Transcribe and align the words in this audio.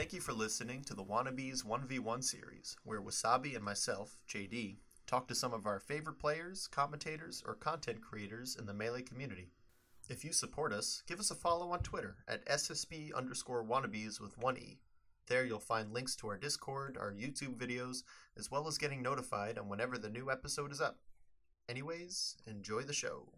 Thank 0.00 0.14
you 0.14 0.20
for 0.22 0.32
listening 0.32 0.82
to 0.84 0.94
the 0.94 1.04
Wannabes 1.04 1.62
1v1 1.62 2.24
series, 2.24 2.74
where 2.84 3.02
Wasabi 3.02 3.54
and 3.54 3.62
myself, 3.62 4.16
JD, 4.30 4.78
talk 5.06 5.28
to 5.28 5.34
some 5.34 5.52
of 5.52 5.66
our 5.66 5.78
favorite 5.78 6.18
players, 6.18 6.66
commentators, 6.68 7.42
or 7.46 7.54
content 7.54 8.00
creators 8.00 8.56
in 8.58 8.64
the 8.64 8.72
Melee 8.72 9.02
community. 9.02 9.50
If 10.08 10.24
you 10.24 10.32
support 10.32 10.72
us, 10.72 11.02
give 11.06 11.20
us 11.20 11.30
a 11.30 11.34
follow 11.34 11.68
on 11.72 11.80
Twitter 11.80 12.16
at 12.26 12.46
SSB 12.46 13.14
underscore 13.14 13.62
wannabes 13.62 14.22
with 14.22 14.38
one 14.38 14.56
E. 14.56 14.78
There 15.26 15.44
you'll 15.44 15.60
find 15.60 15.92
links 15.92 16.16
to 16.16 16.28
our 16.28 16.38
Discord, 16.38 16.96
our 16.98 17.12
YouTube 17.12 17.58
videos, 17.58 18.02
as 18.38 18.50
well 18.50 18.66
as 18.66 18.78
getting 18.78 19.02
notified 19.02 19.58
on 19.58 19.68
whenever 19.68 19.98
the 19.98 20.08
new 20.08 20.30
episode 20.30 20.72
is 20.72 20.80
up. 20.80 20.96
Anyways, 21.68 22.38
enjoy 22.46 22.84
the 22.84 22.94
show. 22.94 23.28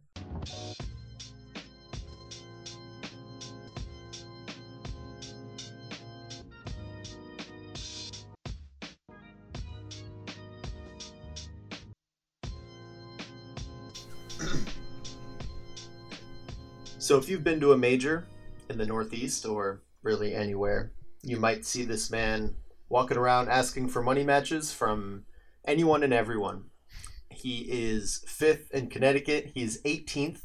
So, 17.12 17.18
if 17.18 17.28
you've 17.28 17.44
been 17.44 17.60
to 17.60 17.72
a 17.72 17.76
major 17.76 18.24
in 18.70 18.78
the 18.78 18.86
Northeast 18.86 19.44
or 19.44 19.82
really 20.02 20.34
anywhere, 20.34 20.92
you 21.22 21.38
might 21.38 21.66
see 21.66 21.84
this 21.84 22.10
man 22.10 22.56
walking 22.88 23.18
around 23.18 23.50
asking 23.50 23.90
for 23.90 24.00
money 24.00 24.24
matches 24.24 24.72
from 24.72 25.24
anyone 25.66 26.04
and 26.04 26.14
everyone. 26.14 26.70
He 27.28 27.66
is 27.70 28.24
fifth 28.26 28.70
in 28.70 28.88
Connecticut. 28.88 29.50
He's 29.52 29.82
18th 29.82 30.40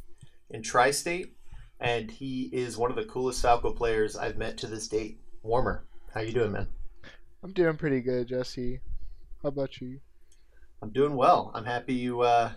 in 0.50 0.62
Tri 0.62 0.92
State, 0.92 1.38
and 1.80 2.12
he 2.12 2.50
is 2.52 2.78
one 2.78 2.90
of 2.90 2.98
the 2.98 3.06
coolest 3.06 3.42
Falco 3.42 3.72
players 3.72 4.18
I've 4.18 4.38
met 4.38 4.58
to 4.58 4.68
this 4.68 4.90
date. 4.90 5.22
Warmmer, 5.44 5.86
how 6.14 6.20
you 6.20 6.34
doing, 6.34 6.52
man? 6.52 6.68
I'm 7.46 7.54
doing 7.54 7.78
pretty 7.78 8.02
good, 8.02 8.28
Jesse. 8.28 8.82
How 9.42 9.48
about 9.48 9.80
you? 9.80 10.02
I'm 10.82 10.92
doing 10.92 11.16
well. 11.16 11.50
I'm 11.56 11.64
happy 11.64 11.94
you 11.94 12.24
uh, 12.24 12.52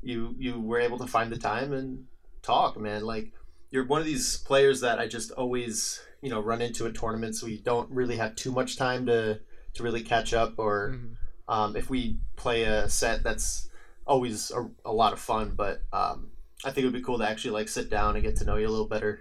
you 0.00 0.32
you 0.38 0.60
were 0.60 0.78
able 0.78 0.98
to 0.98 1.08
find 1.08 1.32
the 1.32 1.36
time 1.36 1.72
and 1.72 2.06
talk, 2.42 2.78
man. 2.78 3.04
Like 3.04 3.32
you're 3.70 3.86
one 3.86 4.00
of 4.00 4.06
these 4.06 4.36
players 4.38 4.80
that 4.80 4.98
I 4.98 5.06
just 5.06 5.30
always 5.32 6.00
you 6.22 6.30
know 6.30 6.40
run 6.40 6.60
into 6.60 6.86
at 6.86 6.94
tournaments. 6.94 7.42
We 7.42 7.58
don't 7.58 7.90
really 7.90 8.16
have 8.16 8.34
too 8.36 8.52
much 8.52 8.76
time 8.76 9.06
to 9.06 9.40
to 9.74 9.82
really 9.82 10.02
catch 10.02 10.34
up, 10.34 10.54
or 10.58 10.90
Mhm. 10.94 11.16
um, 11.48 11.76
if 11.76 11.88
we 11.90 12.18
play 12.36 12.64
a 12.64 12.88
set 12.88 13.22
that's 13.22 13.68
always 14.06 14.50
a, 14.50 14.68
a 14.84 14.92
lot 14.92 15.12
of 15.12 15.20
fun. 15.20 15.52
But 15.56 15.82
um, 15.92 16.30
I 16.64 16.70
think 16.70 16.78
it 16.84 16.86
would 16.86 16.94
be 16.94 17.02
cool 17.02 17.18
to 17.18 17.28
actually 17.28 17.52
like 17.52 17.68
sit 17.68 17.88
down 17.90 18.16
and 18.16 18.24
get 18.24 18.36
to 18.36 18.44
know 18.44 18.56
you 18.56 18.66
a 18.66 18.70
little 18.70 18.88
better. 18.88 19.20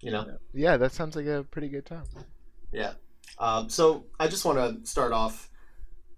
You 0.00 0.10
know. 0.10 0.36
Yeah, 0.52 0.76
that 0.78 0.92
sounds 0.92 1.14
like 1.16 1.26
a 1.26 1.44
pretty 1.50 1.68
good 1.68 1.86
time. 1.86 2.04
Yeah. 2.72 2.94
Um, 3.38 3.68
so 3.70 4.04
I 4.18 4.26
just 4.28 4.44
want 4.44 4.58
to 4.58 4.86
start 4.88 5.12
off. 5.12 5.48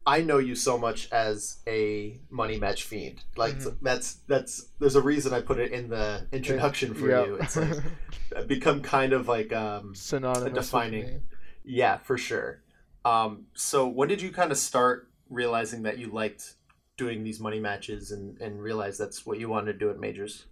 I 0.06 0.20
know 0.20 0.38
you 0.38 0.54
so 0.54 0.76
much 0.76 1.10
as 1.10 1.58
a 1.66 2.20
money 2.30 2.58
match 2.58 2.84
fiend. 2.84 3.22
Like 3.36 3.54
Mhm. 3.58 3.76
that's 3.80 4.14
that's 4.26 4.66
there's 4.78 4.96
a 4.96 5.00
reason 5.00 5.32
I 5.32 5.40
put 5.40 5.58
it 5.58 5.72
in 5.72 5.88
the 5.88 6.26
introduction 6.32 6.92
for 6.94 7.08
you. 7.08 7.36
It's 7.36 7.56
like 7.56 7.82
become 8.46 8.82
kind 8.82 9.12
of 9.14 9.28
like 9.28 9.52
um 9.52 9.94
synonymous. 9.94 10.52
defining- 10.66 11.22
yeah 11.64 11.96
for 11.98 12.18
sure. 12.18 12.60
Um, 13.06 13.46
so 13.54 13.86
when 13.88 14.08
did 14.08 14.20
you 14.22 14.30
kind 14.30 14.50
of 14.52 14.58
start 14.58 15.08
realizing 15.30 15.82
that 15.84 15.98
you 15.98 16.08
liked 16.08 16.54
doing 16.96 17.24
these 17.24 17.40
money 17.40 17.58
matches 17.60 18.12
and 18.12 18.38
and 18.40 18.62
realize 18.62 18.98
that's 18.98 19.24
what 19.24 19.38
you 19.38 19.48
wanted 19.48 19.72
to 19.72 19.78
do 19.78 19.90
at 19.90 19.98
majors? 19.98 20.44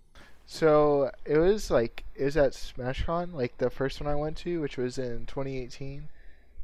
So 0.46 1.10
it 1.26 1.36
was 1.38 1.70
like 1.70 2.04
it 2.14 2.24
was 2.24 2.36
at 2.36 2.52
SmashCon, 2.52 3.32
like 3.34 3.58
the 3.58 3.70
first 3.70 4.00
one 4.00 4.10
I 4.10 4.16
went 4.16 4.38
to, 4.38 4.60
which 4.60 4.76
was 4.78 4.98
in 4.98 5.26
2018, 5.26 6.08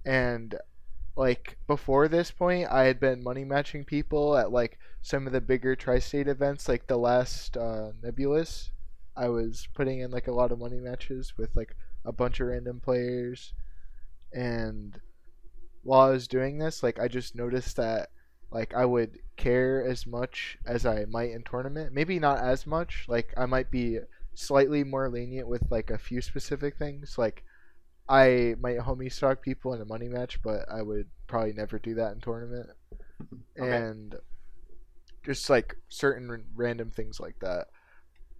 and 0.04 0.54
like 1.18 1.58
before 1.66 2.06
this 2.06 2.30
point, 2.30 2.68
I 2.70 2.84
had 2.84 3.00
been 3.00 3.24
money 3.24 3.44
matching 3.44 3.84
people 3.84 4.36
at 4.36 4.52
like 4.52 4.78
some 5.02 5.26
of 5.26 5.32
the 5.32 5.40
bigger 5.40 5.74
tri-state 5.74 6.28
events, 6.28 6.68
like 6.68 6.86
the 6.86 6.96
last 6.96 7.56
uh, 7.56 7.90
Nebulous. 8.00 8.70
I 9.16 9.28
was 9.28 9.66
putting 9.74 9.98
in 9.98 10.12
like 10.12 10.28
a 10.28 10.32
lot 10.32 10.52
of 10.52 10.60
money 10.60 10.78
matches 10.78 11.34
with 11.36 11.56
like 11.56 11.74
a 12.04 12.12
bunch 12.12 12.38
of 12.38 12.46
random 12.46 12.78
players, 12.78 13.52
and 14.32 15.00
while 15.82 16.06
I 16.06 16.10
was 16.10 16.28
doing 16.28 16.58
this, 16.58 16.84
like 16.84 17.00
I 17.00 17.08
just 17.08 17.34
noticed 17.34 17.76
that 17.78 18.10
like 18.52 18.72
I 18.72 18.84
would 18.84 19.18
care 19.36 19.84
as 19.84 20.06
much 20.06 20.56
as 20.66 20.86
I 20.86 21.04
might 21.06 21.32
in 21.32 21.42
tournament. 21.42 21.92
Maybe 21.92 22.20
not 22.20 22.38
as 22.38 22.64
much. 22.64 23.06
Like 23.08 23.34
I 23.36 23.46
might 23.46 23.72
be 23.72 23.98
slightly 24.34 24.84
more 24.84 25.08
lenient 25.08 25.48
with 25.48 25.62
like 25.68 25.90
a 25.90 25.98
few 25.98 26.20
specific 26.20 26.78
things. 26.78 27.18
Like 27.18 27.42
I 28.08 28.54
might 28.60 28.78
homie 28.78 29.12
stock 29.12 29.42
people 29.42 29.74
in 29.74 29.82
a 29.82 29.84
money 29.84 30.08
match, 30.08 30.40
but 30.42 30.64
I 30.70 30.82
would 30.82 31.06
probably 31.26 31.52
never 31.52 31.78
do 31.78 31.94
that 31.94 32.12
in 32.12 32.20
tournament. 32.20 32.70
Okay. 33.60 33.76
And 33.76 34.14
just 35.24 35.50
like 35.50 35.76
certain 35.88 36.44
random 36.54 36.90
things 36.90 37.18
like 37.18 37.38
that. 37.40 37.66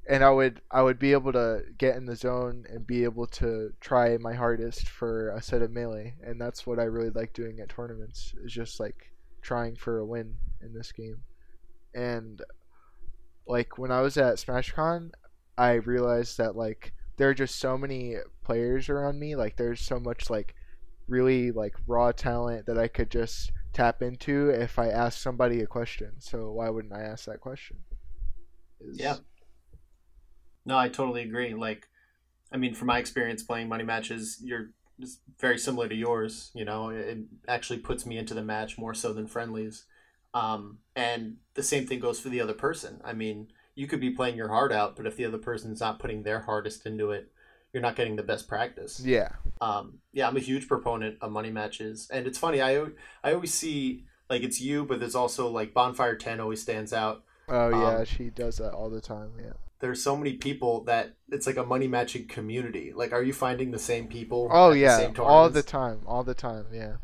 And 0.09 0.23
I 0.25 0.31
would 0.31 0.63
I 0.71 0.81
would 0.83 0.99
be 0.99 1.13
able 1.13 1.33
to 1.33 1.63
get 1.77 1.97
in 1.97 2.07
the 2.07 2.15
zone 2.15 2.65
and 2.71 2.87
be 2.87 3.03
able 3.03 3.27
to 3.27 3.73
try 3.81 4.17
my 4.19 4.35
hardest 4.35 4.89
for 4.89 5.31
a 5.31 5.43
set 5.43 5.63
of 5.63 5.73
melee, 5.73 6.15
and 6.23 6.41
that's 6.41 6.67
what 6.67 6.79
I 6.79 6.85
really 6.85 7.11
like 7.11 7.35
doing 7.35 7.59
at 7.59 7.69
tournaments. 7.69 8.33
Is 8.43 8.53
just 8.53 8.79
like 8.79 9.13
trying 9.43 9.77
for 9.77 9.99
a 9.99 10.07
win 10.07 10.37
in 10.63 10.73
this 10.73 10.93
game. 10.93 11.19
And 11.95 12.41
like 13.47 13.77
when 13.77 13.91
I 13.91 14.01
was 14.01 14.17
at 14.17 14.37
SmashCon, 14.37 15.11
I 15.59 15.73
realized 15.75 16.39
that 16.39 16.57
like 16.57 16.93
there 17.19 17.31
are 17.31 17.35
just 17.35 17.57
so 17.57 17.79
many 17.79 18.17
players 18.45 18.89
around 18.89 19.19
me. 19.21 19.37
Like 19.37 19.57
there's 19.57 19.81
so 19.81 20.01
much 20.01 20.31
like 20.31 20.55
really 21.09 21.51
like 21.53 21.75
raw 21.87 22.13
talent 22.13 22.67
that 22.67 22.79
I 22.79 22.89
could 22.89 23.11
just 23.11 23.53
tap 23.73 24.03
into 24.03 24.51
if 24.51 24.79
I 24.79 24.89
ask 24.89 25.21
somebody 25.21 25.61
a 25.61 25.67
question. 25.67 26.21
So 26.21 26.53
why 26.53 26.71
wouldn't 26.71 26.95
I 26.95 27.03
ask 27.03 27.27
that 27.27 27.41
question? 27.41 27.79
Is- 28.81 28.99
Yeah. 28.99 29.17
No, 30.65 30.77
I 30.79 30.89
totally 30.89 31.23
agree. 31.23 31.55
Like, 31.55 31.89
I 32.53 32.57
mean, 32.57 32.75
from 32.75 32.89
my 32.89 32.99
experience 32.99 33.43
playing 33.43 33.69
money 33.69 33.85
matches, 33.85 34.39
you're 34.43 34.71
very 35.39 35.59
similar 35.59 35.89
to 35.89 35.95
yours. 35.95 36.51
You 36.55 36.65
know, 36.65 36.91
it 36.91 36.99
it 37.09 37.19
actually 37.47 37.79
puts 37.81 38.05
me 38.07 38.19
into 38.19 38.35
the 38.35 38.43
match 38.43 38.79
more 38.79 38.95
so 38.95 39.13
than 39.13 39.27
friendlies. 39.27 39.87
Um, 40.35 40.79
and 40.95 41.39
the 41.55 41.63
same 41.63 41.87
thing 41.87 42.01
goes 42.01 42.21
for 42.21 42.29
the 42.29 42.41
other 42.41 42.55
person. 42.55 43.01
I 43.05 43.13
mean, 43.15 43.49
you 43.79 43.87
could 43.87 44.01
be 44.01 44.11
playing 44.11 44.37
your 44.37 44.49
heart 44.49 44.73
out, 44.73 44.97
but 44.97 45.07
if 45.07 45.17
the 45.17 45.25
other 45.25 45.39
person's 45.39 45.81
not 45.81 45.99
putting 46.01 46.23
their 46.23 46.41
hardest 46.41 46.87
into 46.87 47.11
it, 47.13 47.31
you're 47.73 47.83
not 47.83 47.97
getting 47.97 48.17
the 48.17 48.23
best 48.23 48.49
practice. 48.49 49.01
Yeah. 49.05 49.31
Um, 49.61 49.99
yeah, 50.13 50.29
I'm 50.29 50.37
a 50.37 50.41
huge 50.41 50.69
proponent 50.69 51.19
of 51.21 51.33
money 51.33 51.51
matches, 51.51 52.09
and 52.13 52.27
it's 52.27 52.39
funny. 52.39 52.61
I 52.63 52.87
I 53.25 53.33
always 53.35 53.55
see 53.55 54.05
like 54.31 54.43
it's 54.43 54.61
you, 54.61 54.85
but 54.85 55.01
there's 55.01 55.15
also 55.15 55.49
like 55.49 55.75
Bonfire 55.75 56.17
Ten 56.17 56.41
always 56.41 56.63
stands 56.63 56.93
out 56.93 57.25
Oh 57.49 57.71
yeah, 57.71 57.99
Um, 57.99 58.05
she 58.05 58.31
does 58.31 58.59
that 58.59 58.73
all 58.73 58.91
the 58.91 59.01
time. 59.01 59.33
Yeah. 59.39 59.55
there's 59.81 60.03
so 60.03 60.17
many 60.17 60.35
people 60.35 60.85
that 60.85 61.15
it's 61.31 61.47
like 61.47 61.57
a 61.57 61.65
money 61.65 61.89
matching 61.89 62.27
community. 62.27 62.93
Like, 62.95 63.13
are 63.13 63.23
you 63.23 63.33
finding 63.33 63.71
the 63.71 63.79
same 63.79 64.09
people? 64.09 64.49
Oh 64.51 64.73
the 64.73 64.79
yeah, 64.79 64.97
same 64.97 65.15
all 65.19 65.49
the 65.51 65.63
time, 65.63 66.01
all 66.07 66.25
the 66.25 66.35
time. 66.35 66.67
Yeah. 66.73 66.97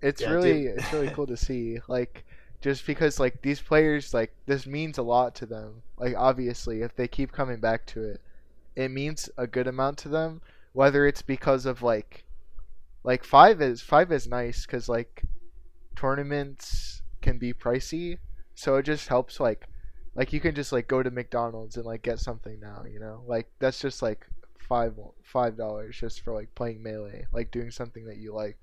It's 0.00 0.20
Yeah, 0.20 0.30
really 0.30 0.64
dude. 0.64 0.78
it's 0.78 0.92
really 0.92 1.10
cool 1.10 1.26
to 1.26 1.36
see. 1.36 1.78
Like 1.88 2.24
just 2.66 2.84
because 2.84 3.20
like 3.20 3.42
these 3.42 3.60
players 3.60 4.12
like 4.12 4.34
this 4.46 4.66
means 4.66 4.98
a 4.98 5.02
lot 5.02 5.36
to 5.36 5.46
them. 5.46 5.82
Like 5.98 6.16
obviously, 6.16 6.82
if 6.82 6.96
they 6.96 7.06
keep 7.06 7.30
coming 7.30 7.60
back 7.60 7.86
to 7.86 8.02
it, 8.02 8.20
it 8.74 8.90
means 8.90 9.30
a 9.38 9.46
good 9.46 9.68
amount 9.68 9.98
to 9.98 10.08
them. 10.08 10.40
Whether 10.72 11.06
it's 11.06 11.22
because 11.22 11.64
of 11.64 11.82
like 11.82 12.24
like 13.04 13.22
five 13.22 13.62
is 13.62 13.82
five 13.82 14.10
is 14.10 14.26
nice 14.26 14.66
because 14.66 14.88
like 14.88 15.22
tournaments 15.94 17.02
can 17.22 17.38
be 17.38 17.52
pricey, 17.52 18.18
so 18.56 18.74
it 18.74 18.82
just 18.82 19.06
helps 19.06 19.38
like 19.38 19.68
like 20.16 20.32
you 20.32 20.40
can 20.40 20.56
just 20.56 20.72
like 20.72 20.88
go 20.88 21.04
to 21.04 21.10
McDonald's 21.12 21.76
and 21.76 21.86
like 21.86 22.02
get 22.02 22.18
something 22.18 22.58
now, 22.58 22.82
you 22.92 22.98
know? 22.98 23.22
Like 23.28 23.46
that's 23.60 23.78
just 23.78 24.02
like 24.02 24.26
five 24.58 24.98
five 25.22 25.56
dollars 25.56 25.96
just 25.96 26.20
for 26.22 26.32
like 26.32 26.52
playing 26.56 26.82
melee, 26.82 27.26
like 27.32 27.52
doing 27.52 27.70
something 27.70 28.06
that 28.06 28.16
you 28.16 28.34
like. 28.34 28.58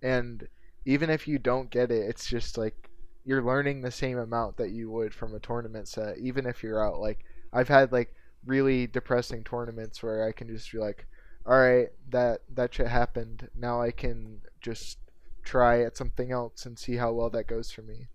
And 0.00 0.48
even 0.86 1.10
if 1.10 1.28
you 1.28 1.38
don't 1.38 1.68
get 1.68 1.90
it, 1.90 2.08
it's 2.08 2.26
just 2.26 2.56
like 2.56 2.88
you're 3.24 3.42
learning 3.42 3.80
the 3.80 3.90
same 3.90 4.18
amount 4.18 4.56
that 4.56 4.70
you 4.70 4.90
would 4.90 5.14
from 5.14 5.34
a 5.34 5.40
tournament 5.40 5.88
set, 5.88 6.18
even 6.18 6.46
if 6.46 6.62
you're 6.62 6.84
out. 6.84 7.00
Like 7.00 7.24
I've 7.52 7.68
had 7.68 7.92
like 7.92 8.14
really 8.44 8.86
depressing 8.86 9.44
tournaments 9.44 10.02
where 10.02 10.26
I 10.26 10.32
can 10.32 10.48
just 10.48 10.70
be 10.72 10.78
like, 10.78 11.06
all 11.46 11.58
right, 11.58 11.88
that 12.10 12.40
that 12.54 12.74
shit 12.74 12.88
happened. 12.88 13.48
Now 13.56 13.80
I 13.80 13.90
can 13.90 14.40
just 14.60 14.98
try 15.44 15.82
at 15.82 15.96
something 15.96 16.32
else 16.32 16.66
and 16.66 16.78
see 16.78 16.96
how 16.96 17.12
well 17.12 17.30
that 17.30 17.48
goes 17.48 17.70
for 17.70 17.82
me. 17.82 18.08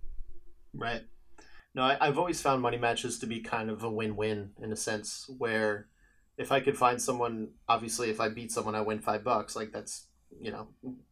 Right. 0.74 1.04
No, 1.76 1.84
I, 1.84 1.98
I've 2.00 2.18
always 2.18 2.42
found 2.42 2.62
money 2.62 2.78
matches 2.78 3.20
to 3.20 3.28
be 3.28 3.40
kind 3.40 3.70
of 3.70 3.84
a 3.84 3.90
win-win 3.90 4.52
in 4.62 4.72
a 4.72 4.76
sense 4.76 5.30
where 5.38 5.88
if 6.38 6.52
I 6.52 6.60
could 6.60 6.78
find 6.78 7.02
someone, 7.02 7.50
obviously, 7.68 8.10
if 8.10 8.20
I 8.20 8.30
beat 8.30 8.52
someone, 8.52 8.76
I 8.76 8.82
win 8.82 9.00
five 9.00 9.24
bucks. 9.24 9.56
Like 9.56 9.72
that's 9.72 10.08
you 10.40 10.52
know 10.52 10.68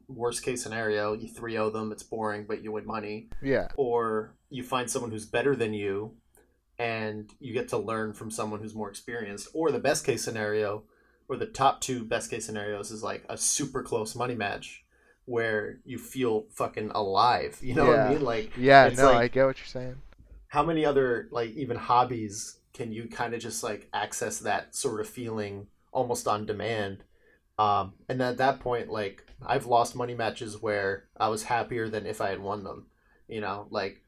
worst 0.07 0.43
case 0.43 0.61
scenario. 0.63 1.13
You 1.13 1.27
3-0 1.27 1.73
them, 1.73 1.91
it's 1.91 2.03
boring, 2.03 2.45
but 2.47 2.63
you 2.63 2.71
win 2.71 2.85
money. 2.85 3.29
Yeah. 3.41 3.67
Or 3.75 4.35
you 4.49 4.63
find 4.63 4.89
someone 4.89 5.11
who's 5.11 5.25
better 5.25 5.55
than 5.55 5.73
you, 5.73 6.13
and 6.77 7.29
you 7.39 7.53
get 7.53 7.69
to 7.69 7.77
learn 7.77 8.13
from 8.13 8.29
someone 8.31 8.59
who's 8.59 8.75
more 8.75 8.89
experienced. 8.89 9.47
Or 9.53 9.71
the 9.71 9.79
best 9.79 10.05
case 10.05 10.23
scenario, 10.23 10.83
or 11.27 11.37
the 11.37 11.45
top 11.47 11.81
two 11.81 12.03
best 12.03 12.29
case 12.29 12.45
scenarios 12.45 12.91
is 12.91 13.01
like 13.03 13.25
a 13.29 13.37
super 13.37 13.81
close 13.81 14.15
money 14.15 14.35
match 14.35 14.83
where 15.25 15.79
you 15.85 15.97
feel 15.97 16.45
fucking 16.51 16.91
alive. 16.93 17.57
You 17.61 17.73
know 17.73 17.85
what 17.87 17.99
I 17.99 18.09
mean? 18.13 18.21
Like 18.21 18.51
Yeah, 18.57 18.91
no, 18.95 19.05
like- 19.05 19.15
I 19.15 19.27
get 19.27 19.45
what 19.45 19.57
you're 19.57 19.65
saying. 19.65 19.95
how 20.49 20.63
many 20.63 20.85
other 20.85 21.27
like 21.31 21.49
even 21.55 21.77
hobbies 21.77 22.59
can 22.73 22.91
you 22.91 23.07
kind 23.09 23.33
of 23.33 23.41
just 23.41 23.63
like 23.63 23.89
access 23.91 24.39
that 24.39 24.75
sort 24.75 25.01
of 25.01 25.09
feeling 25.09 25.65
almost 25.91 26.27
on 26.27 26.45
demand 26.45 27.03
um, 27.57 27.93
and 28.09 28.21
at 28.21 28.37
that 28.37 28.59
point 28.59 28.89
like 28.89 29.23
i've 29.45 29.65
lost 29.65 29.95
money 29.95 30.13
matches 30.13 30.61
where 30.61 31.05
i 31.17 31.27
was 31.27 31.43
happier 31.43 31.87
than 31.89 32.05
if 32.05 32.21
i 32.21 32.29
had 32.29 32.41
won 32.41 32.63
them 32.63 32.87
you 33.27 33.41
know? 33.41 33.65
Like 33.71 34.03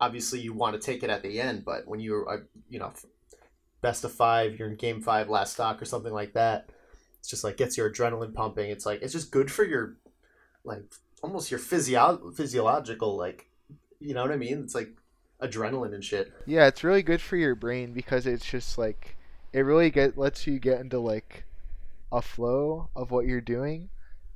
obviously 0.00 0.38
you 0.38 0.52
want 0.52 0.74
to 0.74 0.80
take 0.80 1.02
it 1.02 1.10
at 1.10 1.22
the 1.22 1.40
end 1.40 1.64
but 1.64 1.86
when 1.86 2.00
you're 2.00 2.46
you 2.68 2.78
know 2.78 2.92
best 3.80 4.04
of 4.04 4.12
five 4.12 4.58
you're 4.58 4.68
in 4.68 4.76
game 4.76 5.00
five 5.00 5.28
last 5.28 5.54
stock 5.54 5.80
or 5.80 5.84
something 5.84 6.12
like 6.12 6.34
that 6.34 6.68
it's 7.22 7.28
just 7.28 7.44
like 7.44 7.56
gets 7.56 7.78
your 7.78 7.88
adrenaline 7.88 8.34
pumping. 8.34 8.68
It's 8.68 8.84
like 8.84 9.00
it's 9.00 9.12
just 9.12 9.30
good 9.30 9.48
for 9.48 9.64
your 9.64 9.94
like 10.64 10.82
almost 11.22 11.52
your 11.52 11.60
physio- 11.60 12.32
physiological 12.34 13.16
like 13.16 13.48
you 14.00 14.12
know 14.12 14.22
what 14.22 14.32
i 14.32 14.36
mean? 14.36 14.58
It's 14.58 14.74
like 14.74 14.90
adrenaline 15.40 15.94
and 15.94 16.02
shit. 16.02 16.32
Yeah, 16.46 16.66
it's 16.66 16.82
really 16.82 17.04
good 17.04 17.20
for 17.20 17.36
your 17.36 17.54
brain 17.54 17.92
because 17.92 18.26
it's 18.26 18.44
just 18.44 18.76
like 18.76 19.16
it 19.52 19.60
really 19.60 19.88
get 19.90 20.18
lets 20.18 20.48
you 20.48 20.58
get 20.58 20.80
into 20.80 20.98
like 20.98 21.44
a 22.12 22.22
flow 22.22 22.90
of 22.94 23.10
what 23.10 23.26
you're 23.26 23.40
doing. 23.40 23.88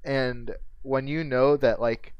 And 0.04 0.54
when 0.82 1.06
you 1.06 1.22
know 1.22 1.56
that 1.56 1.80
like 1.80 2.14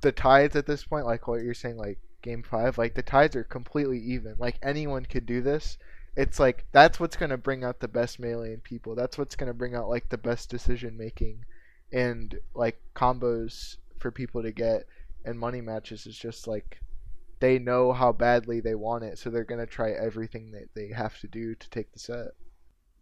the 0.00 0.12
tides 0.12 0.56
at 0.56 0.66
this 0.66 0.84
point 0.84 1.06
like 1.06 1.28
what 1.28 1.42
you're 1.42 1.54
saying 1.54 1.76
like 1.76 1.98
game 2.22 2.42
5 2.42 2.78
like 2.78 2.94
the 2.94 3.02
tides 3.02 3.36
are 3.36 3.44
completely 3.44 3.98
even. 3.98 4.34
Like 4.38 4.58
anyone 4.62 5.06
could 5.06 5.26
do 5.26 5.40
this. 5.40 5.78
It's 6.16 6.38
like 6.38 6.66
that's 6.72 7.00
what's 7.00 7.16
going 7.16 7.30
to 7.30 7.38
bring 7.38 7.64
out 7.64 7.80
the 7.80 7.88
best 7.88 8.20
melee 8.20 8.52
in 8.52 8.60
people. 8.60 8.94
That's 8.94 9.16
what's 9.16 9.36
going 9.36 9.48
to 9.48 9.54
bring 9.54 9.74
out 9.74 9.88
like 9.88 10.10
the 10.10 10.18
best 10.18 10.50
decision 10.50 10.98
making. 10.98 11.44
And 11.92 12.34
like 12.54 12.80
combos 12.94 13.76
for 13.98 14.10
people 14.10 14.42
to 14.42 14.52
get 14.52 14.86
and 15.24 15.38
money 15.38 15.60
matches 15.60 16.06
is 16.06 16.18
just 16.18 16.46
like 16.46 16.80
they 17.42 17.58
know 17.58 17.92
how 17.92 18.12
badly 18.12 18.60
they 18.60 18.76
want 18.76 19.02
it, 19.02 19.18
so 19.18 19.28
they're 19.28 19.42
gonna 19.42 19.66
try 19.66 19.90
everything 19.90 20.52
that 20.52 20.68
they 20.76 20.88
have 20.94 21.18
to 21.18 21.26
do 21.26 21.56
to 21.56 21.70
take 21.70 21.92
the 21.92 21.98
set. 21.98 22.28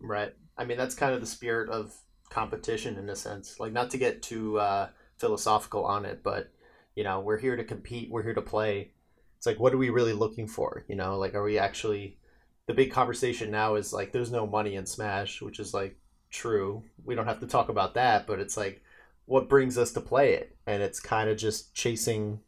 Right. 0.00 0.35
I 0.60 0.64
mean, 0.64 0.76
that's 0.76 0.94
kind 0.94 1.14
of 1.14 1.20
the 1.20 1.26
spirit 1.26 1.70
of 1.70 1.94
competition 2.28 2.98
in 2.98 3.08
a 3.08 3.16
sense. 3.16 3.58
Like, 3.58 3.72
not 3.72 3.90
to 3.90 3.98
get 3.98 4.22
too 4.22 4.58
uh, 4.58 4.90
philosophical 5.16 5.84
on 5.84 6.04
it, 6.04 6.22
but, 6.22 6.52
you 6.94 7.02
know, 7.02 7.20
we're 7.20 7.38
here 7.38 7.56
to 7.56 7.64
compete, 7.64 8.10
we're 8.10 8.22
here 8.22 8.34
to 8.34 8.42
play. 8.42 8.92
It's 9.38 9.46
like, 9.46 9.58
what 9.58 9.72
are 9.72 9.78
we 9.78 9.90
really 9.90 10.12
looking 10.12 10.46
for? 10.46 10.84
You 10.86 10.96
know, 10.96 11.18
like, 11.18 11.34
are 11.34 11.42
we 11.42 11.58
actually. 11.58 12.18
The 12.66 12.74
big 12.74 12.92
conversation 12.92 13.50
now 13.50 13.74
is 13.74 13.92
like, 13.92 14.12
there's 14.12 14.30
no 14.30 14.46
money 14.46 14.76
in 14.76 14.86
Smash, 14.86 15.42
which 15.42 15.58
is 15.58 15.74
like 15.74 15.96
true. 16.30 16.84
We 17.04 17.16
don't 17.16 17.26
have 17.26 17.40
to 17.40 17.46
talk 17.46 17.68
about 17.68 17.94
that, 17.94 18.26
but 18.26 18.38
it's 18.38 18.56
like, 18.56 18.82
what 19.24 19.48
brings 19.48 19.76
us 19.76 19.92
to 19.92 20.00
play 20.00 20.34
it? 20.34 20.56
And 20.66 20.82
it's 20.82 21.00
kind 21.00 21.28
of 21.30 21.36
just 21.36 21.74
chasing. 21.74 22.40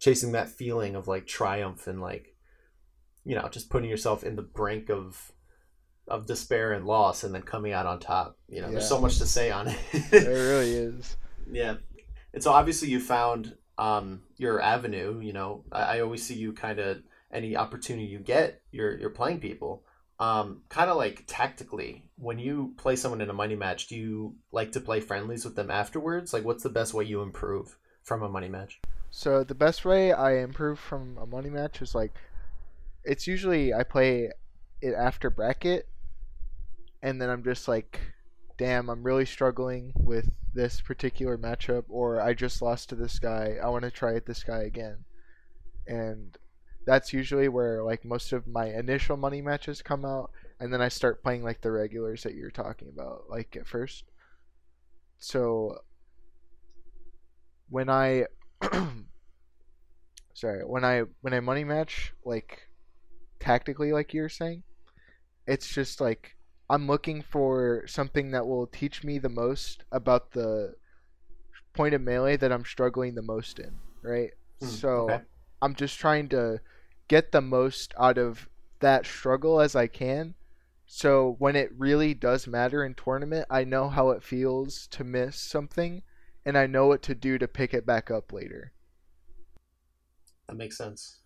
Chasing 0.00 0.32
that 0.32 0.48
feeling 0.48 0.96
of 0.96 1.08
like 1.08 1.26
triumph 1.26 1.86
and 1.86 2.00
like, 2.00 2.34
you 3.22 3.34
know, 3.34 3.46
just 3.50 3.68
putting 3.68 3.90
yourself 3.90 4.24
in 4.24 4.34
the 4.34 4.40
brink 4.40 4.88
of 4.88 5.30
of 6.10 6.26
despair 6.26 6.72
and 6.72 6.84
loss 6.84 7.22
and 7.22 7.34
then 7.34 7.42
coming 7.42 7.72
out 7.72 7.86
on 7.86 8.00
top. 8.00 8.36
You 8.48 8.60
know, 8.60 8.70
there's 8.70 8.88
so 8.88 9.00
much 9.00 9.18
to 9.18 9.26
say 9.26 9.50
on 9.50 9.68
it. 9.68 9.78
there 10.10 10.28
really 10.28 10.72
is. 10.72 11.16
yeah. 11.50 11.76
And 12.34 12.42
so 12.42 12.52
obviously 12.52 12.88
you 12.88 13.00
found 13.00 13.56
um, 13.78 14.22
your 14.36 14.60
avenue, 14.60 15.20
you 15.20 15.32
know, 15.32 15.64
I, 15.72 15.98
I 15.98 16.00
always 16.00 16.24
see 16.24 16.34
you 16.34 16.52
kind 16.52 16.78
of 16.78 17.02
any 17.32 17.56
opportunity 17.56 18.06
you 18.06 18.18
get, 18.18 18.60
you're, 18.72 18.98
you're 18.98 19.10
playing 19.10 19.40
people. 19.40 19.84
Um, 20.18 20.62
kind 20.68 20.90
of 20.90 20.96
like 20.96 21.24
tactically, 21.26 22.04
when 22.16 22.38
you 22.38 22.74
play 22.76 22.96
someone 22.96 23.22
in 23.22 23.30
a 23.30 23.32
money 23.32 23.56
match, 23.56 23.86
do 23.86 23.96
you 23.96 24.34
like 24.52 24.72
to 24.72 24.80
play 24.80 25.00
friendlies 25.00 25.44
with 25.44 25.56
them 25.56 25.70
afterwards? 25.70 26.34
Like, 26.34 26.44
what's 26.44 26.62
the 26.62 26.68
best 26.68 26.92
way 26.92 27.04
you 27.04 27.22
improve 27.22 27.78
from 28.02 28.22
a 28.22 28.28
money 28.28 28.48
match? 28.48 28.80
So 29.10 29.44
the 29.44 29.54
best 29.54 29.84
way 29.84 30.12
I 30.12 30.38
improve 30.38 30.78
from 30.78 31.16
a 31.18 31.26
money 31.26 31.48
match 31.48 31.80
is 31.80 31.94
like, 31.94 32.12
it's 33.02 33.26
usually 33.26 33.72
I 33.72 33.82
play 33.82 34.30
it 34.82 34.94
after 34.94 35.30
bracket, 35.30 35.88
and 37.02 37.20
then 37.20 37.30
I'm 37.30 37.44
just 37.44 37.68
like, 37.68 38.00
damn, 38.58 38.88
I'm 38.90 39.02
really 39.02 39.26
struggling 39.26 39.92
with 39.96 40.28
this 40.52 40.80
particular 40.80 41.38
matchup, 41.38 41.84
or 41.88 42.20
I 42.20 42.34
just 42.34 42.60
lost 42.60 42.88
to 42.90 42.94
this 42.94 43.18
guy. 43.18 43.56
I 43.62 43.68
want 43.68 43.84
to 43.84 43.90
try 43.90 44.12
it 44.12 44.26
this 44.26 44.42
guy 44.42 44.62
again, 44.62 45.04
and 45.86 46.36
that's 46.86 47.12
usually 47.12 47.48
where 47.48 47.82
like 47.82 48.04
most 48.04 48.32
of 48.32 48.46
my 48.46 48.66
initial 48.66 49.16
money 49.16 49.40
matches 49.40 49.82
come 49.82 50.04
out, 50.04 50.30
and 50.58 50.72
then 50.72 50.82
I 50.82 50.88
start 50.88 51.22
playing 51.22 51.42
like 51.42 51.60
the 51.60 51.70
regulars 51.70 52.22
that 52.24 52.34
you're 52.34 52.50
talking 52.50 52.88
about, 52.88 53.24
like 53.28 53.56
at 53.56 53.66
first. 53.66 54.04
So 55.18 55.78
when 57.68 57.88
I 57.88 58.26
sorry 60.34 60.64
when 60.64 60.84
I 60.84 61.04
when 61.20 61.32
I 61.32 61.40
money 61.40 61.64
match 61.64 62.12
like 62.24 62.62
tactically 63.38 63.92
like 63.92 64.12
you're 64.12 64.28
saying, 64.28 64.62
it's 65.46 65.68
just 65.68 66.00
like 66.00 66.36
I'm 66.70 66.86
looking 66.86 67.22
for 67.22 67.84
something 67.88 68.30
that 68.30 68.46
will 68.46 68.66
teach 68.68 69.02
me 69.04 69.18
the 69.18 69.28
most 69.28 69.84
about 69.90 70.30
the 70.32 70.76
point 71.74 71.94
of 71.94 72.00
melee 72.00 72.36
that 72.36 72.52
I'm 72.52 72.64
struggling 72.64 73.16
the 73.16 73.22
most 73.22 73.58
in, 73.58 73.80
right? 74.02 74.30
Hmm, 74.60 74.66
so 74.66 75.10
okay. 75.10 75.24
I'm 75.60 75.74
just 75.74 75.98
trying 75.98 76.28
to 76.30 76.60
get 77.08 77.32
the 77.32 77.40
most 77.40 77.92
out 77.98 78.18
of 78.18 78.48
that 78.78 79.04
struggle 79.04 79.60
as 79.60 79.74
I 79.74 79.88
can. 79.88 80.34
So 80.86 81.34
when 81.40 81.56
it 81.56 81.72
really 81.76 82.14
does 82.14 82.46
matter 82.46 82.84
in 82.84 82.94
tournament, 82.94 83.46
I 83.50 83.64
know 83.64 83.88
how 83.88 84.10
it 84.10 84.22
feels 84.22 84.86
to 84.88 85.02
miss 85.04 85.40
something 85.40 86.02
and 86.44 86.56
I 86.56 86.66
know 86.68 86.86
what 86.86 87.02
to 87.02 87.16
do 87.16 87.36
to 87.38 87.48
pick 87.48 87.74
it 87.74 87.84
back 87.84 88.12
up 88.12 88.32
later. 88.32 88.72
That 90.48 90.56
makes 90.56 90.76
sense. 90.76 91.20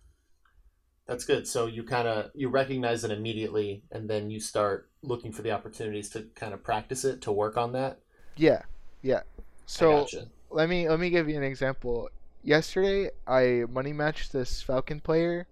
That's 1.07 1.23
good. 1.23 1.47
So 1.47 1.67
you 1.67 1.83
kind 1.83 2.07
of 2.07 2.31
you 2.33 2.49
recognize 2.49 3.03
it 3.03 3.11
immediately, 3.11 3.83
and 3.91 4.09
then 4.09 4.29
you 4.29 4.39
start 4.39 4.89
looking 5.03 5.31
for 5.31 5.43
the 5.43 5.51
opportunities 5.51 6.09
to 6.09 6.23
kind 6.35 6.53
of 6.53 6.63
practice 6.63 7.05
it 7.05 7.21
to 7.21 7.31
work 7.31 7.57
on 7.57 7.73
that. 7.73 7.99
Yeah. 8.35 8.63
Yeah. 9.01 9.21
So 9.67 10.01
gotcha. 10.01 10.27
let 10.49 10.67
me 10.69 10.89
let 10.89 10.99
me 10.99 11.09
give 11.09 11.29
you 11.29 11.37
an 11.37 11.43
example. 11.43 12.09
Yesterday 12.41 13.11
I 13.27 13.65
money 13.69 13.93
matched 13.93 14.31
this 14.31 14.61
Falcon 14.61 14.99
player 14.99 15.47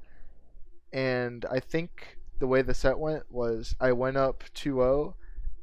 and 0.91 1.45
I 1.51 1.59
think 1.59 2.17
the 2.39 2.47
way 2.47 2.61
the 2.61 2.73
set 2.73 2.99
went 2.99 3.23
was 3.31 3.75
I 3.79 3.91
went 3.93 4.17
up 4.17 4.43
2-0 4.53 5.13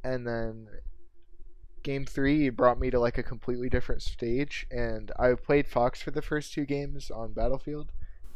and 0.03 0.27
then 0.27 0.67
game 1.83 2.05
3 2.05 2.49
brought 2.49 2.79
me 2.79 2.89
to 2.89 2.99
like 2.99 3.17
a 3.17 3.23
completely 3.23 3.69
different 3.69 4.01
stage 4.01 4.67
and 4.71 5.11
I 5.17 5.33
played 5.33 5.67
Fox 5.67 6.01
for 6.01 6.11
the 6.11 6.21
first 6.21 6.53
two 6.53 6.65
games 6.65 7.09
on 7.09 7.33
Battlefield 7.33 7.91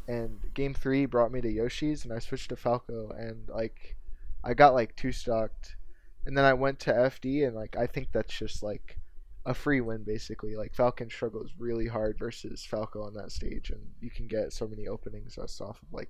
and 0.08 0.40
game 0.54 0.74
3 0.74 1.06
brought 1.06 1.32
me 1.32 1.42
to 1.42 1.52
Yoshi's 1.52 2.04
and 2.04 2.14
I 2.14 2.20
switched 2.20 2.50
to 2.50 2.56
Falco 2.56 3.10
and 3.18 3.50
like 3.50 3.96
I 4.44 4.54
got 4.54 4.74
like 4.74 4.96
two 4.96 5.12
stocked 5.12 5.76
and 6.26 6.38
then 6.38 6.46
I 6.46 6.54
went 6.54 6.80
to 6.82 6.94
FD 6.94 7.48
and 7.48 7.56
like 7.56 7.76
I 7.76 7.88
think 7.88 8.10
that's 8.12 8.38
just 8.38 8.64
like 8.64 9.00
a 9.46 9.54
free 9.54 9.82
win 9.82 10.04
basically. 10.04 10.56
Like 10.56 10.74
Falcon 10.74 11.10
struggles 11.10 11.52
really 11.58 11.88
hard 11.88 12.18
versus 12.18 12.66
Falco 12.66 13.04
on 13.04 13.14
that 13.14 13.32
stage, 13.32 13.70
and 13.70 13.82
you 14.02 14.10
can 14.10 14.28
get 14.28 14.54
so 14.54 14.68
many 14.68 14.88
openings 14.88 15.36
just 15.36 15.62
off 15.62 15.82
of 15.82 15.94
like 15.94 16.10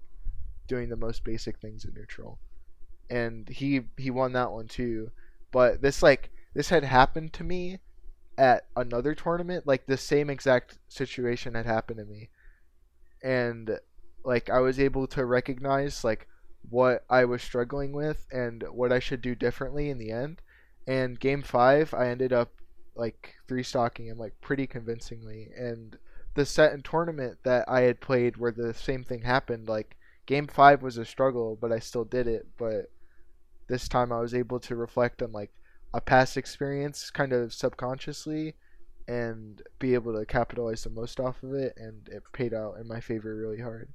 doing 0.67 0.89
the 0.89 0.95
most 0.95 1.23
basic 1.23 1.59
things 1.59 1.85
in 1.85 1.93
neutral. 1.93 2.39
And 3.09 3.47
he 3.49 3.81
he 3.97 4.09
won 4.09 4.33
that 4.33 4.51
one 4.51 4.67
too, 4.67 5.11
but 5.51 5.81
this 5.81 6.01
like 6.01 6.29
this 6.53 6.69
had 6.69 6.83
happened 6.83 7.33
to 7.33 7.43
me 7.43 7.79
at 8.37 8.65
another 8.75 9.13
tournament. 9.13 9.67
Like 9.67 9.85
the 9.85 9.97
same 9.97 10.29
exact 10.29 10.77
situation 10.87 11.55
had 11.55 11.65
happened 11.65 11.99
to 11.99 12.05
me, 12.05 12.29
and 13.25 13.79
like 14.23 14.49
I 14.49 14.59
was 14.59 14.79
able 14.79 15.07
to 15.07 15.25
recognize 15.25 16.03
like 16.03 16.27
what 16.69 17.03
I 17.09 17.25
was 17.25 17.41
struggling 17.41 17.91
with 17.91 18.25
and 18.31 18.63
what 18.71 18.91
I 18.91 18.99
should 18.99 19.21
do 19.21 19.35
differently 19.35 19.89
in 19.89 19.97
the 19.97 20.11
end. 20.11 20.41
And 20.87 21.19
game 21.19 21.41
five, 21.41 21.93
I 21.93 22.09
ended 22.09 22.31
up 22.31 22.51
like 22.95 23.33
three 23.47 23.63
stocking 23.63 24.07
him 24.07 24.19
like 24.19 24.39
pretty 24.41 24.67
convincingly. 24.67 25.49
And 25.57 25.97
the 26.35 26.45
set 26.45 26.73
and 26.73 26.85
tournament 26.85 27.39
that 27.43 27.65
I 27.67 27.81
had 27.81 27.99
played 27.99 28.37
where 28.37 28.51
the 28.51 28.73
same 28.73 29.03
thing 29.03 29.23
happened 29.23 29.67
like 29.67 29.97
game 30.25 30.47
5 30.47 30.81
was 30.81 30.97
a 30.97 31.05
struggle 31.05 31.57
but 31.59 31.71
I 31.71 31.79
still 31.79 32.05
did 32.05 32.27
it. 32.27 32.45
But 32.57 32.91
this 33.67 33.87
time 33.87 34.11
I 34.11 34.19
was 34.19 34.35
able 34.35 34.59
to 34.61 34.75
reflect 34.75 35.23
on 35.23 35.31
like 35.31 35.51
a 35.93 36.01
past 36.01 36.37
experience 36.37 37.09
kind 37.09 37.33
of 37.33 37.53
subconsciously 37.53 38.55
and 39.07 39.61
be 39.79 39.93
able 39.93 40.17
to 40.17 40.25
capitalize 40.25 40.83
the 40.83 40.89
most 40.89 41.19
off 41.19 41.43
of 41.43 41.53
it 41.53 41.73
and 41.77 42.07
it 42.09 42.23
paid 42.33 42.53
out 42.53 42.77
in 42.79 42.87
my 42.87 42.99
favor 42.99 43.35
really 43.35 43.61
hard. 43.61 43.89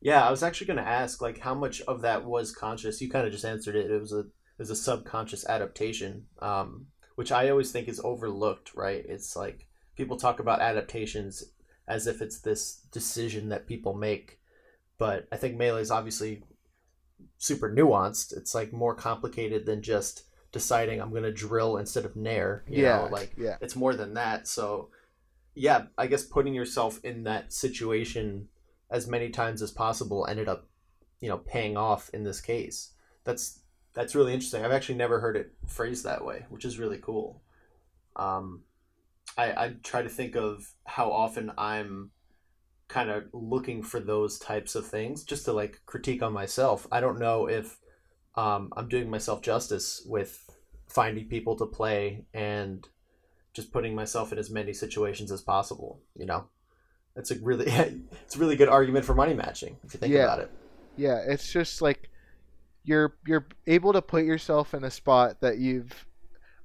Yeah, 0.00 0.26
I 0.26 0.30
was 0.30 0.42
actually 0.42 0.68
going 0.68 0.78
to 0.78 0.88
ask 0.88 1.20
like 1.20 1.38
how 1.38 1.54
much 1.54 1.80
of 1.82 2.02
that 2.02 2.24
was 2.24 2.54
conscious. 2.54 3.00
You 3.00 3.10
kind 3.10 3.26
of 3.26 3.32
just 3.32 3.44
answered 3.44 3.76
it. 3.76 3.90
It 3.90 4.00
was 4.00 4.12
a 4.12 4.20
it 4.20 4.62
was 4.62 4.70
a 4.70 4.76
subconscious 4.76 5.46
adaptation, 5.46 6.26
um, 6.40 6.86
which 7.14 7.32
I 7.32 7.50
always 7.50 7.72
think 7.72 7.88
is 7.88 8.00
overlooked. 8.02 8.74
Right? 8.74 9.04
It's 9.06 9.36
like 9.36 9.66
people 9.96 10.16
talk 10.16 10.38
about 10.38 10.60
adaptations 10.60 11.44
as 11.88 12.06
if 12.06 12.20
it's 12.20 12.40
this 12.40 12.82
decision 12.92 13.48
that 13.48 13.66
people 13.66 13.94
make, 13.94 14.38
but 14.98 15.26
I 15.32 15.36
think 15.36 15.56
melee 15.56 15.82
is 15.82 15.90
obviously 15.90 16.42
super 17.38 17.70
nuanced. 17.70 18.36
It's 18.36 18.54
like 18.54 18.72
more 18.72 18.94
complicated 18.94 19.66
than 19.66 19.82
just 19.82 20.24
deciding 20.52 21.00
I'm 21.00 21.12
gonna 21.12 21.32
drill 21.32 21.76
instead 21.76 22.04
of 22.04 22.16
nair. 22.16 22.64
You 22.68 22.84
yeah, 22.84 22.98
know, 22.98 23.08
like 23.10 23.34
yeah, 23.36 23.56
it's 23.60 23.76
more 23.76 23.94
than 23.94 24.14
that. 24.14 24.46
So 24.48 24.90
yeah, 25.54 25.86
I 25.96 26.06
guess 26.06 26.22
putting 26.22 26.54
yourself 26.54 27.00
in 27.02 27.24
that 27.24 27.52
situation 27.52 28.48
as 28.90 29.06
many 29.06 29.30
times 29.30 29.62
as 29.62 29.70
possible 29.70 30.26
ended 30.26 30.48
up, 30.48 30.68
you 31.20 31.28
know, 31.28 31.38
paying 31.38 31.76
off 31.76 32.10
in 32.12 32.24
this 32.24 32.40
case. 32.40 32.92
That's 33.24 33.60
that's 33.94 34.14
really 34.14 34.34
interesting. 34.34 34.64
I've 34.64 34.72
actually 34.72 34.98
never 34.98 35.20
heard 35.20 35.36
it 35.36 35.52
phrased 35.66 36.04
that 36.04 36.24
way, 36.24 36.44
which 36.50 36.64
is 36.64 36.78
really 36.78 36.98
cool. 36.98 37.42
Um, 38.14 38.62
I, 39.36 39.44
I 39.52 39.74
try 39.82 40.02
to 40.02 40.08
think 40.08 40.36
of 40.36 40.70
how 40.84 41.10
often 41.10 41.50
I'm 41.56 42.10
kind 42.88 43.10
of 43.10 43.24
looking 43.32 43.82
for 43.82 43.98
those 43.98 44.38
types 44.38 44.74
of 44.74 44.86
things 44.86 45.24
just 45.24 45.46
to 45.46 45.52
like 45.52 45.80
critique 45.86 46.22
on 46.22 46.32
myself. 46.32 46.86
I 46.92 47.00
don't 47.00 47.18
know 47.18 47.48
if 47.48 47.78
um, 48.36 48.72
I'm 48.76 48.88
doing 48.88 49.10
myself 49.10 49.42
justice 49.42 50.02
with 50.06 50.50
finding 50.88 51.26
people 51.26 51.56
to 51.56 51.66
play 51.66 52.24
and 52.34 52.86
just 53.54 53.72
putting 53.72 53.94
myself 53.94 54.32
in 54.32 54.38
as 54.38 54.50
many 54.50 54.72
situations 54.72 55.32
as 55.32 55.40
possible. 55.40 56.00
You 56.14 56.26
know, 56.26 56.46
it's 57.16 57.30
a 57.30 57.38
really 57.40 57.66
it's 57.70 58.36
a 58.36 58.38
really 58.38 58.56
good 58.56 58.68
argument 58.68 59.04
for 59.04 59.14
money 59.14 59.34
matching 59.34 59.76
if 59.84 59.94
you 59.94 60.00
think 60.00 60.12
Yeah. 60.12 60.24
about 60.24 60.40
it. 60.40 60.50
yeah. 60.96 61.22
It's 61.26 61.50
just 61.52 61.80
like 61.82 62.10
you're 62.84 63.16
you're 63.26 63.46
able 63.66 63.92
to 63.92 64.02
put 64.02 64.24
yourself 64.24 64.74
in 64.74 64.84
a 64.84 64.90
spot 64.90 65.40
that 65.40 65.58
you've 65.58 66.06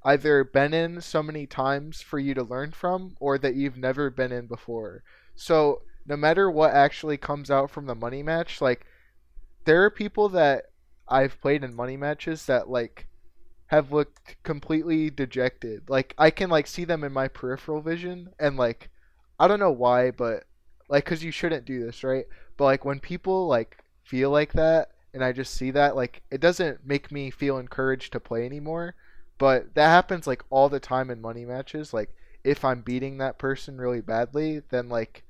either 0.03 0.43
been 0.43 0.73
in 0.73 0.99
so 0.99 1.21
many 1.23 1.45
times 1.45 2.01
for 2.01 2.17
you 2.19 2.33
to 2.33 2.43
learn 2.43 2.71
from, 2.71 3.15
or 3.19 3.37
that 3.37 3.55
you've 3.55 3.77
never 3.77 4.09
been 4.09 4.31
in 4.31 4.47
before. 4.47 5.03
So 5.35 5.83
no 6.07 6.17
matter 6.17 6.49
what 6.49 6.73
actually 6.73 7.17
comes 7.17 7.51
out 7.51 7.69
from 7.69 7.85
the 7.85 7.93
money 7.95 8.23
match, 8.23 8.61
like 8.61 8.85
there 9.65 9.83
are 9.83 9.91
people 9.91 10.29
that 10.29 10.70
I've 11.11 11.39
played 11.41 11.63
in 11.63 11.75
money 11.75 11.97
matches 11.97 12.45
that 12.45 12.69
like 12.69 13.07
have 13.67 13.91
looked 13.91 14.41
completely 14.43 15.09
dejected. 15.09 15.89
Like 15.89 16.15
I 16.17 16.31
can 16.31 16.49
like 16.49 16.67
see 16.67 16.85
them 16.85 17.03
in 17.03 17.11
my 17.11 17.27
peripheral 17.27 17.81
vision 17.81 18.29
and 18.39 18.55
like 18.57 18.89
I 19.37 19.47
don't 19.47 19.59
know 19.59 19.71
why, 19.71 20.11
but 20.11 20.45
like 20.87 21.05
cuz 21.05 21.23
you 21.23 21.31
shouldn't 21.31 21.65
do 21.65 21.83
this, 21.85 22.03
right? 22.03 22.25
But 22.55 22.65
like 22.65 22.85
when 22.85 22.99
people 22.99 23.47
like 23.47 23.83
feel 24.03 24.29
like 24.29 24.53
that 24.53 24.91
and 25.13 25.23
I 25.23 25.33
just 25.33 25.53
see 25.53 25.71
that 25.71 25.95
like 25.95 26.21
it 26.31 26.39
doesn't 26.39 26.85
make 26.85 27.11
me 27.11 27.29
feel 27.29 27.57
encouraged 27.57 28.13
to 28.13 28.19
play 28.19 28.45
anymore. 28.45 28.95
But 29.37 29.75
that 29.75 29.89
happens 29.89 30.27
like 30.27 30.43
all 30.49 30.69
the 30.69 30.79
time 30.79 31.09
in 31.09 31.19
money 31.19 31.43
matches. 31.45 31.93
Like 31.93 32.15
if 32.43 32.63
I'm 32.63 32.81
beating 32.81 33.17
that 33.17 33.37
person 33.37 33.77
really 33.79 34.01
badly, 34.01 34.61
then 34.69 34.87
like 34.87 35.25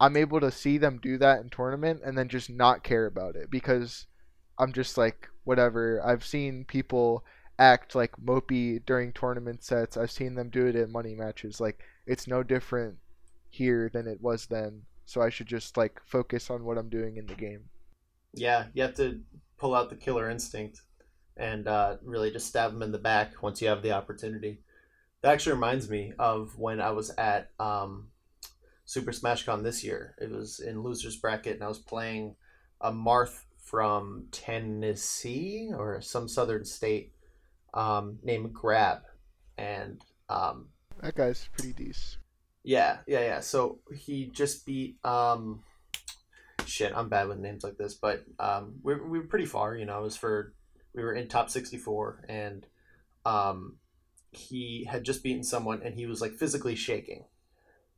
I'm 0.00 0.16
able 0.16 0.40
to 0.40 0.50
see 0.50 0.76
them 0.78 0.98
do 0.98 1.16
that 1.18 1.40
in 1.40 1.48
tournament 1.48 2.02
and 2.04 2.16
then 2.16 2.28
just 2.28 2.50
not 2.50 2.84
care 2.84 3.06
about 3.06 3.36
it 3.36 3.50
because 3.50 4.06
I'm 4.58 4.72
just 4.72 4.98
like 4.98 5.28
whatever. 5.44 6.02
I've 6.04 6.24
seen 6.24 6.64
people 6.64 7.24
act 7.58 7.94
like 7.94 8.12
mopey 8.22 8.84
during 8.84 9.12
tournament 9.12 9.64
sets. 9.64 9.96
I've 9.96 10.10
seen 10.10 10.34
them 10.34 10.50
do 10.50 10.66
it 10.66 10.76
in 10.76 10.92
money 10.92 11.14
matches. 11.14 11.60
Like 11.60 11.80
it's 12.06 12.26
no 12.26 12.42
different 12.42 12.96
here 13.50 13.90
than 13.92 14.06
it 14.06 14.20
was 14.20 14.46
then. 14.46 14.82
So 15.06 15.22
I 15.22 15.30
should 15.30 15.46
just 15.46 15.76
like 15.76 16.00
focus 16.04 16.50
on 16.50 16.64
what 16.64 16.78
I'm 16.78 16.88
doing 16.88 17.16
in 17.16 17.26
the 17.26 17.34
game. 17.34 17.64
Yeah, 18.34 18.66
you 18.74 18.82
have 18.82 18.94
to 18.96 19.20
pull 19.56 19.74
out 19.74 19.90
the 19.90 19.96
killer 19.96 20.28
instinct 20.28 20.82
and 21.36 21.66
uh, 21.66 21.96
really 22.02 22.30
just 22.30 22.48
stab 22.48 22.72
them 22.72 22.82
in 22.82 22.92
the 22.92 22.98
back 22.98 23.42
once 23.42 23.62
you 23.62 23.68
have 23.68 23.82
the 23.82 23.92
opportunity. 23.92 24.60
That 25.22 25.32
actually 25.32 25.54
reminds 25.54 25.88
me 25.88 26.12
of 26.18 26.58
when 26.58 26.80
I 26.80 26.90
was 26.90 27.10
at 27.16 27.50
um, 27.58 28.08
Super 28.84 29.12
Smash 29.12 29.44
Con 29.44 29.62
this 29.62 29.82
year. 29.82 30.14
It 30.20 30.30
was 30.30 30.60
in 30.60 30.82
losers 30.82 31.16
bracket, 31.16 31.54
and 31.54 31.64
I 31.64 31.68
was 31.68 31.78
playing 31.78 32.36
a 32.80 32.92
Marth 32.92 33.44
from 33.70 34.26
Tennessee 34.32 35.70
or 35.76 36.00
some 36.00 36.28
southern 36.28 36.64
state 36.64 37.12
um, 37.74 38.18
named 38.22 38.52
Grab, 38.52 39.00
and 39.58 40.00
um, 40.28 40.68
That 41.02 41.14
guy's 41.14 41.48
pretty 41.52 41.72
decent. 41.74 42.22
yeah, 42.64 42.98
yeah, 43.06 43.20
yeah. 43.20 43.40
So 43.40 43.80
he 43.94 44.26
just 44.26 44.64
beat 44.66 44.96
um 45.04 45.62
shit, 46.66 46.92
I'm 46.94 47.08
bad 47.08 47.28
with 47.28 47.38
names 47.38 47.64
like 47.64 47.76
this, 47.78 47.94
but 47.94 48.24
um 48.38 48.74
we 48.82 48.94
we 48.94 49.18
were 49.18 49.26
pretty 49.26 49.46
far, 49.46 49.76
you 49.76 49.86
know, 49.86 49.98
it 50.00 50.02
was 50.02 50.16
for 50.16 50.54
we 50.94 51.02
were 51.02 51.12
in 51.12 51.28
top 51.28 51.50
64 51.50 52.24
and 52.28 52.66
um 53.24 53.76
he 54.32 54.86
had 54.90 55.04
just 55.04 55.22
beaten 55.22 55.42
someone 55.42 55.82
and 55.82 55.94
he 55.94 56.06
was 56.06 56.20
like 56.20 56.32
physically 56.32 56.74
shaking. 56.74 57.24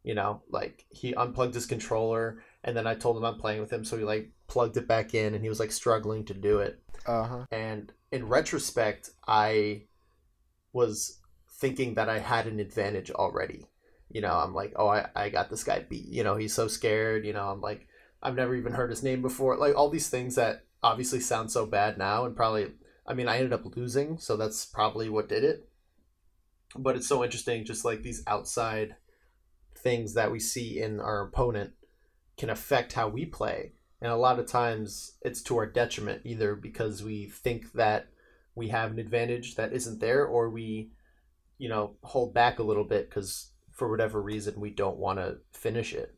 You 0.02 0.14
know, 0.14 0.42
like 0.48 0.86
he 0.90 1.14
unplugged 1.14 1.54
his 1.54 1.66
controller 1.66 2.42
and 2.64 2.76
then 2.76 2.86
I 2.86 2.94
told 2.94 3.16
him 3.16 3.24
I'm 3.24 3.38
playing 3.38 3.60
with 3.60 3.72
him 3.72 3.84
so 3.84 3.96
he 3.98 4.04
like 4.04 4.30
plugged 4.50 4.76
it 4.76 4.88
back 4.88 5.14
in 5.14 5.34
and 5.34 5.42
he 5.42 5.48
was 5.48 5.60
like 5.60 5.72
struggling 5.72 6.24
to 6.26 6.34
do 6.34 6.58
it. 6.58 6.82
Uh 7.06 7.22
huh. 7.22 7.46
And 7.50 7.90
in 8.10 8.26
retrospect, 8.26 9.10
I 9.26 9.84
was 10.72 11.18
thinking 11.48 11.94
that 11.94 12.08
I 12.08 12.18
had 12.18 12.46
an 12.46 12.60
advantage 12.60 13.10
already. 13.10 13.66
You 14.10 14.20
know, 14.20 14.32
I'm 14.32 14.52
like, 14.52 14.72
oh, 14.74 14.88
I, 14.88 15.06
I 15.14 15.28
got 15.28 15.50
this 15.50 15.62
guy 15.62 15.86
beat. 15.88 16.08
You 16.08 16.24
know, 16.24 16.36
he's 16.36 16.52
so 16.52 16.66
scared. 16.66 17.24
You 17.24 17.32
know, 17.32 17.48
I'm 17.48 17.60
like, 17.60 17.86
I've 18.20 18.34
never 18.34 18.56
even 18.56 18.72
heard 18.72 18.90
his 18.90 19.04
name 19.04 19.22
before. 19.22 19.56
Like, 19.56 19.76
all 19.76 19.88
these 19.88 20.10
things 20.10 20.34
that 20.34 20.64
obviously 20.82 21.20
sound 21.20 21.52
so 21.52 21.64
bad 21.64 21.96
now. 21.96 22.24
And 22.24 22.34
probably, 22.34 22.72
I 23.06 23.14
mean, 23.14 23.28
I 23.28 23.36
ended 23.36 23.52
up 23.52 23.76
losing. 23.76 24.18
So 24.18 24.36
that's 24.36 24.66
probably 24.66 25.08
what 25.08 25.28
did 25.28 25.44
it. 25.44 25.68
But 26.76 26.96
it's 26.96 27.06
so 27.06 27.22
interesting, 27.22 27.64
just 27.64 27.84
like 27.84 28.02
these 28.02 28.24
outside 28.26 28.96
things 29.76 30.14
that 30.14 30.32
we 30.32 30.40
see 30.40 30.80
in 30.80 30.98
our 30.98 31.22
opponent 31.22 31.72
can 32.36 32.50
affect 32.50 32.94
how 32.94 33.08
we 33.08 33.26
play 33.26 33.74
and 34.00 34.12
a 34.12 34.16
lot 34.16 34.38
of 34.38 34.46
times 34.46 35.12
it's 35.22 35.42
to 35.42 35.56
our 35.58 35.66
detriment 35.66 36.22
either 36.24 36.54
because 36.54 37.02
we 37.02 37.26
think 37.26 37.72
that 37.72 38.08
we 38.54 38.68
have 38.68 38.90
an 38.90 38.98
advantage 38.98 39.54
that 39.56 39.72
isn't 39.72 40.00
there 40.00 40.24
or 40.24 40.50
we 40.50 40.90
you 41.58 41.68
know 41.68 41.96
hold 42.02 42.34
back 42.34 42.58
a 42.58 42.62
little 42.62 42.84
bit 42.84 43.08
because 43.08 43.52
for 43.70 43.88
whatever 43.90 44.20
reason 44.20 44.60
we 44.60 44.70
don't 44.70 44.96
want 44.98 45.18
to 45.18 45.38
finish 45.52 45.92
it 45.92 46.14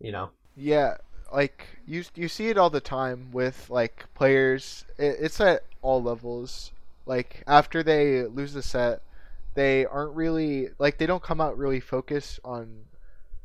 you 0.00 0.12
know 0.12 0.30
Yeah, 0.54 0.96
like 1.32 1.66
you 1.86 2.04
you 2.14 2.28
see 2.28 2.48
it 2.48 2.58
all 2.58 2.70
the 2.70 2.80
time 2.80 3.30
with 3.32 3.68
like 3.70 4.06
players. 4.14 4.84
It, 4.98 5.16
it's 5.20 5.40
at 5.40 5.64
all 5.80 6.02
levels. 6.02 6.72
Like 7.06 7.42
after 7.46 7.82
they 7.82 8.24
lose 8.24 8.52
the 8.52 8.62
set, 8.62 9.02
they 9.54 9.86
aren't 9.86 10.14
really 10.14 10.70
like 10.78 10.98
they 10.98 11.06
don't 11.06 11.22
come 11.22 11.40
out 11.40 11.56
really 11.58 11.80
focused 11.80 12.40
on 12.44 12.84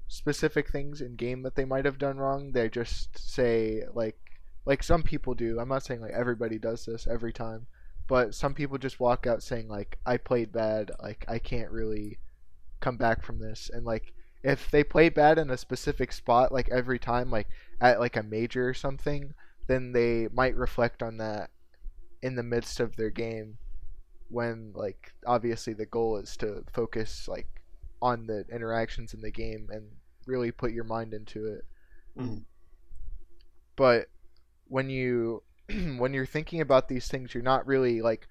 specific 0.08 0.72
things 0.72 1.02
in 1.02 1.16
game 1.16 1.44
that 1.44 1.56
they 1.56 1.66
might 1.66 1.86
have 1.86 1.98
done 1.98 2.18
wrong. 2.18 2.52
They 2.52 2.70
just 2.70 3.18
say 3.18 3.84
like 3.94 4.18
like 4.66 4.84
some 4.84 5.04
people 5.04 5.34
do. 5.34 5.60
I'm 5.60 5.70
not 5.70 5.84
saying 5.84 6.02
like 6.02 6.12
everybody 6.12 6.58
does 6.58 6.86
this 6.86 7.08
every 7.08 7.34
time, 7.34 7.68
but 8.08 8.36
some 8.36 8.54
people 8.54 8.78
just 8.78 9.00
walk 9.00 9.28
out 9.28 9.44
saying 9.44 9.68
like 9.68 9.98
I 10.06 10.18
played 10.18 10.52
bad, 10.52 10.92
like 11.02 11.26
I 11.28 11.40
can't 11.40 11.72
really 11.72 12.20
come 12.80 12.98
back 12.98 13.24
from 13.24 13.40
this 13.40 13.72
and 13.74 13.86
like 13.86 14.14
if 14.44 14.70
they 14.70 14.84
play 14.84 15.10
bad 15.10 15.40
in 15.40 15.50
a 15.50 15.58
specific 15.58 16.12
spot 16.14 16.52
like 16.52 16.70
every 16.70 17.00
time 17.00 17.32
like 17.32 17.48
at 17.82 18.00
like 18.00 18.16
a 18.16 18.24
major 18.24 18.70
or 18.70 18.74
something, 18.74 19.34
then 19.68 19.92
they 19.92 20.28
might 20.32 20.56
reflect 20.56 21.04
on 21.04 21.18
that 21.18 21.50
in 22.22 22.36
the 22.36 22.44
midst 22.44 22.80
of 22.80 22.96
their 22.96 23.10
game 23.10 23.58
when 24.30 24.72
like 24.76 25.14
obviously 25.26 25.74
the 25.74 25.86
goal 25.86 26.18
is 26.18 26.36
to 26.38 26.64
focus 26.72 27.28
like 27.28 27.57
on 28.01 28.27
the 28.27 28.46
interactions 28.51 29.13
in 29.13 29.22
the 29.22 29.32
game 29.32 29.70
and 29.72 29.89
really 30.25 30.51
put 30.51 30.72
your 30.72 30.84
mind 30.84 31.13
into 31.13 31.46
it. 31.48 31.66
Mhm. 32.18 32.44
But 33.75 34.10
when 34.68 34.89
you 34.89 35.44
when 35.98 36.13
you're 36.13 36.25
thinking 36.25 36.62
about 36.62 36.88
these 36.88 37.08
things, 37.08 37.34
you're 37.34 37.44
not 37.44 37.66
really 37.68 38.01
like 38.01 38.27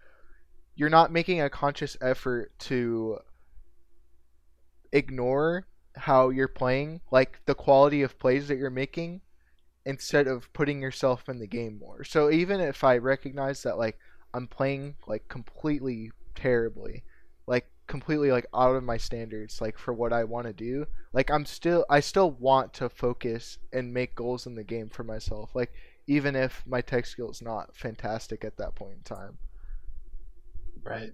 you're 0.75 0.91
not 0.91 1.11
making 1.13 1.41
a 1.41 1.51
conscious 1.51 1.97
effort 2.01 2.53
to 2.59 3.19
ignore 4.93 5.67
how 5.97 6.29
you're 6.29 6.49
playing, 6.49 7.01
like 7.11 7.41
the 7.47 7.55
quality 7.55 8.03
of 8.03 8.19
plays 8.19 8.49
that 8.49 8.59
you're 8.59 8.71
making 8.71 9.23
instead 9.87 10.27
of 10.27 10.53
putting 10.53 10.83
yourself 10.83 11.29
in 11.29 11.39
the 11.39 11.47
game 11.47 11.79
more. 11.79 12.05
So 12.05 12.31
even 12.31 12.61
if 12.61 12.85
I 12.85 12.99
recognize 12.99 13.63
that 13.63 13.79
like 13.79 13.99
I'm 14.35 14.47
playing 14.47 14.97
like 15.07 15.29
completely 15.29 16.11
terribly, 16.35 17.05
completely 17.87 18.31
like 18.31 18.47
out 18.55 18.77
of 18.77 18.85
my 18.85 18.97
standards 18.97 19.61
like 19.61 19.79
for 19.79 19.95
what 19.95 20.13
I 20.13 20.25
want 20.25 20.47
to 20.47 20.53
do, 20.53 20.87
like 21.13 21.31
I'm 21.31 21.45
still 21.47 21.85
I 21.89 22.01
still 22.01 22.33
want 22.33 22.73
to 22.75 22.89
focus 22.89 23.59
and 23.73 23.93
make 23.95 24.15
goals 24.15 24.47
in 24.47 24.55
the 24.55 24.65
game 24.65 24.89
for 24.89 25.05
myself. 25.05 25.51
Like 25.55 25.73
even 26.07 26.37
if 26.37 26.65
my 26.67 26.81
tech 26.81 27.07
skill 27.07 27.31
is 27.31 27.43
not 27.43 27.77
fantastic 27.77 28.45
at 28.45 28.57
that 28.59 28.75
point 28.75 28.95
in 28.97 29.03
time. 29.03 29.39
right 30.85 31.13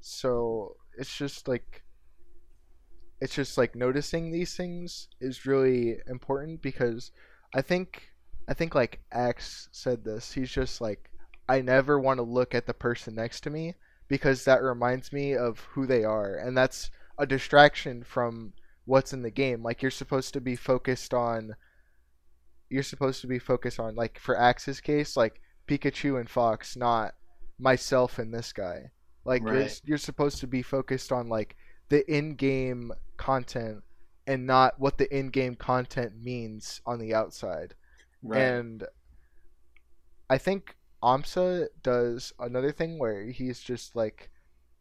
So 0.00 0.76
it's 0.98 1.14
just 1.16 1.48
like 1.48 1.82
it's 3.20 3.34
just 3.34 3.56
like 3.56 3.76
noticing 3.76 4.30
these 4.30 4.56
things 4.56 5.08
is 5.20 5.46
really 5.46 5.98
important 6.08 6.60
because 6.60 7.12
I 7.54 7.62
think 7.62 8.02
I 8.48 8.54
think 8.54 8.74
like 8.74 9.00
Axe 9.12 9.68
said 9.72 10.04
this. 10.04 10.32
He's 10.32 10.50
just 10.50 10.80
like 10.80 11.10
I 11.48 11.60
never 11.60 11.98
want 12.00 12.18
to 12.18 12.22
look 12.24 12.54
at 12.54 12.66
the 12.66 12.74
person 12.74 13.14
next 13.14 13.42
to 13.42 13.50
me 13.50 13.74
because 14.12 14.44
that 14.44 14.62
reminds 14.62 15.10
me 15.10 15.34
of 15.34 15.58
who 15.70 15.86
they 15.86 16.04
are 16.04 16.34
and 16.34 16.54
that's 16.54 16.90
a 17.16 17.24
distraction 17.24 18.04
from 18.04 18.52
what's 18.84 19.14
in 19.14 19.22
the 19.22 19.30
game. 19.30 19.62
Like 19.62 19.80
you're 19.80 19.90
supposed 19.90 20.34
to 20.34 20.40
be 20.42 20.54
focused 20.54 21.14
on 21.14 21.54
you're 22.68 22.82
supposed 22.82 23.22
to 23.22 23.26
be 23.26 23.38
focused 23.38 23.80
on 23.80 23.94
like 23.94 24.18
for 24.18 24.38
Axe's 24.38 24.82
case 24.82 25.16
like 25.16 25.40
Pikachu 25.66 26.20
and 26.20 26.28
Fox, 26.28 26.76
not 26.76 27.14
myself 27.58 28.18
and 28.18 28.34
this 28.34 28.52
guy 28.52 28.90
Like 29.24 29.40
you're, 29.44 29.66
you're 29.86 29.96
supposed 29.96 30.40
to 30.40 30.46
be 30.46 30.60
focused 30.60 31.10
on 31.10 31.30
like 31.30 31.56
the 31.88 32.04
in-game 32.14 32.92
content 33.16 33.78
and 34.26 34.46
not 34.46 34.78
what 34.78 34.98
the 34.98 35.10
in-game 35.16 35.54
content 35.54 36.12
means 36.22 36.82
on 36.84 36.98
the 36.98 37.14
outside. 37.14 37.72
right. 38.22 38.42
And 38.42 38.84
I 40.28 40.36
think 40.36 40.76
Amsa 41.02 41.68
does 41.82 42.32
another 42.38 42.72
thing 42.72 42.98
where 42.98 43.24
he's 43.26 43.60
just 43.60 43.96
like, 43.96 44.30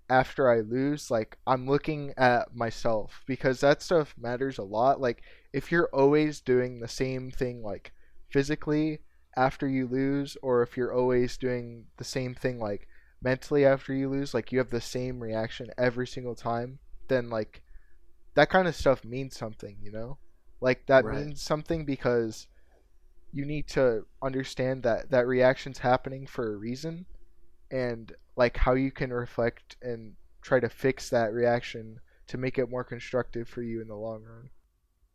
after 0.09 0.49
I 0.51 0.61
lose, 0.61 1.09
like 1.11 1.37
I'm 1.47 1.67
looking 1.67 2.13
at 2.17 2.53
myself 2.55 3.23
because 3.27 3.61
that 3.61 3.81
stuff 3.81 4.15
matters 4.17 4.57
a 4.57 4.63
lot. 4.63 4.99
Like 5.01 5.23
if 5.53 5.71
you're 5.71 5.89
always 5.93 6.41
doing 6.41 6.79
the 6.79 6.87
same 6.87 7.31
thing, 7.31 7.63
like 7.63 7.93
physically 8.29 8.99
after 9.37 9.67
you 9.67 9.87
lose, 9.87 10.37
or 10.43 10.61
if 10.63 10.77
you're 10.77 10.93
always 10.93 11.37
doing 11.37 11.85
the 11.97 12.03
same 12.03 12.35
thing, 12.35 12.59
like 12.59 12.87
mentally 13.21 13.65
after 13.65 13.93
you 13.93 14.09
lose, 14.09 14.33
like 14.33 14.51
you 14.51 14.59
have 14.59 14.69
the 14.71 14.81
same 14.81 15.21
reaction 15.21 15.69
every 15.77 16.07
single 16.07 16.35
time, 16.35 16.79
then 17.07 17.29
like 17.29 17.61
that 18.35 18.49
kind 18.49 18.67
of 18.67 18.75
stuff 18.75 19.03
means 19.03 19.37
something, 19.37 19.77
you 19.81 19.91
know? 19.91 20.17
Like 20.61 20.85
that 20.87 21.05
Right. 21.05 21.09
means 21.09 21.41
something 21.41 21.85
because 21.85 22.47
you 23.31 23.45
need 23.45 23.67
to 23.69 24.05
understand 24.21 24.83
that 24.83 25.11
that 25.11 25.27
reaction's 25.27 25.77
happening 25.77 26.27
for 26.27 26.53
a 26.53 26.57
reason 26.57 27.05
and 27.69 28.13
like 28.35 28.57
how 28.57 28.73
you 28.73 28.91
can 28.91 29.11
reflect 29.11 29.77
and 29.81 30.13
try 30.41 30.59
to 30.59 30.69
fix 30.69 31.09
that 31.09 31.33
reaction 31.33 31.99
to 32.27 32.37
make 32.37 32.57
it 32.57 32.69
more 32.69 32.83
constructive 32.83 33.47
for 33.47 33.61
you 33.61 33.81
in 33.81 33.87
the 33.87 33.95
long 33.95 34.23
run. 34.23 34.49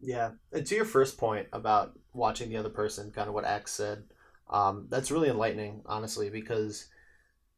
Yeah, 0.01 0.33
and 0.53 0.67
to 0.67 0.75
your 0.75 0.85
first 0.85 1.19
point 1.19 1.49
about 1.53 1.99
watching 2.13 2.51
the 2.51 2.59
other 2.59 2.71
person, 2.71 3.11
kind 3.11 3.29
of 3.29 3.35
what 3.35 3.45
Axe 3.45 3.73
said, 3.73 4.05
um, 4.51 4.87
that's 4.91 5.11
really 5.11 5.29
enlightening, 5.29 5.83
honestly, 5.87 6.31
because 6.31 6.89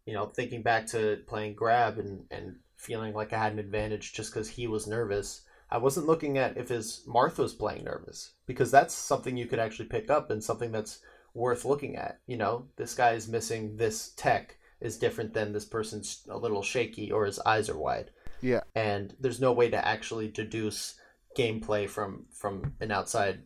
you 0.06 0.14
know, 0.14 0.26
thinking 0.26 0.62
back 0.62 0.86
to 0.86 1.18
playing 1.26 1.54
grab 1.54 1.98
and 1.98 2.24
and 2.30 2.56
feeling 2.76 3.12
like 3.12 3.32
I 3.32 3.38
had 3.38 3.52
an 3.52 3.58
advantage 3.58 4.14
just 4.14 4.32
because 4.32 4.48
he 4.48 4.66
was 4.66 4.86
nervous, 4.86 5.42
I 5.70 5.78
wasn't 5.78 6.06
looking 6.06 6.38
at 6.38 6.56
if 6.56 6.68
his 6.68 7.02
Marth 7.06 7.38
was 7.38 7.54
playing 7.54 7.84
nervous 7.84 8.32
because 8.46 8.70
that's 8.70 8.94
something 8.94 9.36
you 9.36 9.46
could 9.46 9.58
actually 9.58 9.86
pick 9.86 10.10
up 10.10 10.30
and 10.30 10.42
something 10.42 10.72
that's 10.72 11.00
worth 11.34 11.64
looking 11.64 11.96
at. 11.96 12.20
You 12.26 12.36
know, 12.36 12.66
this 12.76 12.94
guy 12.94 13.12
is 13.12 13.28
missing 13.28 13.76
this 13.76 14.10
tech 14.16 14.56
is 14.80 14.98
different 14.98 15.34
than 15.34 15.52
this 15.52 15.64
person's 15.64 16.22
a 16.30 16.38
little 16.38 16.62
shaky 16.62 17.10
or 17.10 17.26
his 17.26 17.38
eyes 17.40 17.68
are 17.68 17.78
wide. 17.78 18.10
Yeah. 18.40 18.60
And 18.74 19.14
there's 19.20 19.40
no 19.40 19.52
way 19.52 19.68
to 19.70 19.86
actually 19.86 20.28
deduce 20.28 20.94
gameplay 21.36 21.88
from 21.88 22.24
from 22.32 22.74
an 22.80 22.90
outside 22.90 23.42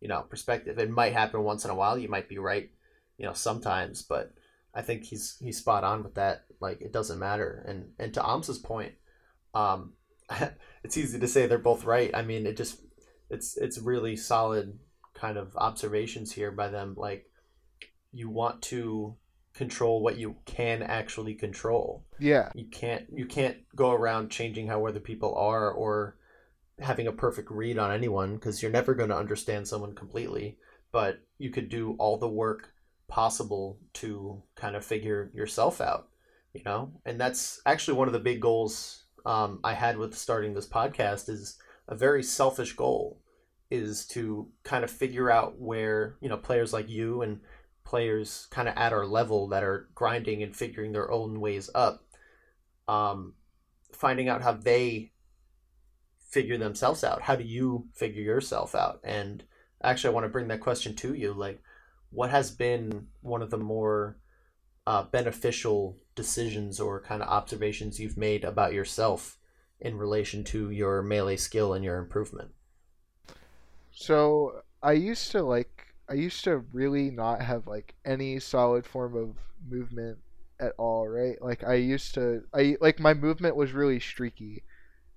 you 0.00 0.08
know 0.08 0.22
perspective 0.22 0.78
it 0.78 0.90
might 0.90 1.12
happen 1.12 1.42
once 1.42 1.64
in 1.64 1.70
a 1.70 1.74
while 1.74 1.98
you 1.98 2.08
might 2.08 2.28
be 2.28 2.38
right 2.38 2.70
you 3.18 3.26
know 3.26 3.32
sometimes 3.32 4.02
but 4.02 4.32
i 4.74 4.80
think 4.80 5.04
he's 5.04 5.36
he's 5.40 5.58
spot 5.58 5.84
on 5.84 6.02
with 6.02 6.14
that 6.14 6.44
like 6.60 6.80
it 6.80 6.92
doesn't 6.92 7.18
matter 7.18 7.64
and 7.68 7.90
and 7.98 8.14
to 8.14 8.26
amsa's 8.26 8.58
point 8.58 8.92
um 9.54 9.92
it's 10.84 10.96
easy 10.96 11.18
to 11.18 11.28
say 11.28 11.46
they're 11.46 11.58
both 11.58 11.84
right. 11.84 12.10
I 12.14 12.22
mean 12.22 12.46
it 12.46 12.56
just 12.56 12.80
it's 13.30 13.56
it's 13.56 13.78
really 13.78 14.16
solid 14.16 14.78
kind 15.14 15.36
of 15.36 15.56
observations 15.56 16.32
here 16.32 16.50
by 16.50 16.68
them. 16.68 16.94
Like 16.96 17.26
you 18.12 18.30
want 18.30 18.62
to 18.62 19.16
control 19.54 20.02
what 20.02 20.18
you 20.18 20.36
can 20.44 20.82
actually 20.82 21.34
control. 21.34 22.06
Yeah. 22.18 22.50
you 22.54 22.66
can't 22.66 23.06
you 23.12 23.26
can't 23.26 23.56
go 23.74 23.92
around 23.92 24.30
changing 24.30 24.68
how 24.68 24.86
other 24.86 25.00
people 25.00 25.34
are 25.34 25.70
or 25.70 26.16
having 26.78 27.08
a 27.08 27.12
perfect 27.12 27.50
read 27.50 27.76
on 27.76 27.90
anyone 27.92 28.34
because 28.34 28.62
you're 28.62 28.70
never 28.70 28.94
going 28.94 29.08
to 29.08 29.16
understand 29.16 29.66
someone 29.66 29.94
completely. 29.94 30.58
But 30.90 31.20
you 31.38 31.50
could 31.50 31.68
do 31.68 31.96
all 31.98 32.18
the 32.18 32.28
work 32.28 32.72
possible 33.08 33.78
to 33.94 34.42
kind 34.54 34.76
of 34.76 34.84
figure 34.84 35.30
yourself 35.34 35.80
out 35.80 36.08
you 36.52 36.62
know? 36.64 36.92
And 37.04 37.20
that's 37.20 37.60
actually 37.66 37.96
one 37.98 38.08
of 38.08 38.12
the 38.12 38.20
big 38.20 38.40
goals 38.40 39.04
um, 39.26 39.60
i 39.64 39.74
had 39.74 39.96
with 39.98 40.16
starting 40.16 40.54
this 40.54 40.68
podcast 40.68 41.28
is 41.28 41.58
a 41.88 41.94
very 41.94 42.22
selfish 42.22 42.74
goal 42.74 43.20
is 43.70 44.06
to 44.06 44.48
kind 44.64 44.84
of 44.84 44.90
figure 44.90 45.30
out 45.30 45.58
where 45.58 46.16
you 46.20 46.28
know 46.28 46.36
players 46.36 46.72
like 46.72 46.88
you 46.88 47.22
and 47.22 47.40
players 47.84 48.46
kind 48.50 48.68
of 48.68 48.74
at 48.76 48.92
our 48.92 49.06
level 49.06 49.48
that 49.48 49.62
are 49.62 49.88
grinding 49.94 50.42
and 50.42 50.54
figuring 50.54 50.92
their 50.92 51.10
own 51.10 51.40
ways 51.40 51.70
up 51.74 52.04
um, 52.86 53.34
finding 53.92 54.28
out 54.28 54.42
how 54.42 54.52
they 54.52 55.10
figure 56.30 56.58
themselves 56.58 57.02
out. 57.02 57.22
How 57.22 57.36
do 57.36 57.44
you 57.44 57.88
figure 57.94 58.22
yourself 58.22 58.74
out? 58.74 59.00
And 59.04 59.42
actually 59.82 60.10
i 60.10 60.14
want 60.14 60.24
to 60.24 60.30
bring 60.30 60.48
that 60.48 60.60
question 60.60 60.94
to 60.94 61.14
you 61.14 61.32
like 61.32 61.60
what 62.10 62.30
has 62.30 62.50
been 62.50 63.06
one 63.20 63.42
of 63.42 63.50
the 63.50 63.58
more 63.58 64.16
uh, 64.86 65.02
beneficial 65.02 65.98
decisions 66.18 66.80
or 66.80 67.00
kind 67.00 67.22
of 67.22 67.28
observations 67.30 68.00
you've 68.00 68.18
made 68.18 68.44
about 68.44 68.74
yourself 68.74 69.38
in 69.80 69.96
relation 69.98 70.44
to 70.44 70.70
your 70.70 71.02
melee 71.02 71.36
skill 71.38 71.72
and 71.74 71.84
your 71.84 71.98
improvement 71.98 72.52
So 73.92 74.62
I 74.82 74.92
used 74.92 75.30
to 75.32 75.42
like 75.42 75.94
I 76.08 76.14
used 76.14 76.44
to 76.44 76.58
really 76.72 77.10
not 77.10 77.42
have 77.42 77.66
like 77.66 77.94
any 78.04 78.38
solid 78.40 78.86
form 78.86 79.14
of 79.16 79.36
movement 79.68 80.18
at 80.60 80.72
all, 80.78 81.06
right? 81.08 81.40
Like 81.42 81.64
I 81.64 81.74
used 81.74 82.14
to 82.14 82.44
I 82.54 82.76
like 82.80 82.98
my 83.00 83.14
movement 83.14 83.56
was 83.56 83.72
really 83.72 84.00
streaky. 84.00 84.64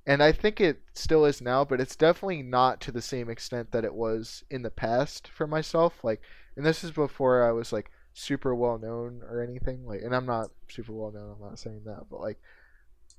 And 0.08 0.24
I 0.24 0.32
think 0.34 0.62
it 0.62 0.84
still 0.96 1.26
is 1.26 1.42
now, 1.42 1.66
but 1.66 1.82
it's 1.82 1.96
definitely 1.98 2.44
not 2.44 2.82
to 2.82 2.92
the 2.94 3.02
same 3.04 3.30
extent 3.30 3.72
that 3.72 3.86
it 3.86 3.96
was 3.96 4.44
in 4.52 4.64
the 4.64 4.72
past 4.72 5.30
for 5.30 5.48
myself. 5.48 6.04
Like 6.04 6.22
and 6.58 6.66
this 6.66 6.84
is 6.84 6.92
before 6.92 7.44
I 7.48 7.52
was 7.54 7.74
like 7.74 7.92
super 8.13 8.54
well 8.56 8.78
known 8.78 9.21
or 9.30 9.41
anything. 9.41 9.86
Like 9.86 10.02
and 10.02 10.15
I'm 10.15 10.26
not 10.26 10.52
super 10.69 10.93
well 10.93 11.12
known, 11.12 11.36
I'm 11.36 11.50
not 11.50 11.60
saying 11.60 11.82
that, 11.86 12.06
but 12.10 12.19
like 12.19 12.39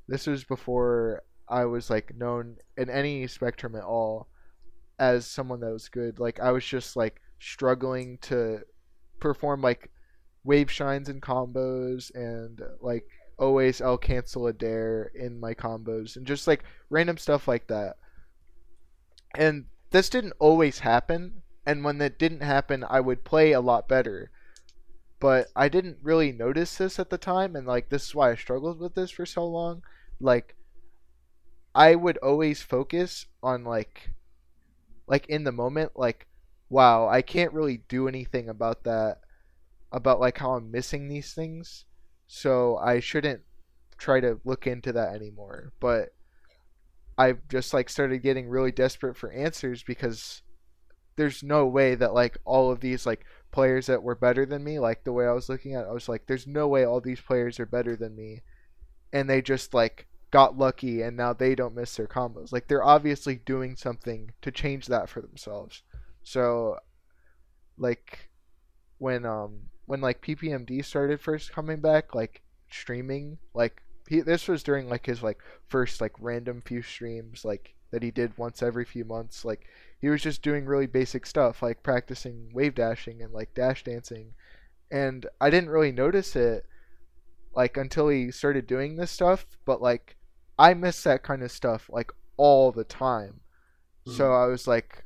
this 0.09 0.27
was 0.27 0.45
before 0.45 1.23
I 1.49 1.65
was 1.65 1.91
like 1.91 2.17
known 2.17 2.57
in 2.77 2.91
any 2.91 3.27
spectrum 3.27 3.75
at 3.75 3.85
all 3.85 4.29
as 4.99 5.27
someone 5.27 5.61
that 5.61 5.73
was 5.73 5.89
good. 5.89 6.19
Like 6.19 6.41
I 6.41 6.51
was 6.51 6.65
just 6.65 6.97
like 6.97 7.21
struggling 7.39 8.19
to 8.23 8.61
perform 9.21 9.61
like 9.61 9.91
wave 10.45 10.71
shines 10.71 11.09
and 11.09 11.23
combos 11.23 12.15
and 12.15 12.61
like 12.81 13.07
always 13.39 13.81
L-cancel 13.81 14.47
a 14.47 14.53
dair 14.53 15.11
in 15.15 15.41
my 15.41 15.55
combos 15.55 16.17
and 16.17 16.27
just 16.27 16.47
like 16.47 16.65
random 16.91 17.19
stuff 17.19 17.49
like 17.49 17.67
that. 17.69 17.97
And 19.35 19.67
this 19.91 20.09
didn't 20.09 20.35
always 20.39 20.81
happen 20.81 21.43
and 21.67 21.85
when 21.85 21.99
that 21.99 22.19
didn't 22.19 22.43
happen 22.43 22.85
I 22.89 23.01
would 23.01 23.25
play 23.25 23.53
a 23.53 23.61
lot 23.61 23.89
better. 23.89 24.31
But 25.23 25.47
I 25.55 25.69
didn't 25.69 25.99
really 26.03 26.33
notice 26.33 26.77
this 26.77 26.99
at 26.99 27.09
the 27.09 27.17
time 27.17 27.55
and 27.55 27.67
like 27.67 27.89
this 27.89 28.07
is 28.07 28.15
why 28.15 28.33
I 28.33 28.35
struggled 28.35 28.81
with 28.81 28.95
this 28.95 29.13
for 29.13 29.25
so 29.25 29.47
long. 29.47 29.83
Like 30.21 30.57
I 31.75 31.95
would 31.95 32.19
always 32.19 32.61
focus 32.61 33.27
on 33.43 33.63
like 33.63 34.11
like 35.07 35.27
in 35.27 35.45
the 35.45 35.53
moment 35.53 35.93
like 35.95 36.27
wow 36.71 37.07
i 37.07 37.21
can't 37.21 37.53
really 37.53 37.83
do 37.89 38.09
anything 38.09 38.49
about 38.49 38.85
that 38.85 39.21
about 39.93 40.21
like 40.21 40.39
how 40.39 40.53
i'm 40.53 40.71
missing 40.71 41.07
these 41.07 41.35
things 41.35 41.85
so 42.27 42.79
i 42.79 42.99
shouldn't 42.99 43.43
try 43.99 44.21
to 44.21 44.41
look 44.45 44.67
into 44.67 44.93
that 44.93 45.15
anymore 45.15 45.73
but 45.81 46.15
i've 47.19 47.47
just 47.49 47.75
like 47.75 47.91
started 47.91 48.23
getting 48.23 48.49
really 48.49 48.73
desperate 48.73 49.17
for 49.17 49.31
answers 49.33 49.83
because 49.83 50.41
there's 51.17 51.43
no 51.43 51.67
way 51.67 51.95
that 51.95 52.15
like 52.15 52.39
all 52.45 52.71
of 52.71 52.81
these 52.81 53.07
like 53.07 53.25
players 53.51 53.87
that 53.87 54.03
were 54.03 54.15
better 54.15 54.47
than 54.47 54.65
me 54.65 54.79
like 54.79 55.05
the 55.05 55.13
way 55.13 55.27
i 55.27 55.33
was 55.33 55.49
looking 55.49 55.75
at 55.75 55.85
it, 55.85 55.89
i 55.89 55.93
was 55.93 56.09
like 56.09 56.27
there's 56.27 56.47
no 56.47 56.67
way 56.67 56.85
all 56.85 57.01
these 57.01 57.21
players 57.21 57.61
are 57.61 57.67
better 57.67 57.97
than 57.97 58.17
me 58.17 58.41
and 59.13 59.29
they 59.29 59.43
just 59.43 59.75
like 59.75 60.07
got 60.33 60.57
lucky 60.57 61.03
and 61.03 61.17
now 61.17 61.33
they 61.33 61.55
don't 61.55 61.77
miss 61.77 61.95
their 61.95 62.09
combos. 62.09 62.53
Like 62.53 62.67
they're 62.67 62.83
obviously 62.83 63.37
doing 63.37 63.77
something 63.77 64.33
to 64.41 64.51
change 64.51 64.87
that 64.87 65.09
for 65.09 65.21
themselves. 65.21 65.83
So 66.25 66.79
like 67.79 68.31
when 68.99 69.25
um 69.27 69.61
when 69.87 70.01
like 70.01 70.23
PPMD 70.23 70.85
started 70.85 71.21
first 71.21 71.53
coming 71.53 71.81
back 71.81 72.15
like 72.15 72.43
streaming 72.71 73.39
like 73.55 73.83
he, 74.09 74.21
this 74.21 74.49
was 74.49 74.63
during 74.63 74.89
like 74.89 75.07
his 75.07 75.23
like 75.23 75.39
first 75.69 76.01
like 76.01 76.13
random 76.19 76.63
few 76.63 76.83
streams 76.83 77.45
like 77.45 77.75
that 77.93 78.03
he 78.03 78.11
did 78.11 78.37
once 78.37 78.63
every 78.63 78.85
few 78.85 79.05
months. 79.05 79.45
Like 79.45 79.69
he 80.01 80.09
was 80.09 80.21
just 80.21 80.43
doing 80.43 80.67
really 80.67 80.87
basic 80.87 81.25
stuff 81.25 81.63
like 81.63 81.85
practicing 81.85 82.51
wave 82.53 82.75
dashing 82.75 83.23
and 83.23 83.33
like 83.33 83.55
dash 83.55 83.85
dancing. 83.85 84.35
And 84.91 85.27
I 85.41 85.51
didn't 85.51 85.71
really 85.71 85.93
notice 85.93 86.35
it 86.35 86.67
like 87.55 87.77
until 87.77 88.09
he 88.09 88.31
started 88.33 88.67
doing 88.67 88.97
this 88.97 89.13
stuff. 89.13 89.47
But 89.65 89.81
like 89.81 90.17
I 90.59 90.75
miss 90.75 91.03
that 91.05 91.23
kind 91.23 91.43
of 91.43 91.53
stuff 91.53 91.89
like 91.93 92.11
all 92.37 92.73
the 92.73 92.85
time. 92.85 93.41
Hmm. 94.07 94.13
So 94.13 94.33
I 94.33 94.47
was 94.47 94.67
like, 94.67 95.05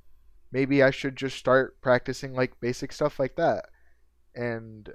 maybe 0.53 0.83
I 0.83 0.91
should 0.91 1.17
just 1.17 1.37
start 1.37 1.81
practicing 1.83 2.35
like 2.35 2.59
basic 2.61 2.93
stuff 2.93 3.19
like 3.19 3.37
that, 3.37 3.67
and 4.35 4.89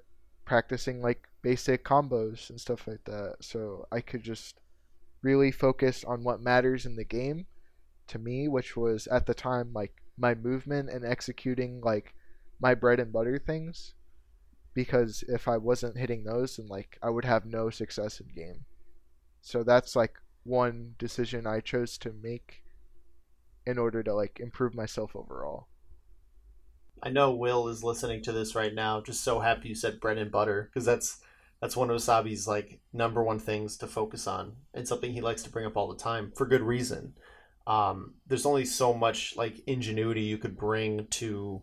practicing 0.45 1.01
like 1.01 1.27
basic 1.41 1.83
combos 1.83 2.49
and 2.49 2.59
stuff 2.59 2.87
like 2.87 3.03
that. 3.05 3.35
So 3.41 3.85
I 3.91 4.01
could 4.01 4.23
just 4.23 4.55
really 5.21 5.51
focus 5.51 6.03
on 6.03 6.23
what 6.23 6.41
matters 6.41 6.85
in 6.85 6.95
the 6.95 7.03
game 7.03 7.45
to 8.11 8.19
me, 8.19 8.47
which 8.47 8.77
was 8.77 9.07
at 9.07 9.25
the 9.25 9.33
time 9.33 9.71
like 9.73 9.93
my 10.17 10.35
movement 10.35 10.89
and 10.89 11.05
executing 11.05 11.81
like 11.81 12.13
my 12.59 12.75
bread 12.75 12.99
and 12.99 13.11
butter 13.11 13.39
things. 13.39 13.93
Because 14.73 15.23
if 15.27 15.47
I 15.47 15.57
wasn't 15.57 15.97
hitting 15.97 16.23
those, 16.23 16.57
then 16.57 16.67
like 16.67 16.97
I 17.01 17.09
would 17.09 17.25
have 17.25 17.45
no 17.45 17.69
success 17.69 18.21
in 18.21 18.27
game. 18.27 18.65
So 19.41 19.63
that's 19.63 19.95
like 19.95 20.15
one 20.43 20.95
decision 20.97 21.45
I 21.45 21.59
chose 21.59 21.97
to 21.99 22.13
make 22.13 22.63
in 23.65 23.77
order 23.77 24.01
to 24.03 24.13
like 24.13 24.39
improve 24.39 24.73
myself 24.73 25.15
overall. 25.15 25.67
I 27.03 27.09
know 27.09 27.31
Will 27.31 27.67
is 27.67 27.83
listening 27.83 28.21
to 28.23 28.31
this 28.31 28.55
right 28.55 28.73
now. 28.73 29.01
Just 29.01 29.23
so 29.23 29.39
happy 29.39 29.69
you 29.69 29.75
said 29.75 29.99
bread 29.99 30.17
and 30.17 30.31
butter 30.31 30.69
because 30.71 30.85
that's 30.85 31.19
that's 31.61 31.75
one 31.75 31.89
of 31.89 31.97
Wasabi's 31.97 32.47
like 32.47 32.79
number 32.93 33.23
one 33.23 33.39
things 33.39 33.77
to 33.77 33.87
focus 33.87 34.27
on 34.27 34.53
and 34.73 34.87
something 34.87 35.13
he 35.13 35.21
likes 35.21 35.43
to 35.43 35.49
bring 35.49 35.65
up 35.65 35.77
all 35.77 35.87
the 35.87 36.01
time 36.01 36.31
for 36.35 36.45
good 36.45 36.61
reason. 36.61 37.13
Um, 37.67 38.15
there's 38.27 38.45
only 38.45 38.65
so 38.65 38.93
much 38.93 39.35
like 39.37 39.61
ingenuity 39.67 40.21
you 40.21 40.37
could 40.37 40.57
bring 40.57 41.07
to 41.11 41.61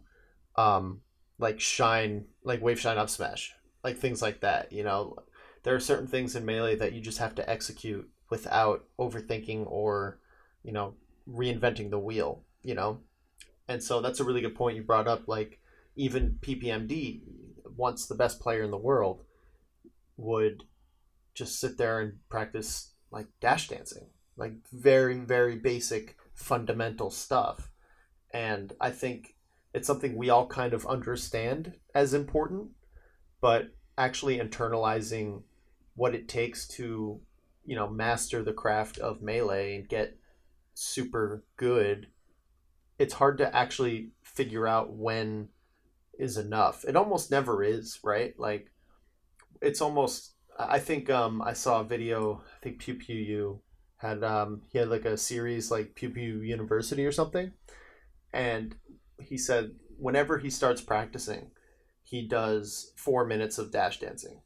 um, 0.57 1.01
like 1.39 1.61
shine 1.61 2.27
like 2.45 2.63
wave 2.63 2.81
shine 2.81 2.99
up 2.99 3.11
smash 3.11 3.53
like 3.85 3.97
things 3.97 4.23
like 4.23 4.41
that 4.41 4.73
you 4.73 4.85
know? 4.85 5.17
There 5.65 5.75
are 5.75 5.81
certain 5.81 6.07
things 6.07 6.37
in 6.37 6.45
melee 6.45 6.77
that 6.77 6.93
you 6.93 7.01
just 7.01 7.19
have 7.19 7.35
to 7.35 7.51
execute 7.51 8.09
without 8.31 8.85
overthinking 8.99 9.67
or 9.67 10.21
you 10.63 10.73
know 10.73 10.95
reinventing 11.29 11.91
the 11.91 11.99
wheel 11.99 12.43
you 12.63 12.75
know? 12.75 13.01
And 13.67 13.83
so 13.83 14.01
that's 14.01 14.21
a 14.21 14.25
really 14.25 14.41
good 14.41 14.55
point 14.55 14.77
you 14.77 14.83
brought 14.83 15.09
up 15.09 15.27
like 15.27 15.61
even 15.97 16.39
ppmd 16.41 17.23
once 17.77 18.07
the 18.07 18.15
best 18.15 18.41
player 18.41 18.63
in 18.63 18.71
the 18.71 18.77
world 18.77 19.25
would 20.17 20.65
just 21.35 21.61
sit 21.61 21.79
there 21.79 22.01
and 22.01 22.15
practice 22.29 22.93
like 23.11 23.27
dash 23.41 23.69
dancing 23.69 24.09
like 24.39 24.55
very 24.73 25.19
very 25.19 25.57
basic 25.57 26.17
fundamental 26.35 27.11
stuff. 27.11 27.71
And 28.33 28.73
i 28.81 28.91
think 28.91 29.35
it's 29.75 29.87
something 29.87 30.17
we 30.17 30.31
all 30.31 30.47
kind 30.47 30.73
of 30.75 30.87
understand 30.87 31.75
as 31.95 32.15
important 32.15 32.71
but 33.41 33.69
actually 33.97 34.39
internalizing 34.39 35.43
what 35.95 36.15
it 36.15 36.29
takes 36.29 36.67
to 36.69 37.21
you 37.65 37.77
know 37.77 37.89
master 37.89 38.43
the 38.43 38.53
craft 38.53 38.99
of 38.99 39.23
melee 39.23 39.77
and 39.77 39.89
get 39.89 40.17
super 40.75 41.45
good 41.57 42.09
it's 42.99 43.15
hard 43.15 43.39
to 43.39 43.57
actually 43.57 44.11
figure 44.23 44.67
out 44.67 44.93
when 44.93 45.49
is 46.19 46.37
enough. 46.37 46.85
It 46.85 46.97
almost 46.97 47.31
never 47.31 47.63
is 47.63 48.01
right? 48.03 48.39
Like 48.39 48.71
it's 49.61 49.81
almost 49.81 50.33
i 50.59 50.79
think 50.79 51.09
um 51.11 51.43
i 51.43 51.53
saw 51.53 51.81
a 51.81 51.85
video 51.85 52.43
i 52.57 52.59
think 52.63 52.83
PewPewU 52.83 53.59
had 53.99 54.25
um 54.25 54.63
he 54.71 54.79
had 54.79 54.89
like 54.89 55.05
a 55.05 55.17
series 55.17 55.71
like 55.71 55.95
pew 55.95 56.11
pew 56.11 56.41
university 56.41 57.05
or 57.05 57.13
something 57.13 57.53
and 58.33 58.77
he 59.21 59.37
said 59.37 59.73
whenever 59.99 60.39
he 60.39 60.51
starts 60.51 60.81
practicing 60.81 61.51
he 62.09 62.27
does 62.27 62.93
four 62.97 63.27
minutes 63.27 63.59
of 63.59 63.71
dash 63.71 64.01
dancing. 64.01 64.41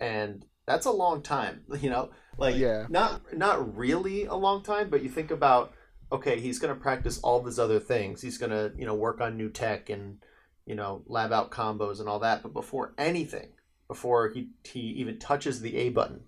And 0.00 0.44
that's 0.66 0.86
a 0.86 0.90
long 0.90 1.22
time 1.22 1.62
you 1.80 1.90
know? 1.90 2.10
Like 2.38 2.56
Yeah. 2.56 2.86
not 2.88 3.36
not 3.36 3.76
really 3.76 4.24
a 4.24 4.34
long 4.34 4.62
time 4.62 4.90
but 4.90 5.02
you 5.02 5.08
think 5.08 5.30
about 5.30 5.72
okay 6.10 6.40
he's 6.40 6.58
going 6.58 6.74
to 6.74 6.80
practice 6.80 7.20
all 7.20 7.40
these 7.42 7.58
other 7.58 7.78
things. 7.78 8.22
He's 8.22 8.38
going 8.38 8.50
to 8.50 8.72
you 8.76 8.86
know 8.86 8.94
work 8.94 9.20
on 9.20 9.36
new 9.36 9.50
tech 9.50 9.90
and 9.90 10.18
you 10.66 10.74
know 10.74 11.02
lab 11.06 11.32
out 11.32 11.50
combos 11.50 12.00
and 12.00 12.08
all 12.08 12.18
that. 12.20 12.42
But 12.42 12.52
before 12.52 12.94
anything 12.98 13.50
before 13.86 14.30
he 14.30 14.50
he 14.64 14.80
even 14.80 15.18
touches 15.18 15.60
the 15.60 15.76
a 15.76 15.90
button 15.90 16.22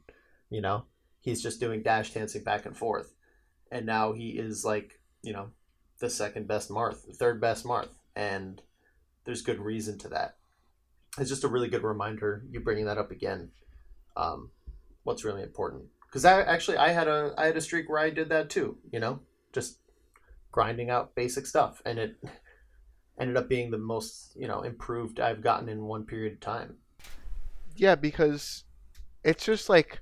you 0.51 0.61
know 0.61 0.85
he's 1.23 1.43
just 1.43 1.61
doing 1.61 1.83
dash 1.83 2.13
dancing 2.13 2.43
back 2.43 2.67
and 2.67 2.77
forth. 2.77 3.15
And 3.71 3.87
now 3.87 4.13
he 4.13 4.31
is 4.31 4.65
like 4.65 5.01
you 5.23 5.33
know 5.33 5.49
the 6.01 6.11
second 6.11 6.47
best 6.47 6.69
marth 6.69 7.07
the 7.07 7.15
third 7.15 7.41
best 7.41 7.65
marth. 7.65 7.95
And 8.15 8.61
there's 9.25 9.41
good 9.41 9.61
reason 9.61 9.97
to 9.99 10.09
that. 10.09 10.37
It's 11.19 11.31
just 11.31 11.45
a 11.45 11.49
really 11.49 11.69
good 11.69 11.83
reminder 11.83 12.45
you 12.51 12.61
bringing 12.61 12.85
that 12.87 12.99
up 12.99 13.11
again 13.11 13.51
um, 14.17 14.51
what's 15.05 15.25
really 15.25 15.43
important. 15.43 15.85
Because 16.07 16.27
I 16.27 16.43
actually 16.43 16.77
I 16.77 16.91
had 16.91 17.09
a 17.09 17.33
I 17.39 17.47
had 17.47 17.57
a 17.57 17.63
streak 17.63 17.89
where 17.89 18.01
I 18.01 18.11
did 18.11 18.29
that 18.29 18.51
too 18.51 18.77
you 18.93 19.01
know? 19.01 19.21
Just 19.53 19.79
grinding 20.51 20.91
out 20.91 21.15
basic 21.15 21.47
stuff. 21.47 21.81
And 21.87 21.99
it 21.99 22.17
ended 23.21 23.37
up 23.37 23.49
being 23.49 23.71
the 23.71 23.79
most 23.79 24.37
you 24.37 24.49
know 24.49 24.63
improved 24.63 25.21
I've 25.21 25.43
gotten 25.43 25.69
in 25.69 25.85
one 25.85 26.05
period 26.05 26.35
of 26.35 26.41
time. 26.41 26.77
Yeah, 27.77 27.95
because 27.95 28.65
it's 29.25 29.45
just 29.45 29.69
like 29.69 30.01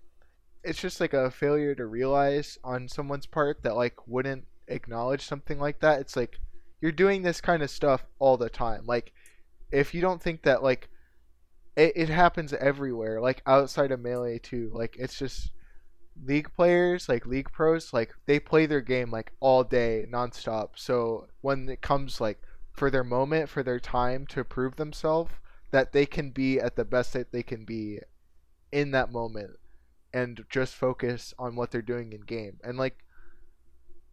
it's 0.63 0.81
just 0.81 1.01
like 1.01 1.15
a 1.15 1.31
failure 1.31 1.75
to 1.75 1.87
realize 1.87 2.59
on 2.63 2.89
someone's 2.89 3.27
part 3.27 3.63
that 3.63 3.77
like 3.77 4.07
wouldn't 4.07 4.47
acknowledge 4.69 5.25
something 5.25 5.59
like 5.59 5.81
that. 5.81 6.01
It's 6.01 6.17
like 6.17 6.39
you're 6.81 6.93
doing 6.93 7.23
this 7.23 7.41
kind 7.41 7.63
of 7.63 7.71
stuff 7.71 8.05
all 8.19 8.37
the 8.37 8.51
time. 8.51 8.87
Like 8.87 9.13
if 9.73 9.95
you 9.95 10.01
don't 10.01 10.23
think 10.23 10.43
that 10.43 10.63
like 10.63 10.89
it, 11.77 11.93
it 11.97 12.09
happens 12.09 12.53
everywhere, 12.53 13.21
like 13.21 13.43
outside 13.47 13.91
of 13.91 14.01
melee 14.01 14.39
too. 14.39 14.71
Like 14.75 14.97
it's 14.99 15.19
just 15.19 15.51
league 16.25 16.51
players, 16.55 17.09
like 17.09 17.27
league 17.27 17.51
pros, 17.53 17.93
like 17.93 18.15
they 18.27 18.39
play 18.39 18.67
their 18.67 18.83
game 18.83 19.11
like 19.11 19.33
all 19.41 19.65
day 19.65 20.07
nonstop. 20.11 20.71
So 20.75 21.29
when 21.41 21.69
it 21.69 21.81
comes 21.81 22.21
like 22.21 22.41
for 22.73 22.91
their 22.91 23.05
moment, 23.05 23.49
for 23.49 23.63
their 23.63 23.81
time 23.81 24.27
to 24.29 24.45
prove 24.45 24.77
themselves, 24.77 25.33
that 25.71 25.93
they 25.93 26.05
can 26.05 26.31
be 26.31 26.61
at 26.61 26.77
the 26.77 26.85
best 26.85 27.15
that 27.15 27.33
they 27.33 27.43
can 27.43 27.65
be 27.65 28.01
in 28.73 28.91
that 28.91 29.11
moment 29.11 29.60
and 30.13 30.45
just 30.51 30.75
focus 30.75 31.35
on 31.39 31.57
what 31.57 31.71
they're 31.71 31.83
doing 31.83 32.13
in 32.13 32.21
game. 32.23 32.59
And 32.65 32.79
like 32.79 32.99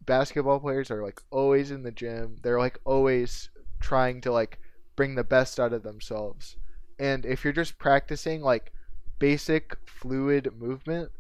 basketball 0.06 0.60
players 0.60 0.92
are 0.92 1.04
like 1.04 1.22
always 1.32 1.72
in 1.72 1.84
the 1.84 1.92
gym. 1.92 2.38
They're 2.42 2.60
like 2.60 2.80
always 2.86 3.50
trying 3.80 4.22
to 4.22 4.32
like 4.32 4.60
bring 4.96 5.16
the 5.16 5.24
best 5.24 5.60
out 5.60 5.74
of 5.74 5.84
themselves. 5.84 6.58
And 7.00 7.26
if 7.26 7.44
you're 7.44 7.54
just 7.54 7.78
practicing 7.78 8.42
like 8.42 8.72
basic 9.20 9.78
fluid 9.86 10.52
movement 10.58 11.12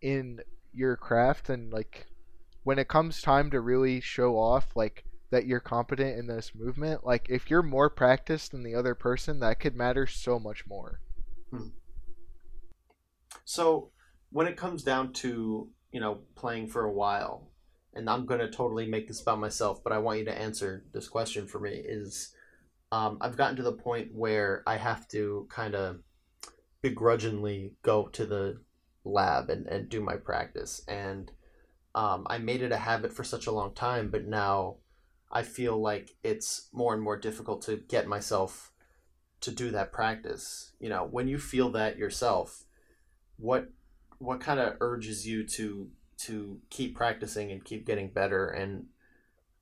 in 0.00 0.40
your 0.72 0.96
craft 0.96 1.48
and 1.48 1.72
like 1.72 2.06
when 2.64 2.78
it 2.78 2.88
comes 2.88 3.22
time 3.22 3.50
to 3.50 3.60
really 3.60 4.00
show 4.00 4.38
off 4.38 4.76
like 4.76 5.04
that 5.30 5.46
you're 5.46 5.60
competent 5.60 6.18
in 6.18 6.26
this 6.26 6.52
movement, 6.54 7.04
like 7.04 7.26
if 7.28 7.50
you're 7.50 7.62
more 7.62 7.90
practiced 7.90 8.52
than 8.52 8.62
the 8.62 8.74
other 8.74 8.94
person, 8.94 9.40
that 9.40 9.60
could 9.60 9.76
matter 9.76 10.06
so 10.06 10.38
much 10.38 10.66
more. 10.66 11.00
Hmm. 11.50 11.68
So 13.48 13.88
when 14.28 14.46
it 14.46 14.58
comes 14.58 14.82
down 14.82 15.14
to 15.24 15.70
you 15.90 16.00
know 16.00 16.18
playing 16.34 16.66
for 16.66 16.84
a 16.84 16.92
while, 16.92 17.48
and 17.94 18.10
I'm 18.10 18.26
gonna 18.26 18.50
totally 18.50 18.86
make 18.86 19.08
this 19.08 19.22
about 19.22 19.40
myself, 19.40 19.82
but 19.82 19.90
I 19.90 19.96
want 19.96 20.18
you 20.18 20.26
to 20.26 20.38
answer 20.38 20.84
this 20.92 21.08
question 21.08 21.46
for 21.46 21.58
me. 21.58 21.82
Is 21.82 22.34
um, 22.92 23.16
I've 23.22 23.38
gotten 23.38 23.56
to 23.56 23.62
the 23.62 23.72
point 23.72 24.14
where 24.14 24.62
I 24.66 24.76
have 24.76 25.08
to 25.08 25.46
kind 25.48 25.74
of 25.74 26.00
begrudgingly 26.82 27.72
go 27.80 28.08
to 28.08 28.26
the 28.26 28.60
lab 29.02 29.48
and, 29.48 29.66
and 29.66 29.88
do 29.88 30.02
my 30.02 30.16
practice, 30.16 30.82
and 30.86 31.32
um, 31.94 32.26
I 32.28 32.36
made 32.36 32.60
it 32.60 32.70
a 32.70 32.76
habit 32.76 33.14
for 33.14 33.24
such 33.24 33.46
a 33.46 33.52
long 33.52 33.72
time, 33.72 34.10
but 34.10 34.26
now 34.26 34.76
I 35.32 35.42
feel 35.42 35.80
like 35.80 36.10
it's 36.22 36.68
more 36.74 36.92
and 36.92 37.02
more 37.02 37.16
difficult 37.16 37.62
to 37.62 37.78
get 37.78 38.06
myself 38.06 38.72
to 39.40 39.50
do 39.50 39.70
that 39.70 39.90
practice. 39.90 40.72
You 40.78 40.90
know, 40.90 41.08
when 41.10 41.28
you 41.28 41.38
feel 41.38 41.70
that 41.70 41.96
yourself, 41.96 42.66
what 43.38 43.68
what 44.18 44.40
kind 44.40 44.60
of 44.60 44.76
urges 44.80 45.26
you 45.26 45.46
to 45.46 45.88
to 46.18 46.58
keep 46.70 46.96
practicing 46.96 47.50
and 47.50 47.64
keep 47.64 47.86
getting 47.86 48.10
better? 48.10 48.48
And 48.48 48.86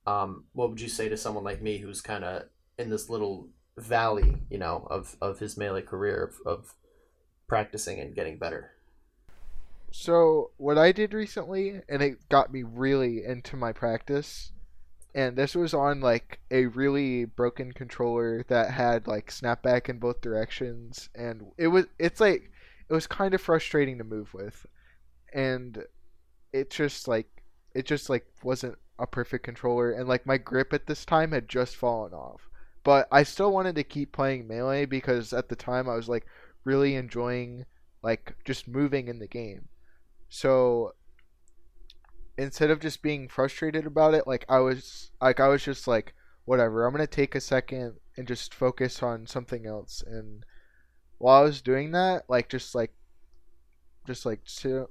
um, 0.05 0.45
what 0.53 0.69
would 0.69 0.81
you 0.81 0.89
say 0.89 1.09
to 1.09 1.17
someone 1.17 1.43
like 1.43 1.61
me 1.61 1.77
who's 1.77 2.01
kind 2.01 2.23
of 2.23 2.43
in 2.77 2.89
this 2.89 3.09
little 3.09 3.49
valley 3.77 4.37
you 4.49 4.57
know 4.57 4.87
of 4.89 5.15
of 5.21 5.37
his 5.37 5.55
melee 5.55 5.83
career 5.83 6.33
of, 6.45 6.57
of 6.57 6.73
practicing 7.47 7.99
and 7.99 8.15
getting 8.15 8.37
better? 8.37 8.71
So 9.91 10.51
what 10.57 10.77
I 10.77 10.91
did 10.91 11.13
recently, 11.13 11.81
and 11.87 12.01
it 12.01 12.27
got 12.29 12.51
me 12.51 12.63
really 12.63 13.23
into 13.23 13.55
my 13.55 13.71
practice, 13.71 14.51
and 15.15 15.37
this 15.37 15.55
was 15.55 15.73
on 15.73 16.01
like 16.01 16.39
a 16.51 16.65
really 16.65 17.25
broken 17.25 17.71
controller 17.71 18.43
that 18.49 18.71
had 18.71 19.07
like 19.07 19.31
snapback 19.31 19.87
in 19.89 19.99
both 19.99 20.21
directions, 20.21 21.09
and 21.15 21.51
it 21.57 21.67
was 21.67 21.85
it's 21.97 22.19
like 22.19 22.51
it 22.89 22.93
was 22.93 23.07
kind 23.07 23.33
of 23.33 23.41
frustrating 23.41 23.97
to 23.97 24.03
move 24.03 24.33
with, 24.33 24.65
and 25.33 25.83
it 26.53 26.69
just 26.69 27.07
like 27.07 27.27
it 27.73 27.85
just 27.85 28.09
like 28.09 28.25
wasn't 28.43 28.77
a 28.99 29.07
perfect 29.07 29.43
controller, 29.43 29.91
and 29.91 30.07
like 30.07 30.25
my 30.25 30.37
grip 30.37 30.73
at 30.73 30.87
this 30.87 31.05
time 31.05 31.31
had 31.31 31.47
just 31.47 31.75
fallen 31.75 32.13
off, 32.13 32.49
but 32.83 33.07
I 33.11 33.23
still 33.23 33.51
wanted 33.51 33.75
to 33.75 33.83
keep 33.83 34.11
playing 34.11 34.47
melee 34.47 34.85
because 34.85 35.33
at 35.33 35.49
the 35.49 35.55
time 35.55 35.89
I 35.89 35.95
was 35.95 36.09
like 36.09 36.25
really 36.63 36.95
enjoying 36.95 37.65
like 38.01 38.35
just 38.45 38.67
moving 38.67 39.07
in 39.07 39.19
the 39.19 39.27
game. 39.27 39.67
So 40.29 40.93
instead 42.37 42.69
of 42.69 42.79
just 42.79 43.01
being 43.01 43.27
frustrated 43.27 43.85
about 43.85 44.13
it, 44.13 44.27
like 44.27 44.45
I 44.47 44.59
was 44.59 45.11
like 45.21 45.39
I 45.39 45.47
was 45.47 45.63
just 45.63 45.87
like 45.87 46.13
whatever, 46.45 46.85
I'm 46.85 46.93
going 46.93 47.05
to 47.05 47.07
take 47.07 47.35
a 47.35 47.41
second 47.41 47.95
and 48.15 48.25
just 48.25 48.53
focus 48.53 49.03
on 49.03 49.27
something 49.27 49.65
else 49.65 50.01
and 50.07 50.45
while 51.17 51.41
I 51.41 51.45
was 51.45 51.61
doing 51.61 51.91
that, 51.91 52.23
like 52.27 52.49
just 52.49 52.75
like 52.75 52.91
just 54.05 54.25
like 54.25 54.41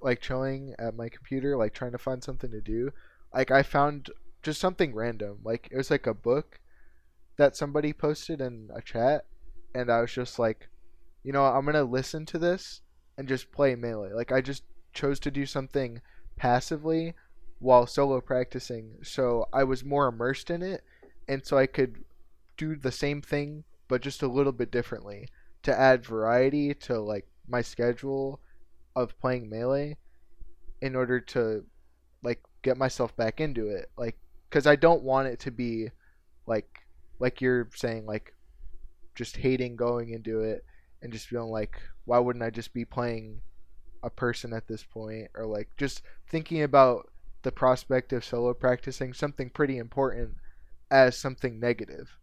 like 0.02 0.20
chilling 0.20 0.74
at 0.78 0.96
my 0.96 1.08
computer, 1.08 1.56
like 1.56 1.72
trying 1.72 1.92
to 1.92 1.98
find 1.98 2.22
something 2.22 2.50
to 2.50 2.60
do, 2.60 2.92
like 3.34 3.50
I 3.50 3.62
found 3.62 4.10
just 4.42 4.60
something 4.60 4.94
random. 4.94 5.38
Like 5.44 5.68
it 5.70 5.76
was 5.76 5.90
like 5.90 6.06
a 6.06 6.14
book 6.14 6.60
that 7.36 7.56
somebody 7.56 7.92
posted 7.92 8.40
in 8.40 8.70
a 8.74 8.80
chat 8.80 9.24
and 9.74 9.90
I 9.90 10.00
was 10.00 10.12
just 10.12 10.38
like, 10.38 10.68
you 11.22 11.32
know, 11.32 11.44
I'm 11.44 11.64
going 11.64 11.74
to 11.74 11.84
listen 11.84 12.24
to 12.26 12.38
this 12.38 12.80
and 13.18 13.28
just 13.28 13.52
play 13.52 13.74
melee. 13.74 14.12
Like 14.12 14.32
I 14.32 14.40
just 14.40 14.62
chose 14.92 15.20
to 15.20 15.30
do 15.30 15.44
something 15.44 16.00
passively 16.36 17.14
while 17.58 17.86
solo 17.86 18.20
practicing, 18.20 18.96
so 19.02 19.48
I 19.52 19.64
was 19.64 19.84
more 19.84 20.08
immersed 20.08 20.50
in 20.50 20.62
it, 20.62 20.84
and 21.26 21.44
so 21.44 21.56
I 21.56 21.66
could 21.66 22.04
do 22.56 22.76
the 22.76 22.92
same 22.92 23.22
thing 23.22 23.64
but 23.88 24.02
just 24.02 24.22
a 24.22 24.28
little 24.28 24.52
bit 24.52 24.70
differently 24.70 25.28
to 25.66 25.78
add 25.78 26.04
variety 26.04 26.74
to 26.74 26.98
like 26.98 27.26
my 27.48 27.60
schedule 27.60 28.40
of 28.94 29.18
playing 29.20 29.48
melee 29.50 29.96
in 30.80 30.96
order 30.96 31.20
to 31.20 31.64
like 32.22 32.40
get 32.62 32.76
myself 32.76 33.16
back 33.16 33.40
into 33.40 33.68
it 33.68 33.90
like 33.96 34.16
cuz 34.50 34.66
I 34.66 34.76
don't 34.76 35.02
want 35.02 35.28
it 35.28 35.40
to 35.40 35.50
be 35.50 35.90
like 36.46 36.86
like 37.18 37.40
you're 37.40 37.68
saying 37.74 38.06
like 38.06 38.32
just 39.14 39.36
hating 39.36 39.76
going 39.76 40.10
into 40.10 40.40
it 40.40 40.64
and 41.02 41.12
just 41.12 41.26
feeling 41.26 41.50
like 41.50 41.80
why 42.04 42.18
wouldn't 42.18 42.44
I 42.44 42.50
just 42.50 42.72
be 42.72 42.84
playing 42.84 43.40
a 44.02 44.10
person 44.10 44.52
at 44.52 44.68
this 44.68 44.84
point? 44.84 45.28
Or 45.34 45.46
like 45.46 45.68
just 45.76 46.02
thinking 46.28 46.62
about 46.62 47.10
the 47.42 47.52
prospect 47.52 48.12
of 48.12 48.24
solo 48.24 48.54
practicing 48.54 49.12
something 49.12 49.50
pretty 49.50 49.78
important 49.78 50.36
as 50.90 51.16
something 51.16 51.58
negative 51.58 52.16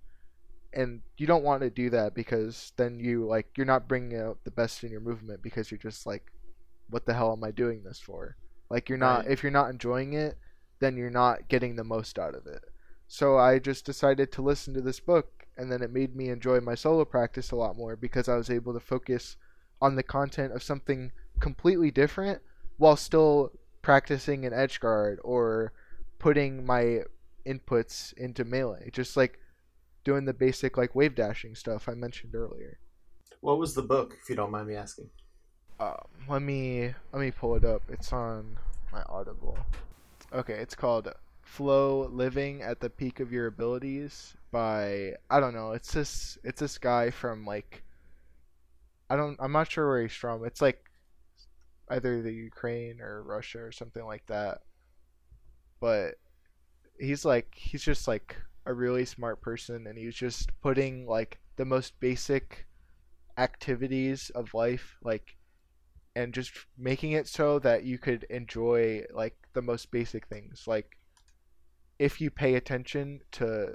and 0.75 1.01
you 1.17 1.27
don't 1.27 1.43
want 1.43 1.61
to 1.61 1.69
do 1.69 1.89
that 1.89 2.13
because 2.13 2.73
then 2.77 2.99
you 2.99 3.25
like 3.25 3.47
you're 3.57 3.65
not 3.65 3.87
bringing 3.87 4.17
out 4.19 4.37
the 4.43 4.51
best 4.51 4.83
in 4.83 4.91
your 4.91 5.01
movement 5.01 5.41
because 5.41 5.69
you're 5.71 5.77
just 5.77 6.05
like 6.05 6.31
what 6.89 7.05
the 7.05 7.13
hell 7.13 7.31
am 7.31 7.43
i 7.43 7.51
doing 7.51 7.83
this 7.83 7.99
for? 7.99 8.35
Like 8.69 8.89
you're 8.89 8.97
not 8.97 9.23
Right. 9.25 9.31
if 9.31 9.43
you're 9.43 9.51
not 9.51 9.69
enjoying 9.69 10.13
it 10.13 10.37
then 10.79 10.97
you're 10.97 11.09
not 11.09 11.47
getting 11.47 11.75
the 11.75 11.83
most 11.83 12.19
out 12.19 12.35
of 12.35 12.45
it. 12.47 12.63
So 13.07 13.37
i 13.37 13.59
just 13.59 13.85
decided 13.85 14.31
to 14.31 14.41
listen 14.41 14.73
to 14.73 14.81
this 14.81 14.99
book 14.99 15.45
and 15.57 15.71
then 15.71 15.81
it 15.81 15.91
made 15.91 16.15
me 16.15 16.29
enjoy 16.29 16.59
my 16.59 16.75
solo 16.75 17.05
practice 17.05 17.51
a 17.51 17.55
lot 17.55 17.77
more 17.77 17.95
because 17.95 18.27
i 18.27 18.35
was 18.35 18.49
able 18.49 18.73
to 18.73 18.79
focus 18.79 19.37
on 19.81 19.95
the 19.95 20.03
content 20.03 20.53
of 20.53 20.63
something 20.63 21.11
completely 21.39 21.91
different 21.91 22.41
while 22.77 22.95
still 22.95 23.51
practicing 23.81 24.45
an 24.45 24.53
edge 24.53 24.79
guard 24.79 25.19
or 25.23 25.73
putting 26.19 26.65
my 26.65 27.01
inputs 27.45 28.13
into 28.13 28.45
melee. 28.45 28.89
Just 28.91 29.17
like 29.17 29.39
doing 30.03 30.25
the 30.25 30.33
basic 30.33 30.77
like 30.77 30.95
wave 30.95 31.15
dashing 31.15 31.55
stuff 31.55 31.87
I 31.87 31.93
mentioned 31.93 32.35
earlier. 32.35 32.79
What 33.41 33.59
was 33.59 33.73
the 33.73 33.81
book, 33.81 34.17
if 34.21 34.29
you 34.29 34.35
don't 34.35 34.51
mind 34.51 34.67
me 34.67 34.75
asking? 34.75 35.09
Um, 35.79 35.95
let 36.29 36.41
me 36.41 36.93
let 37.11 37.19
me 37.19 37.31
pull 37.31 37.55
it 37.55 37.65
up. 37.65 37.81
It's 37.89 38.13
on 38.13 38.57
my 38.91 39.03
Audible. 39.09 39.57
Okay, 40.33 40.53
it's 40.53 40.75
called 40.75 41.11
Flow 41.41 42.07
Living 42.07 42.61
at 42.61 42.79
the 42.79 42.89
Peak 42.89 43.19
of 43.19 43.31
Your 43.31 43.47
Abilities 43.47 44.35
by 44.51 45.13
I 45.29 45.39
don't 45.39 45.53
know. 45.53 45.71
It's 45.71 45.91
this 45.91 46.37
it's 46.43 46.59
this 46.59 46.77
guy 46.77 47.09
from 47.09 47.45
like 47.45 47.83
I 49.09 49.15
don't 49.15 49.37
I'm 49.39 49.51
not 49.51 49.71
sure 49.71 49.87
where 49.87 50.01
he's 50.01 50.13
from. 50.13 50.45
It's 50.45 50.61
like 50.61 50.83
either 51.89 52.21
the 52.21 52.31
Ukraine 52.31 53.01
or 53.01 53.23
Russia 53.23 53.59
or 53.59 53.71
something 53.71 54.05
like 54.05 54.25
that. 54.27 54.59
But 55.79 56.15
he's 56.99 57.25
like 57.25 57.53
he's 57.55 57.83
just 57.83 58.07
like 58.07 58.37
a 58.65 58.73
really 58.73 59.05
smart 59.05 59.41
person 59.41 59.87
and 59.87 59.97
he 59.97 60.05
was 60.05 60.15
just 60.15 60.49
putting 60.61 61.05
like 61.05 61.39
the 61.57 61.65
most 61.65 61.99
basic 61.99 62.65
activities 63.37 64.29
of 64.35 64.53
life 64.53 64.97
like 65.03 65.35
and 66.15 66.33
just 66.33 66.51
making 66.77 67.13
it 67.13 67.27
so 67.27 67.59
that 67.59 67.83
you 67.83 67.97
could 67.97 68.23
enjoy 68.29 69.03
like 69.13 69.35
the 69.53 69.61
most 69.61 69.89
basic 69.91 70.27
things. 70.27 70.65
Like 70.67 70.97
if 71.99 72.21
you 72.21 72.29
pay 72.29 72.55
attention 72.55 73.21
to 73.31 73.73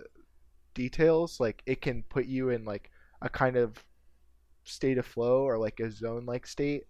details 0.74 1.40
like 1.40 1.62
it 1.66 1.81
can 1.81 2.05
put 2.05 2.27
you 2.27 2.51
in 2.51 2.64
like 2.64 2.90
a 3.20 3.29
kind 3.29 3.57
of 3.57 3.85
state 4.64 4.98
of 4.98 5.07
flow 5.07 5.42
or 5.42 5.59
like 5.59 5.81
a 5.81 5.90
zone 5.90 6.24
like 6.24 6.46
state 6.46 6.85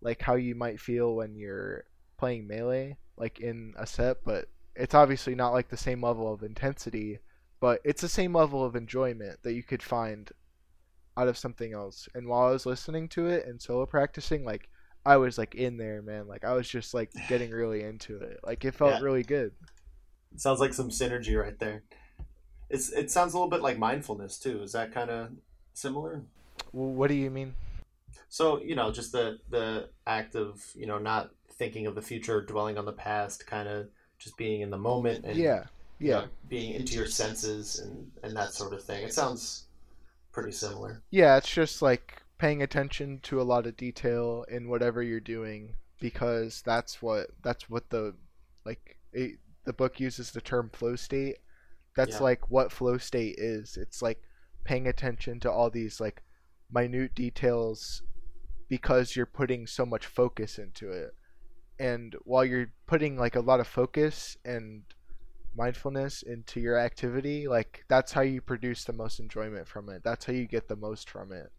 like 0.00 0.22
how 0.22 0.36
you 0.36 0.54
might 0.54 0.80
feel 0.80 1.14
when 1.14 1.34
you're 1.34 1.84
playing 2.16 2.46
melee 2.46 2.96
like 3.18 3.40
in 3.40 3.74
a 3.76 3.86
set 3.86 4.18
but 4.24 4.46
it's 4.76 4.94
obviously 4.94 5.34
not 5.34 5.52
like 5.52 5.68
the 5.68 5.76
same 5.76 6.02
level 6.02 6.32
of 6.32 6.42
intensity 6.42 7.18
but 7.60 7.80
it's 7.84 8.00
the 8.02 8.08
same 8.08 8.34
level 8.34 8.64
of 8.64 8.76
enjoyment 8.76 9.38
that 9.42 9.52
you 9.54 9.62
could 9.62 9.82
find 9.82 10.30
out 11.16 11.28
of 11.28 11.38
something 11.38 11.72
else 11.72 12.08
and 12.14 12.26
while 12.28 12.48
i 12.48 12.50
was 12.50 12.66
listening 12.66 13.08
to 13.08 13.26
it 13.26 13.46
and 13.46 13.60
solo 13.60 13.86
practicing 13.86 14.44
like 14.44 14.68
i 15.04 15.16
was 15.16 15.38
like 15.38 15.54
in 15.54 15.76
there 15.76 16.02
man 16.02 16.26
like 16.28 16.44
i 16.44 16.52
was 16.54 16.68
just 16.68 16.94
like 16.94 17.10
getting 17.26 17.50
really 17.50 17.82
into 17.82 18.16
it 18.18 18.38
like 18.44 18.64
it 18.64 18.74
felt 18.74 18.96
Yeah. 18.96 19.00
really 19.00 19.22
good 19.24 19.52
It 20.32 20.40
sounds 20.40 20.60
like 20.60 20.74
some 20.74 20.90
synergy 20.90 21.40
right 21.40 21.58
there. 21.58 21.82
It's 22.70 22.90
it 22.92 23.10
sounds 23.10 23.34
a 23.34 23.36
little 23.38 23.50
bit 23.50 23.62
like 23.62 23.78
mindfulness 23.78 24.38
too. 24.38 24.62
Is 24.62 24.72
that 24.72 24.92
kind 24.92 25.10
of 25.10 25.30
similar? 25.74 26.24
well, 26.72 26.92
what 26.92 27.08
do 27.08 27.14
you 27.14 27.30
mean 27.30 27.54
So 28.28 28.60
you 28.62 28.74
know, 28.74 28.90
just 28.92 29.12
the 29.12 29.38
the 29.48 29.90
act 30.06 30.34
of 30.34 30.64
you 30.74 30.86
know 30.86 30.98
not 30.98 31.30
thinking 31.52 31.86
of 31.86 31.94
the 31.94 32.02
future, 32.02 32.40
dwelling 32.40 32.78
on 32.78 32.84
the 32.84 32.92
past, 32.92 33.46
kind 33.46 33.68
of 33.68 33.88
just 34.20 34.36
being 34.38 34.62
in 34.62 34.70
the 34.70 34.78
moment 34.78 35.24
and 35.26 35.36
yeah 35.36 35.64
you 36.02 36.10
yeah 36.10 36.14
know, 36.14 36.28
being 36.48 36.74
into 36.74 36.94
your 36.96 37.06
senses 37.06 37.80
and 37.80 38.12
and 38.22 38.36
that 38.36 38.54
sort 38.54 38.74
of 38.74 38.84
thing. 38.84 39.04
It 39.04 39.14
sounds 39.14 39.66
pretty 40.32 40.52
similar. 40.52 41.02
Yeah, 41.10 41.36
it's 41.36 41.52
just 41.52 41.82
like 41.82 42.22
paying 42.38 42.62
attention 42.62 43.20
to 43.20 43.40
a 43.40 43.44
lot 43.44 43.66
of 43.66 43.76
detail 43.76 44.44
in 44.48 44.68
whatever 44.68 45.02
you're 45.02 45.20
doing 45.20 45.74
because 46.00 46.62
that's 46.62 47.02
what 47.02 47.28
that's 47.42 47.68
what 47.68 47.90
the 47.90 48.14
like 48.64 48.98
it, 49.12 49.38
the 49.64 49.72
book 49.72 50.00
uses 50.00 50.30
the 50.30 50.40
term 50.40 50.70
flow 50.70 50.96
state. 50.96 51.38
That's 51.96 52.18
Yeah. 52.18 52.24
like 52.24 52.50
what 52.50 52.72
flow 52.72 52.98
state 52.98 53.36
is. 53.38 53.76
It's 53.76 54.02
like 54.02 54.22
paying 54.64 54.86
attention 54.88 55.40
to 55.40 55.52
all 55.52 55.70
these 55.70 56.00
like 56.00 56.22
minute 56.72 57.14
details 57.14 58.02
because 58.68 59.16
you're 59.16 59.26
putting 59.26 59.66
so 59.66 59.86
much 59.86 60.06
focus 60.06 60.58
into 60.58 60.90
it. 60.90 61.14
And 61.80 62.14
while 62.24 62.44
you're 62.44 62.70
putting 62.86 63.16
like 63.16 63.36
a 63.36 63.40
lot 63.40 63.58
of 63.58 63.66
focus 63.66 64.36
and 64.44 64.82
mindfulness 65.56 66.20
into 66.20 66.60
your 66.60 66.78
activity, 66.78 67.48
like 67.48 67.84
that's 67.88 68.12
how 68.12 68.20
you 68.20 68.42
produce 68.42 68.84
the 68.84 68.92
most 68.92 69.18
enjoyment 69.18 69.66
from 69.66 69.88
it. 69.88 70.04
That's 70.04 70.26
how 70.26 70.34
you 70.34 70.46
get 70.46 70.68
the 70.68 70.76
most 70.76 71.08
from 71.08 71.32
it. 71.32 71.50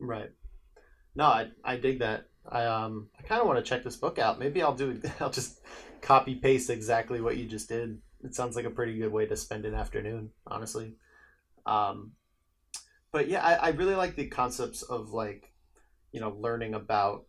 Right. 0.00 0.32
No, 1.14 1.26
I 1.26 1.50
I 1.62 1.76
dig 1.76 2.00
that. 2.00 2.26
I 2.48 2.64
um 2.64 3.10
I 3.16 3.22
kind 3.22 3.40
of 3.40 3.46
want 3.46 3.64
to 3.64 3.68
check 3.68 3.84
this 3.84 3.94
book 3.94 4.18
out. 4.18 4.40
Maybe 4.40 4.60
I'll 4.60 4.74
do 4.74 5.00
I'll 5.20 5.30
just 5.30 5.60
copy 6.02 6.34
paste 6.34 6.68
exactly 6.68 7.20
what 7.20 7.36
you 7.36 7.46
just 7.46 7.68
did. 7.68 7.96
It 8.24 8.34
sounds 8.34 8.56
like 8.56 8.64
a 8.64 8.70
pretty 8.70 8.98
good 8.98 9.12
way 9.12 9.26
to 9.26 9.36
spend 9.36 9.66
an 9.66 9.74
afternoon, 9.74 10.30
honestly. 10.48 10.96
Um, 11.64 12.10
but 13.12 13.28
yeah, 13.28 13.44
I, 13.44 13.54
I 13.54 13.68
really 13.68 13.94
like 13.94 14.16
the 14.16 14.26
concepts 14.26 14.82
of 14.82 15.10
like, 15.10 15.52
you 16.10 16.20
know, 16.20 16.36
learning 16.40 16.74
about 16.74 17.26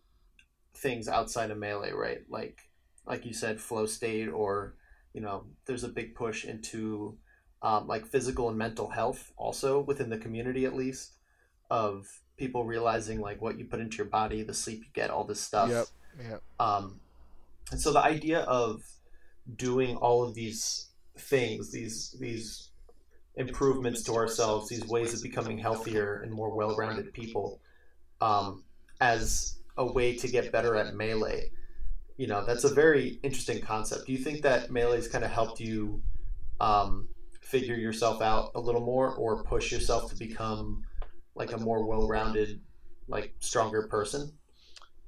things 0.82 1.08
outside 1.08 1.52
of 1.52 1.58
melee, 1.58 1.92
right? 1.92 2.22
Like 2.30 2.60
like 3.06 3.26
you 3.26 3.34
said, 3.34 3.60
flow 3.60 3.86
state, 3.86 4.28
or 4.28 4.76
you 5.13 5.22
know, 5.22 5.46
there's 5.65 5.84
a 5.84 5.89
big 5.89 6.15
push 6.15 6.46
into 6.46 7.18
um, 7.62 7.88
like 7.88 8.06
physical 8.06 8.50
and 8.50 8.58
mental 8.58 8.89
health 8.89 9.32
also 9.36 9.82
within 9.82 10.10
the 10.10 10.18
community 10.18 10.65
at 10.65 10.76
least 10.76 11.13
of 11.70 12.08
people 12.38 12.63
realizing 12.63 13.20
like 13.20 13.42
what 13.42 13.60
you 13.60 13.65
put 13.65 13.80
into 13.80 13.98
your 13.98 14.06
body, 14.06 14.44
the 14.44 14.54
sleep 14.54 14.80
you 14.80 14.89
get, 14.94 15.10
all 15.10 15.24
this 15.24 15.42
stuff. 15.42 15.70
Yep. 15.70 15.86
Yep. 16.30 16.44
Um, 16.60 17.00
and 17.72 17.82
so 17.82 17.92
the 17.92 18.04
idea 18.04 18.39
of 18.42 18.82
doing 19.56 19.96
all 19.98 20.24
of 20.24 20.34
these 20.34 20.89
things, 21.18 21.72
these 21.72 22.15
these 22.20 22.70
improvements 23.36 24.04
to 24.04 24.13
ourselves, 24.15 24.70
these 24.70 24.86
ways 24.88 25.13
of 25.13 25.22
becoming 25.22 25.58
healthier 25.58 26.22
and 26.22 26.32
more 26.32 26.54
well-rounded 26.56 27.13
people, 27.13 27.60
um, 28.22 28.63
as 29.00 29.60
a 29.80 29.92
way 29.92 30.15
to 30.18 30.28
get 30.28 30.52
better 30.52 30.76
at 30.76 30.94
melee, 30.94 31.50
you 32.18 32.28
know, 32.28 32.46
that's 32.46 32.65
a 32.65 32.74
very 32.74 33.18
interesting 33.24 33.62
concept. 33.62 34.06
Do 34.06 34.12
you 34.12 34.18
think 34.20 34.42
that 34.44 34.70
melee's 34.70 35.08
kind 35.08 35.24
of 35.24 35.32
helped 35.32 35.62
you 35.62 36.04
um, 36.60 37.08
figure 37.42 37.76
yourself 37.76 38.22
out 38.22 38.52
a 38.56 38.60
little 38.60 38.82
more, 38.82 39.15
or 39.15 39.44
push 39.46 39.72
yourself 39.72 40.12
to 40.12 40.18
become 40.18 40.84
like 41.34 41.54
a 41.54 41.58
more 41.58 41.88
well-rounded, 41.88 42.60
like 43.08 43.34
stronger 43.39 43.88
person? 43.88 44.34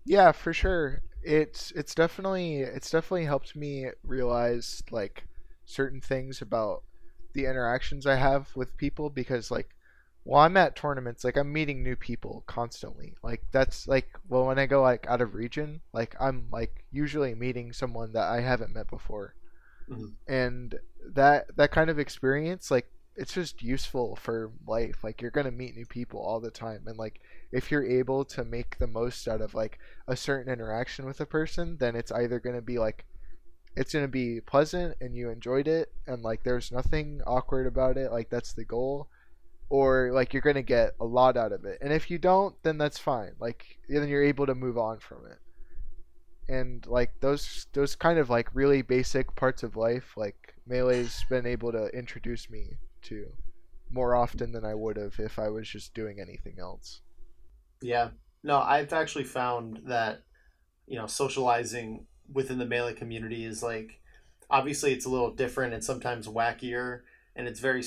Yeah, 0.06 0.32
for 0.32 0.54
sure. 0.54 1.02
It's 1.22 1.72
it's 1.76 1.94
definitely 1.94 2.62
it's 2.62 2.90
definitely 2.90 3.26
helped 3.26 3.56
me 3.56 3.88
realize 4.04 4.82
like 4.90 5.26
certain 5.66 6.02
things 6.02 6.42
about 6.42 6.84
the 7.34 7.46
interactions 7.46 8.08
I 8.08 8.16
have 8.16 8.50
with 8.56 8.76
people 8.78 9.10
because 9.10 9.52
like 9.52 9.70
while 10.24 10.46
I'm 10.46 10.58
at 10.58 10.76
tournaments, 10.76 11.24
like 11.24 11.38
I'm 11.38 11.52
meeting 11.52 11.84
new 11.84 11.96
people 11.96 12.44
constantly. 12.48 13.16
Like 13.24 13.44
that's 13.52 13.88
like 13.88 14.10
well 14.30 14.46
when 14.48 14.60
I 14.60 14.66
go 14.68 14.82
like 14.82 15.08
out 15.08 15.22
of 15.22 15.36
region, 15.36 15.82
like 15.94 16.16
I'm 16.20 16.48
like 16.52 16.86
usually 16.92 17.36
meeting 17.36 17.74
someone 17.74 18.14
that 18.14 18.30
I 18.30 18.42
haven't 18.42 18.74
met 18.74 18.90
before. 18.90 19.36
Mhm. 19.90 20.14
And 20.28 20.80
that 21.14 21.56
that 21.58 21.72
kind 21.72 21.90
of 21.90 22.00
experience 22.00 22.72
like 22.72 22.88
it's 23.16 23.34
just 23.34 23.62
useful 23.62 24.16
for 24.16 24.52
life. 24.68 25.04
Like 25.04 25.22
you're 25.22 25.32
going 25.32 25.46
to 25.46 25.52
meet 25.52 25.76
new 25.76 25.86
people 25.86 26.22
all 26.22 26.40
the 26.40 26.52
time 26.52 26.84
and 26.88 26.98
like 26.98 27.20
if 27.52 27.70
you're 27.72 27.86
able 27.86 28.24
to 28.26 28.46
make 28.46 28.78
the 28.80 28.88
most 28.88 29.28
out 29.28 29.42
of 29.42 29.54
like 29.54 29.80
a 30.08 30.16
certain 30.16 30.52
interaction 30.52 31.06
with 31.06 31.20
a 31.20 31.26
person, 31.26 31.78
then 31.78 31.96
it's 31.96 32.12
either 32.12 32.40
going 32.40 32.56
to 32.56 32.62
be 32.62 32.80
like 32.80 33.06
it's 33.76 33.94
going 33.94 34.06
to 34.06 34.10
be 34.12 34.42
pleasant 34.42 34.96
and 35.02 35.16
you 35.16 35.30
enjoyed 35.30 35.68
it 35.68 35.92
and 36.08 36.24
like 36.24 36.44
there's 36.44 36.72
nothing 36.72 37.22
awkward 37.26 37.68
about 37.68 37.98
it, 37.98 38.12
like 38.12 38.30
that's 38.30 38.54
the 38.54 38.66
goal, 38.66 39.10
or 39.72 40.12
like 40.14 40.34
you're 40.34 40.44
going 40.44 40.56
to 40.58 40.64
get 40.78 40.92
a 41.00 41.06
lot 41.06 41.38
out 41.38 41.54
of 41.54 41.66
it. 41.66 41.78
And 41.82 41.94
if 41.94 42.12
you 42.12 42.20
don't, 42.20 42.56
then 42.64 42.78
that's 42.78 43.00
fine. 43.00 43.34
Like 43.40 43.80
then 43.90 44.10
you're 44.10 44.24
able 44.24 44.46
to 44.48 44.56
move 44.56 44.78
on 44.78 45.00
from 45.00 45.26
it. 45.32 45.40
and 46.50 46.86
like 46.88 47.12
those 47.22 47.68
those 47.74 47.96
kind 47.96 48.20
of 48.20 48.30
like 48.30 48.50
really 48.54 48.82
basic 48.82 49.36
parts 49.36 49.64
of 49.64 49.76
life 49.76 50.14
like 50.18 50.56
melee's 50.68 51.24
been 51.30 51.46
able 51.46 51.72
to 51.72 51.88
introduce 51.90 52.50
me 52.50 52.78
to 53.02 53.32
more 53.90 54.16
often 54.16 54.52
than 54.52 54.66
I 54.66 54.76
would 54.76 54.98
have 54.98 55.20
if 55.20 55.40
I 55.40 55.50
was 55.50 55.68
just 55.70 55.94
doing 55.94 56.20
anything 56.20 56.58
else. 56.60 57.02
Yeah. 57.82 58.10
No, 58.44 58.60
I've 58.60 58.94
actually 58.94 59.26
found 59.26 59.82
that 59.88 60.24
you 60.88 60.98
know, 60.98 61.08
socializing 61.08 62.08
within 62.32 62.58
the 62.60 62.66
melee 62.66 62.94
community 62.94 63.46
is 63.46 63.64
like 63.64 64.02
obviously 64.50 64.94
it's 64.94 65.06
a 65.06 65.10
little 65.10 65.32
different 65.34 65.74
and 65.74 65.84
sometimes 65.84 66.28
wackier 66.28 67.02
and 67.36 67.48
it's 67.48 67.60
very 67.62 67.84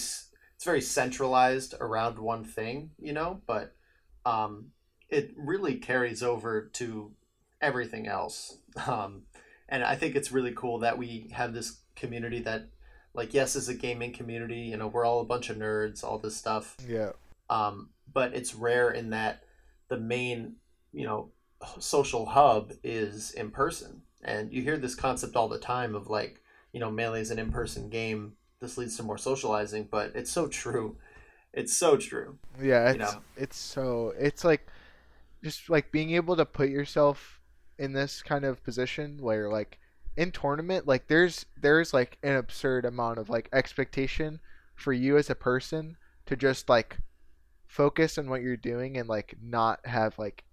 it's 0.64 0.70
very 0.70 0.80
centralized 0.80 1.74
around 1.78 2.18
one 2.18 2.42
thing, 2.42 2.92
you 2.98 3.12
know, 3.12 3.42
but 3.46 3.76
um 4.24 4.68
it 5.10 5.34
really 5.36 5.74
carries 5.74 6.22
over 6.22 6.70
to 6.72 7.12
everything 7.60 8.08
else. 8.08 8.56
Um, 8.86 9.24
and 9.68 9.84
I 9.84 9.94
think 9.94 10.16
it's 10.16 10.32
really 10.32 10.52
cool 10.56 10.78
that 10.78 10.96
we 10.96 11.28
have 11.32 11.52
this 11.52 11.80
community 11.94 12.40
that, 12.40 12.70
like, 13.12 13.34
yes, 13.34 13.54
is 13.54 13.68
a 13.68 13.74
gaming 13.74 14.14
community. 14.14 14.60
You 14.60 14.78
know, 14.78 14.88
we're 14.88 15.04
all 15.04 15.20
a 15.20 15.26
bunch 15.26 15.50
of 15.50 15.58
nerds, 15.58 16.02
all 16.02 16.18
this 16.18 16.36
stuff. 16.36 16.76
Yeah. 16.88 17.10
Um, 17.50 17.90
but 18.10 18.34
it's 18.34 18.54
rare 18.54 18.90
in 18.90 19.10
that 19.10 19.44
the 19.88 19.98
main, 19.98 20.56
you 20.92 21.04
know, 21.04 21.30
social 21.78 22.24
hub 22.24 22.72
is 22.82 23.32
in 23.32 23.50
person. 23.50 24.00
And 24.24 24.50
you 24.50 24.62
hear 24.62 24.78
this 24.78 24.94
concept 24.94 25.36
all 25.36 25.48
the 25.48 25.58
time 25.58 25.94
of 25.94 26.08
like, 26.08 26.40
you 26.72 26.80
know, 26.80 26.90
melee 26.90 27.20
is 27.20 27.30
an 27.30 27.38
in 27.38 27.52
person 27.52 27.90
game. 27.90 28.32
This 28.64 28.78
leads 28.78 28.96
to 28.96 29.02
more 29.02 29.18
socializing, 29.18 29.88
but 29.90 30.12
it's 30.14 30.30
so 30.30 30.48
true. 30.48 30.96
It's 31.52 31.76
so 31.76 31.98
true. 31.98 32.38
Yeah, 32.60 32.88
it's 32.88 32.94
you 32.94 33.04
know? 33.04 33.20
it's 33.36 33.58
so 33.58 34.14
it's 34.18 34.42
like 34.42 34.66
just 35.42 35.68
like 35.68 35.92
being 35.92 36.12
able 36.12 36.34
to 36.36 36.46
put 36.46 36.70
yourself 36.70 37.40
in 37.78 37.92
this 37.92 38.22
kind 38.22 38.46
of 38.46 38.64
position 38.64 39.18
where 39.20 39.50
like 39.50 39.78
in 40.16 40.30
tournament 40.30 40.86
like 40.86 41.08
there's 41.08 41.44
there's 41.60 41.92
like 41.92 42.16
an 42.22 42.36
absurd 42.36 42.86
amount 42.86 43.18
of 43.18 43.28
like 43.28 43.50
expectation 43.52 44.40
for 44.74 44.92
you 44.92 45.18
as 45.18 45.28
a 45.28 45.34
person 45.34 45.96
to 46.24 46.36
just 46.36 46.68
like 46.68 46.96
focus 47.66 48.16
on 48.16 48.30
what 48.30 48.40
you're 48.40 48.56
doing 48.56 48.96
and 48.96 49.08
like 49.08 49.36
not 49.42 49.84
have 49.84 50.18
like 50.18 50.44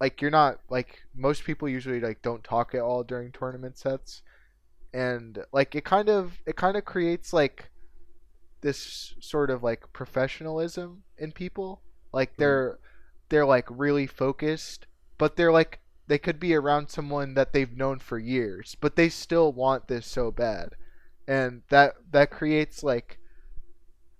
like 0.00 0.20
you're 0.20 0.30
not 0.30 0.58
like 0.68 1.02
most 1.14 1.44
people 1.44 1.68
usually 1.68 2.00
like 2.00 2.22
don't 2.22 2.42
talk 2.42 2.74
at 2.74 2.80
all 2.80 3.04
during 3.04 3.30
tournament 3.30 3.78
sets 3.78 4.22
and 4.92 5.38
like 5.52 5.74
it 5.74 5.84
kind 5.84 6.08
of 6.08 6.38
it 6.46 6.56
kind 6.56 6.76
of 6.76 6.84
creates 6.84 7.32
like 7.32 7.70
this 8.60 9.14
sort 9.20 9.50
of 9.50 9.62
like 9.62 9.92
professionalism 9.92 11.02
in 11.18 11.32
people 11.32 11.80
like 12.12 12.32
mm-hmm. 12.32 12.42
they're 12.42 12.78
they're 13.28 13.46
like 13.46 13.66
really 13.70 14.06
focused, 14.06 14.86
but 15.18 15.36
they're 15.36 15.52
like 15.52 15.80
they 16.06 16.18
could 16.18 16.38
be 16.38 16.54
around 16.54 16.90
someone 16.90 17.34
that 17.34 17.52
they've 17.52 17.76
known 17.76 17.98
for 17.98 18.18
years, 18.18 18.76
but 18.80 18.96
they 18.96 19.08
still 19.08 19.52
want 19.52 19.88
this 19.88 20.06
so 20.06 20.30
bad. 20.30 20.74
And 21.26 21.62
that 21.70 21.94
that 22.10 22.30
creates 22.30 22.82
like 22.82 23.18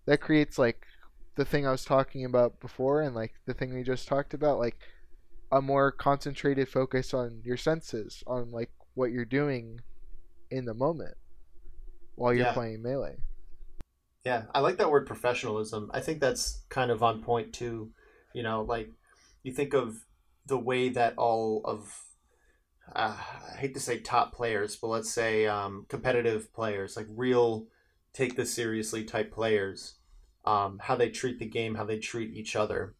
that 0.06 0.20
creates 0.20 0.58
like 0.58 0.86
the 1.34 1.44
thing 1.44 1.66
I 1.66 1.70
was 1.70 1.84
talking 1.84 2.24
about 2.24 2.60
before 2.60 3.02
and 3.02 3.14
like 3.14 3.34
the 3.46 3.54
thing 3.54 3.74
we 3.74 3.82
just 3.82 4.08
talked 4.08 4.34
about 4.34 4.58
like 4.58 4.78
a 5.50 5.60
more 5.60 5.92
concentrated 5.92 6.68
focus 6.68 7.12
on 7.12 7.42
your 7.44 7.58
senses, 7.58 8.22
on 8.26 8.50
like 8.50 8.70
what 8.94 9.12
you're 9.12 9.24
doing 9.26 9.80
in 10.52 10.66
the 10.66 10.74
moment 10.74 11.16
while 12.14 12.32
you're 12.32 12.46
yeah. 12.46 12.52
playing 12.52 12.82
melee. 12.82 13.16
Yeah, 14.24 14.44
I 14.54 14.60
like 14.60 14.76
that 14.76 14.90
word 14.90 15.06
professionalism. 15.06 15.90
I 15.92 16.00
think 16.00 16.20
that's 16.20 16.62
kind 16.68 16.90
of 16.90 17.02
on 17.02 17.22
point 17.22 17.52
too. 17.52 17.90
You 18.34 18.42
know, 18.42 18.62
like 18.62 18.90
you 19.42 19.52
think 19.52 19.74
of 19.74 20.04
the 20.46 20.58
way 20.58 20.90
that 20.90 21.14
all 21.16 21.62
of 21.64 21.92
uh, 22.94 23.16
I 23.52 23.56
hate 23.56 23.74
to 23.74 23.80
say 23.80 23.98
top 23.98 24.32
players, 24.32 24.76
but 24.76 24.88
let's 24.88 25.10
say 25.10 25.46
um, 25.46 25.86
competitive 25.88 26.52
players, 26.52 26.96
like 26.96 27.06
real 27.10 27.66
take 28.12 28.36
this 28.36 28.52
seriously 28.52 29.04
type 29.04 29.32
players, 29.32 29.94
um, 30.44 30.78
how 30.82 30.96
they 30.96 31.08
treat 31.08 31.38
the 31.38 31.46
game, 31.46 31.74
how 31.74 31.84
they 31.84 31.98
treat 31.98 32.36
each 32.36 32.54
other. 32.54 32.94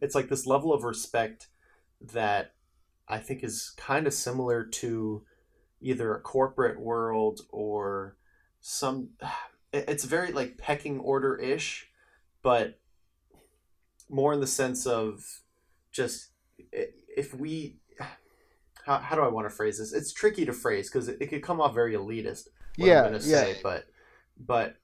It's 0.00 0.14
like 0.14 0.28
this 0.28 0.46
level 0.46 0.72
of 0.72 0.84
respect 0.84 1.48
that 2.00 2.52
I 3.08 3.18
think 3.18 3.42
is 3.42 3.72
kind 3.76 4.06
of 4.06 4.14
similar 4.14 4.64
to 4.64 5.24
either 5.80 6.14
a 6.14 6.20
corporate 6.20 6.80
world 6.80 7.40
or 7.50 8.16
some. 8.60 9.10
It's 9.70 10.04
very 10.04 10.32
like 10.32 10.56
pecking 10.56 10.98
order 10.98 11.36
ish, 11.36 11.90
but 12.42 12.78
more 14.08 14.32
in 14.32 14.40
the 14.40 14.46
sense 14.46 14.86
of 14.86 15.42
just 15.92 16.30
if 16.72 17.34
we 17.34 17.76
how, 18.86 18.96
how 18.96 19.14
do 19.14 19.20
I 19.20 19.28
want 19.28 19.46
to 19.46 19.54
phrase 19.54 19.78
this? 19.78 19.92
It's 19.92 20.10
tricky 20.10 20.46
to 20.46 20.54
phrase 20.54 20.88
because 20.88 21.08
it, 21.08 21.18
it 21.20 21.26
could 21.26 21.42
come 21.42 21.60
off 21.60 21.74
very 21.74 21.92
elitist. 21.92 22.48
yeah, 22.78 23.00
I'm 23.00 23.04
gonna 23.08 23.20
say, 23.20 23.52
yeah. 23.52 23.58
but 23.62 23.84
but 24.38 24.76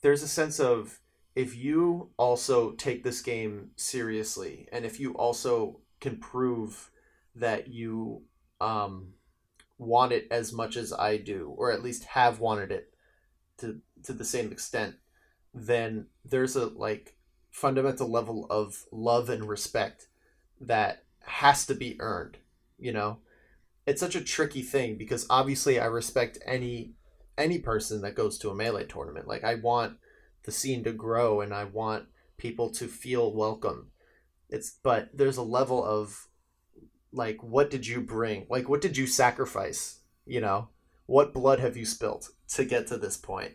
there's 0.00 0.22
a 0.22 0.28
sense 0.28 0.60
of 0.60 0.98
if 1.34 1.54
you 1.54 2.08
also 2.16 2.72
take 2.72 3.04
this 3.04 3.20
game 3.20 3.70
seriously 3.76 4.66
and 4.72 4.86
if 4.86 4.98
you 4.98 5.12
also 5.12 5.80
can 6.00 6.16
prove 6.16 6.90
that 7.34 7.68
you 7.68 8.22
um, 8.60 9.08
want 9.78 10.12
it 10.12 10.26
as 10.30 10.52
much 10.52 10.76
as 10.76 10.92
I 10.92 11.16
do, 11.16 11.54
or 11.56 11.70
at 11.70 11.82
least 11.82 12.04
have 12.04 12.40
wanted 12.40 12.70
it 12.70 12.92
to 13.58 13.80
to 14.04 14.12
the 14.12 14.24
same 14.24 14.52
extent, 14.52 14.96
then 15.54 16.06
there's 16.24 16.56
a 16.56 16.66
like 16.66 17.16
fundamental 17.50 18.10
level 18.10 18.46
of 18.50 18.84
love 18.92 19.30
and 19.30 19.48
respect 19.48 20.08
that 20.60 21.04
has 21.20 21.66
to 21.66 21.74
be 21.74 21.96
earned, 22.00 22.36
you 22.78 22.92
know? 22.92 23.18
It's 23.86 24.00
such 24.00 24.14
a 24.14 24.24
tricky 24.24 24.62
thing 24.62 24.96
because 24.96 25.26
obviously 25.30 25.78
I 25.78 25.86
respect 25.86 26.38
any 26.44 26.92
any 27.38 27.58
person 27.58 28.02
that 28.02 28.14
goes 28.14 28.38
to 28.38 28.50
a 28.50 28.54
melee 28.54 28.84
tournament. 28.84 29.28
Like 29.28 29.44
I 29.44 29.54
want 29.54 29.98
the 30.44 30.52
scene 30.52 30.84
to 30.84 30.92
grow 30.92 31.40
and 31.40 31.54
I 31.54 31.64
want 31.64 32.06
people 32.36 32.70
to 32.70 32.88
feel 32.88 33.32
welcome. 33.32 33.90
It's 34.48 34.78
but 34.82 35.10
there's 35.14 35.36
a 35.36 35.42
level 35.42 35.84
of 35.84 36.26
like 37.16 37.42
what 37.42 37.70
did 37.70 37.86
you 37.86 38.00
bring? 38.00 38.46
Like 38.48 38.68
what 38.68 38.80
did 38.80 38.96
you 38.96 39.06
sacrifice, 39.06 40.00
you 40.26 40.40
know? 40.40 40.68
What 41.06 41.32
blood 41.32 41.60
have 41.60 41.76
you 41.76 41.86
spilt 41.86 42.30
to 42.48 42.64
get 42.64 42.86
to 42.88 42.98
this 42.98 43.16
point? 43.16 43.52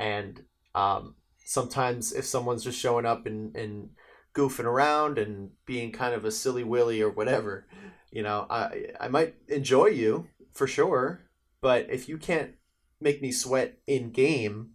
And 0.00 0.44
um 0.74 1.14
sometimes 1.44 2.12
if 2.12 2.24
someone's 2.24 2.64
just 2.64 2.80
showing 2.80 3.06
up 3.06 3.26
and 3.26 3.54
and 3.54 3.90
goofing 4.34 4.64
around 4.64 5.18
and 5.18 5.50
being 5.66 5.92
kind 5.92 6.14
of 6.14 6.24
a 6.24 6.30
silly 6.30 6.64
willy 6.64 7.02
or 7.02 7.10
whatever, 7.10 7.66
you 8.10 8.22
know, 8.22 8.46
I 8.48 8.86
I 8.98 9.08
might 9.08 9.34
enjoy 9.48 9.86
you 9.86 10.28
for 10.52 10.66
sure, 10.66 11.26
but 11.60 11.90
if 11.90 12.08
you 12.08 12.16
can't 12.16 12.54
make 13.00 13.20
me 13.20 13.30
sweat 13.30 13.78
in 13.86 14.10
game, 14.10 14.70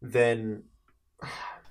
then 0.00 0.64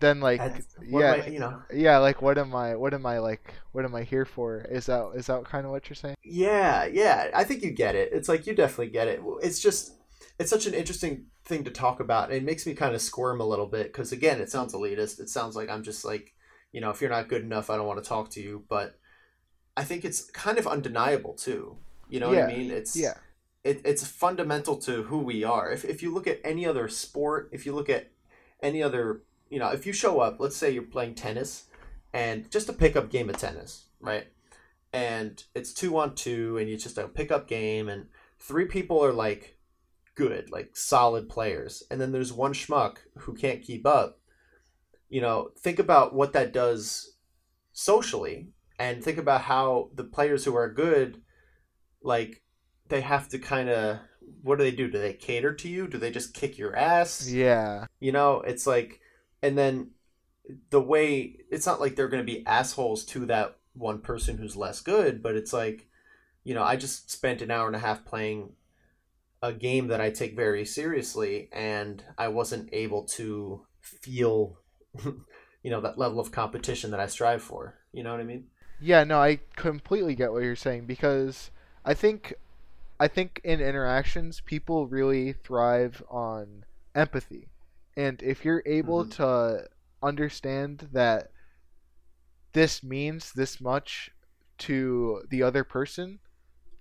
then 0.00 0.20
like 0.20 0.40
yeah 0.82 1.22
I, 1.24 1.26
you 1.28 1.38
know 1.38 1.62
yeah 1.72 1.98
like 1.98 2.20
what 2.20 2.36
am 2.36 2.54
i 2.54 2.74
what 2.74 2.92
am 2.94 3.06
i 3.06 3.18
like 3.18 3.54
what 3.72 3.84
am 3.84 3.94
i 3.94 4.02
here 4.02 4.24
for 4.24 4.66
is 4.68 4.86
that 4.86 5.12
is 5.14 5.26
that 5.26 5.44
kind 5.44 5.64
of 5.64 5.70
what 5.70 5.88
you're 5.88 5.94
saying 5.94 6.16
yeah 6.24 6.84
yeah 6.84 7.30
i 7.32 7.44
think 7.44 7.62
you 7.62 7.70
get 7.70 7.94
it 7.94 8.10
it's 8.12 8.28
like 8.28 8.46
you 8.46 8.54
definitely 8.54 8.90
get 8.92 9.06
it 9.06 9.22
it's 9.40 9.60
just 9.60 9.92
it's 10.38 10.50
such 10.50 10.66
an 10.66 10.74
interesting 10.74 11.26
thing 11.44 11.62
to 11.64 11.70
talk 11.70 12.00
about 12.00 12.32
it 12.32 12.42
makes 12.42 12.66
me 12.66 12.74
kind 12.74 12.94
of 12.94 13.00
squirm 13.00 13.40
a 13.40 13.46
little 13.46 13.66
bit 13.66 13.92
because 13.92 14.10
again 14.10 14.40
it 14.40 14.50
sounds 14.50 14.74
elitist 14.74 15.20
it 15.20 15.28
sounds 15.28 15.54
like 15.54 15.70
i'm 15.70 15.84
just 15.84 16.04
like 16.04 16.34
you 16.72 16.80
know, 16.80 16.90
if 16.90 17.00
you're 17.00 17.10
not 17.10 17.28
good 17.28 17.42
enough, 17.42 17.70
I 17.70 17.76
don't 17.76 17.86
want 17.86 18.02
to 18.02 18.08
talk 18.08 18.30
to 18.30 18.40
you. 18.40 18.64
But 18.68 18.98
I 19.76 19.84
think 19.84 20.04
it's 20.04 20.30
kind 20.30 20.58
of 20.58 20.66
undeniable 20.66 21.34
too. 21.34 21.76
You 22.08 22.20
know 22.20 22.32
yeah. 22.32 22.46
what 22.46 22.54
I 22.54 22.56
mean? 22.56 22.70
It's 22.70 22.96
yeah. 22.96 23.14
It, 23.64 23.82
it's 23.84 24.06
fundamental 24.06 24.76
to 24.78 25.04
who 25.04 25.18
we 25.18 25.44
are. 25.44 25.70
If, 25.70 25.84
if 25.84 26.02
you 26.02 26.14
look 26.14 26.26
at 26.26 26.40
any 26.44 26.64
other 26.64 26.88
sport, 26.88 27.50
if 27.52 27.66
you 27.66 27.74
look 27.74 27.90
at 27.90 28.10
any 28.62 28.82
other, 28.82 29.22
you 29.50 29.58
know, 29.58 29.70
if 29.70 29.86
you 29.86 29.92
show 29.92 30.20
up, 30.20 30.40
let's 30.40 30.56
say 30.56 30.70
you're 30.70 30.82
playing 30.82 31.14
tennis, 31.14 31.64
and 32.12 32.50
just 32.50 32.68
a 32.68 32.72
pickup 32.72 33.10
game 33.10 33.28
of 33.28 33.36
tennis, 33.36 33.86
right? 34.00 34.26
And 34.92 35.42
it's 35.54 35.74
two 35.74 35.98
on 35.98 36.14
two, 36.14 36.56
and 36.58 36.68
it's 36.68 36.82
just 36.82 36.98
a 36.98 37.08
pickup 37.08 37.48
game, 37.48 37.88
and 37.88 38.06
three 38.38 38.64
people 38.64 39.04
are 39.04 39.12
like 39.12 39.58
good, 40.14 40.50
like 40.50 40.76
solid 40.76 41.28
players, 41.28 41.82
and 41.90 42.00
then 42.00 42.12
there's 42.12 42.32
one 42.32 42.52
schmuck 42.52 42.98
who 43.18 43.34
can't 43.34 43.62
keep 43.62 43.86
up, 43.86 44.20
you 45.08 45.20
know, 45.20 45.50
think 45.58 45.78
about 45.78 46.14
what 46.14 46.32
that 46.32 46.52
does 46.52 47.16
socially 47.72 48.48
and 48.78 49.02
think 49.02 49.18
about 49.18 49.42
how 49.42 49.90
the 49.94 50.04
players 50.04 50.44
who 50.44 50.54
are 50.56 50.72
good, 50.72 51.22
like, 52.02 52.42
they 52.88 53.00
have 53.00 53.28
to 53.28 53.38
kind 53.38 53.68
of, 53.68 53.98
what 54.42 54.58
do 54.58 54.64
they 54.64 54.70
do? 54.70 54.88
Do 54.88 54.98
they 54.98 55.12
cater 55.12 55.52
to 55.54 55.68
you? 55.68 55.86
Do 55.86 55.98
they 55.98 56.10
just 56.10 56.34
kick 56.34 56.58
your 56.58 56.74
ass? 56.76 57.28
Yeah. 57.28 57.86
You 58.00 58.12
know, 58.12 58.40
it's 58.40 58.66
like, 58.66 59.00
and 59.42 59.56
then 59.56 59.90
the 60.70 60.80
way, 60.80 61.36
it's 61.50 61.66
not 61.66 61.80
like 61.80 61.96
they're 61.96 62.08
going 62.08 62.24
to 62.24 62.32
be 62.32 62.46
assholes 62.46 63.04
to 63.06 63.26
that 63.26 63.58
one 63.74 64.00
person 64.00 64.38
who's 64.38 64.56
less 64.56 64.80
good, 64.80 65.22
but 65.22 65.36
it's 65.36 65.52
like, 65.52 65.86
you 66.44 66.54
know, 66.54 66.62
I 66.62 66.76
just 66.76 67.10
spent 67.10 67.42
an 67.42 67.50
hour 67.50 67.66
and 67.66 67.76
a 67.76 67.80
half 67.80 68.04
playing 68.04 68.52
a 69.42 69.52
game 69.52 69.88
that 69.88 70.00
I 70.00 70.10
take 70.10 70.34
very 70.34 70.64
seriously, 70.64 71.48
and 71.52 72.02
I 72.16 72.28
wasn't 72.28 72.70
able 72.72 73.04
to 73.04 73.66
feel 73.80 74.58
you 75.62 75.70
know 75.70 75.80
that 75.80 75.98
level 75.98 76.20
of 76.20 76.32
competition 76.32 76.90
that 76.90 77.00
I 77.00 77.06
strive 77.06 77.42
for. 77.42 77.74
You 77.92 78.02
know 78.02 78.10
what 78.10 78.20
I 78.20 78.24
mean? 78.24 78.46
Yeah, 78.80 79.04
no, 79.04 79.20
I 79.20 79.40
completely 79.56 80.14
get 80.14 80.32
what 80.32 80.42
you're 80.42 80.56
saying 80.56 80.86
because 80.86 81.50
I 81.84 81.94
think 81.94 82.34
I 83.00 83.08
think 83.08 83.40
in 83.44 83.60
interactions 83.60 84.40
people 84.40 84.86
really 84.86 85.32
thrive 85.32 86.02
on 86.10 86.64
empathy. 86.94 87.48
And 87.98 88.22
if 88.22 88.44
you're 88.46 88.62
able 88.66 89.04
Mhm. 89.04 89.10
to 89.16 89.68
understand 90.02 90.88
that 90.92 91.32
this 92.52 92.82
means 92.82 93.32
this 93.32 93.60
much 93.60 94.10
to 94.58 95.22
the 95.30 95.42
other 95.42 95.64
person, 95.64 96.18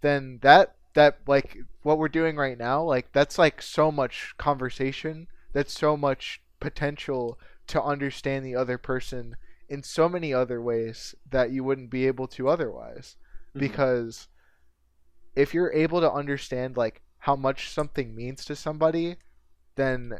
then 0.01 0.39
that 0.41 0.75
that 0.95 1.19
like 1.27 1.57
what 1.83 1.97
we're 1.99 2.09
doing 2.09 2.35
right 2.37 2.57
now, 2.57 2.83
like 2.83 3.11
that's 3.13 3.37
like 3.39 3.61
so 3.61 3.91
much 3.91 4.35
conversation, 4.37 5.27
that's 5.53 5.73
so 5.77 5.97
much 5.97 6.41
potential 6.59 7.39
to 7.67 7.81
understand 7.83 8.45
the 8.45 8.55
other 8.55 8.77
person 8.77 9.37
in 9.69 9.83
so 9.83 10.09
many 10.09 10.33
other 10.33 10.61
ways 10.61 11.15
that 11.29 11.51
you 11.51 11.63
wouldn't 11.63 11.91
be 11.91 12.07
able 12.07 12.27
to 12.27 12.49
otherwise 12.49 13.17
Mhm. 13.55 13.59
because 13.59 14.29
if 15.35 15.53
you're 15.53 15.73
able 15.73 15.99
to 16.01 16.11
understand 16.11 16.77
like 16.77 17.01
how 17.19 17.35
much 17.35 17.69
something 17.69 18.15
means 18.15 18.45
to 18.45 18.55
somebody 18.55 19.17
then 19.75 20.19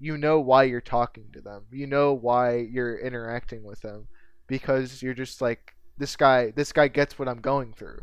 you 0.00 0.16
know 0.16 0.40
why 0.40 0.64
you're 0.64 0.80
talking 0.80 1.26
to 1.34 1.40
them. 1.40 1.66
You 1.70 1.86
know 1.86 2.14
why 2.14 2.56
you're 2.56 2.98
interacting 2.98 3.62
with 3.62 3.82
them. 3.82 4.08
Because 4.46 5.02
you're 5.02 5.14
just 5.14 5.40
like 5.40 5.74
this 5.98 6.16
guy 6.16 6.50
this 6.50 6.72
guy 6.72 6.88
gets 6.88 7.18
what 7.18 7.28
i'm 7.28 7.40
going 7.40 7.72
through. 7.72 8.00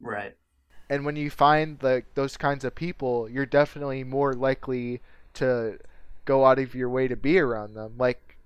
Right. 0.00 0.34
and 0.88 1.04
when 1.04 1.16
you 1.16 1.28
find 1.28 1.82
like 1.82 2.14
those 2.14 2.36
kinds 2.36 2.64
of 2.64 2.74
people 2.74 3.28
you're 3.28 3.44
definitely 3.44 4.04
more 4.04 4.32
likely 4.32 5.02
to 5.34 5.78
go 6.24 6.46
out 6.46 6.60
of 6.60 6.74
your 6.74 6.88
way 6.88 7.08
to 7.08 7.16
be 7.16 7.38
around 7.38 7.74
them. 7.74 7.94
Like 7.98 8.38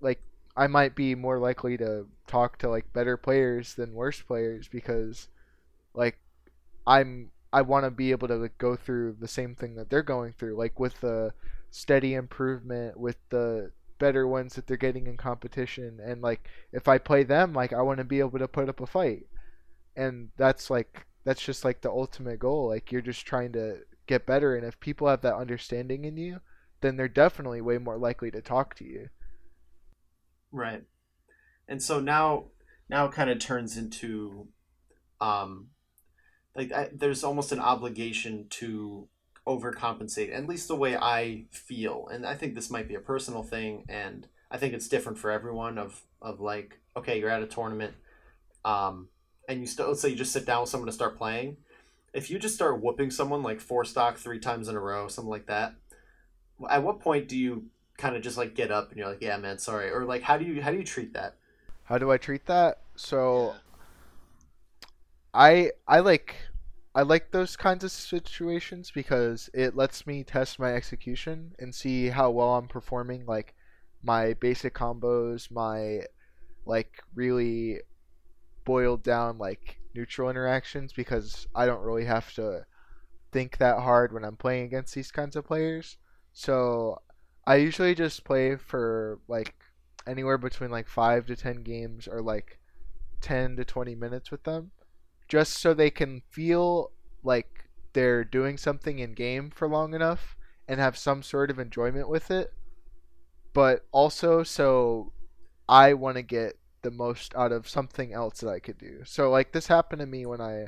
like 0.00 0.20
i 0.56 0.66
might 0.66 0.94
be 0.94 1.14
more 1.14 1.38
likely 1.38 1.76
to 1.76 2.06
talk 2.26 2.58
to 2.58 2.68
like 2.68 2.92
better 2.92 3.16
players 3.16 3.74
than 3.74 3.94
worse 3.94 4.20
players 4.20 4.66
because 4.68 5.28
like 5.94 6.18
i'm 6.86 7.30
i 7.52 7.60
want 7.62 7.84
to 7.84 7.90
be 7.90 8.10
able 8.10 8.28
to 8.28 8.36
like, 8.36 8.56
go 8.58 8.76
through 8.76 9.16
the 9.20 9.28
same 9.28 9.54
thing 9.54 9.74
that 9.76 9.90
they're 9.90 10.02
going 10.02 10.32
through. 10.32 10.56
Like 10.56 10.78
with 10.78 11.00
the 11.00 11.32
steady 11.70 12.14
improvement 12.14 12.98
with 12.98 13.16
the 13.30 13.70
better 13.98 14.26
ones 14.26 14.54
that 14.54 14.66
they're 14.66 14.76
getting 14.76 15.06
in 15.06 15.16
competition. 15.16 15.98
And 16.02 16.22
like 16.22 16.48
if 16.72 16.88
i 16.88 16.96
play 16.98 17.22
them 17.22 17.52
like 17.52 17.72
i 17.72 17.82
want 17.82 17.98
to 17.98 18.04
be 18.04 18.20
able 18.20 18.38
to 18.38 18.48
put 18.48 18.68
up 18.68 18.80
a 18.80 18.86
fight. 18.86 19.26
And 19.96 20.30
that's 20.36 20.70
like 20.70 21.06
that's 21.24 21.42
just 21.42 21.64
like 21.64 21.82
the 21.82 21.90
ultimate 21.90 22.38
goal. 22.38 22.68
Like 22.68 22.90
you're 22.90 23.02
just 23.02 23.26
trying 23.26 23.52
to 23.52 23.80
get 24.06 24.26
better. 24.26 24.56
And 24.56 24.66
if 24.66 24.80
people 24.80 25.06
have 25.08 25.20
that 25.22 25.36
understanding 25.36 26.04
in 26.04 26.16
you 26.16 26.40
then 26.80 26.96
they're 26.96 27.08
definitely 27.08 27.60
way 27.60 27.78
more 27.78 27.98
likely 27.98 28.30
to 28.30 28.40
talk 28.40 28.74
to 28.76 28.84
you. 28.84 29.08
Right. 30.52 30.82
And 31.68 31.82
so 31.82 32.00
now 32.00 32.46
now 32.88 33.06
it 33.06 33.12
kind 33.12 33.30
of 33.30 33.38
turns 33.38 33.76
into 33.76 34.48
um 35.20 35.68
like 36.56 36.72
I, 36.72 36.88
there's 36.92 37.22
almost 37.22 37.52
an 37.52 37.60
obligation 37.60 38.46
to 38.50 39.08
overcompensate 39.46 40.34
at 40.34 40.46
least 40.46 40.68
the 40.68 40.76
way 40.76 40.96
I 40.96 41.44
feel. 41.50 42.08
And 42.12 42.26
I 42.26 42.34
think 42.34 42.54
this 42.54 42.70
might 42.70 42.88
be 42.88 42.94
a 42.94 43.00
personal 43.00 43.42
thing 43.42 43.84
and 43.88 44.26
I 44.50 44.58
think 44.58 44.74
it's 44.74 44.88
different 44.88 45.18
for 45.18 45.30
everyone 45.30 45.78
of 45.78 46.02
of 46.20 46.40
like 46.40 46.78
okay 46.96 47.18
you're 47.18 47.30
at 47.30 47.42
a 47.42 47.46
tournament 47.46 47.94
um 48.64 49.08
and 49.48 49.60
you 49.60 49.66
still 49.66 49.88
let's 49.88 50.02
say 50.02 50.10
you 50.10 50.16
just 50.16 50.32
sit 50.32 50.44
down 50.44 50.62
with 50.62 50.70
someone 50.70 50.86
to 50.86 50.92
start 50.92 51.16
playing. 51.16 51.56
If 52.12 52.30
you 52.30 52.38
just 52.38 52.56
start 52.56 52.82
whooping 52.82 53.10
someone 53.12 53.42
like 53.42 53.60
four 53.60 53.84
stock 53.84 54.18
three 54.18 54.40
times 54.40 54.68
in 54.68 54.76
a 54.76 54.80
row 54.80 55.08
something 55.08 55.30
like 55.30 55.46
that 55.46 55.74
at 56.68 56.82
what 56.82 57.00
point 57.00 57.28
do 57.28 57.38
you 57.38 57.66
kind 57.96 58.16
of 58.16 58.22
just 58.22 58.36
like 58.36 58.54
get 58.54 58.70
up 58.70 58.88
and 58.90 58.98
you're 58.98 59.08
like 59.08 59.20
yeah 59.20 59.36
man 59.36 59.58
sorry 59.58 59.90
or 59.90 60.04
like 60.04 60.22
how 60.22 60.36
do 60.36 60.44
you 60.44 60.60
how 60.62 60.70
do 60.70 60.76
you 60.76 60.84
treat 60.84 61.12
that? 61.14 61.36
How 61.84 61.98
do 61.98 62.10
i 62.10 62.16
treat 62.16 62.46
that? 62.46 62.80
So 62.96 63.54
i 65.32 65.70
i 65.86 66.00
like 66.00 66.36
i 66.94 67.02
like 67.02 67.30
those 67.30 67.56
kinds 67.56 67.84
of 67.84 67.90
situations 67.90 68.90
because 68.94 69.48
it 69.54 69.76
lets 69.76 70.06
me 70.06 70.24
test 70.24 70.58
my 70.58 70.74
execution 70.74 71.52
and 71.58 71.74
see 71.74 72.08
how 72.08 72.30
well 72.30 72.54
i'm 72.54 72.68
performing 72.68 73.24
like 73.26 73.54
my 74.02 74.34
basic 74.34 74.74
combos 74.74 75.50
my 75.50 76.00
like 76.66 77.02
really 77.14 77.80
boiled 78.64 79.02
down 79.02 79.38
like 79.38 79.78
neutral 79.94 80.30
interactions 80.30 80.92
because 80.92 81.46
i 81.54 81.66
don't 81.66 81.82
really 81.82 82.04
have 82.04 82.32
to 82.34 82.64
think 83.32 83.58
that 83.58 83.78
hard 83.78 84.12
when 84.12 84.24
i'm 84.24 84.36
playing 84.36 84.64
against 84.64 84.94
these 84.94 85.10
kinds 85.10 85.36
of 85.36 85.44
players. 85.44 85.96
So 86.32 87.02
i 87.46 87.56
usually 87.56 87.94
just 87.94 88.24
play 88.24 88.56
for 88.56 89.18
like 89.28 89.54
anywhere 90.06 90.38
between 90.38 90.70
like 90.70 90.88
5 90.88 91.26
to 91.26 91.36
10 91.36 91.62
games 91.62 92.08
or 92.08 92.22
like 92.22 92.58
10 93.20 93.56
to 93.56 93.64
20 93.64 93.94
minutes 93.94 94.30
with 94.30 94.44
them 94.44 94.70
just 95.30 95.54
so 95.54 95.72
they 95.72 95.90
can 95.90 96.20
feel 96.28 96.90
like 97.22 97.64
they're 97.94 98.24
doing 98.24 98.58
something 98.58 98.98
in 98.98 99.14
game 99.14 99.50
for 99.50 99.66
long 99.66 99.94
enough 99.94 100.36
and 100.68 100.78
have 100.78 100.98
some 100.98 101.22
sort 101.22 101.50
of 101.50 101.58
enjoyment 101.58 102.08
with 102.08 102.30
it 102.30 102.52
but 103.52 103.84
also 103.92 104.42
so 104.42 105.12
I 105.68 105.94
want 105.94 106.16
to 106.16 106.22
get 106.22 106.58
the 106.82 106.90
most 106.90 107.34
out 107.36 107.52
of 107.52 107.68
something 107.68 108.12
else 108.12 108.40
that 108.40 108.48
I 108.48 108.58
could 108.58 108.78
do. 108.78 109.02
So 109.04 109.30
like 109.30 109.52
this 109.52 109.66
happened 109.66 110.00
to 110.00 110.06
me 110.06 110.26
when 110.26 110.40
I 110.40 110.66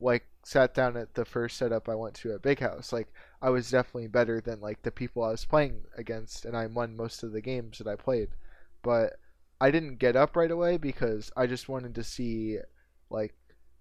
like 0.00 0.26
sat 0.44 0.74
down 0.74 0.96
at 0.96 1.14
the 1.14 1.24
first 1.24 1.56
setup 1.56 1.88
I 1.88 1.94
went 1.94 2.14
to 2.16 2.32
at 2.34 2.42
Big 2.42 2.60
House. 2.60 2.92
Like 2.92 3.08
I 3.40 3.50
was 3.50 3.70
definitely 3.70 4.08
better 4.08 4.40
than 4.40 4.60
like 4.60 4.82
the 4.82 4.90
people 4.90 5.24
I 5.24 5.30
was 5.30 5.44
playing 5.44 5.82
against 5.96 6.44
and 6.44 6.56
I 6.56 6.66
won 6.66 6.96
most 6.96 7.22
of 7.22 7.32
the 7.32 7.40
games 7.40 7.78
that 7.78 7.86
I 7.86 7.96
played. 7.96 8.28
But 8.82 9.14
I 9.60 9.70
didn't 9.70 9.98
get 9.98 10.16
up 10.16 10.36
right 10.36 10.50
away 10.50 10.76
because 10.76 11.32
I 11.36 11.46
just 11.46 11.68
wanted 11.68 11.94
to 11.94 12.04
see 12.04 12.58
like 13.10 13.34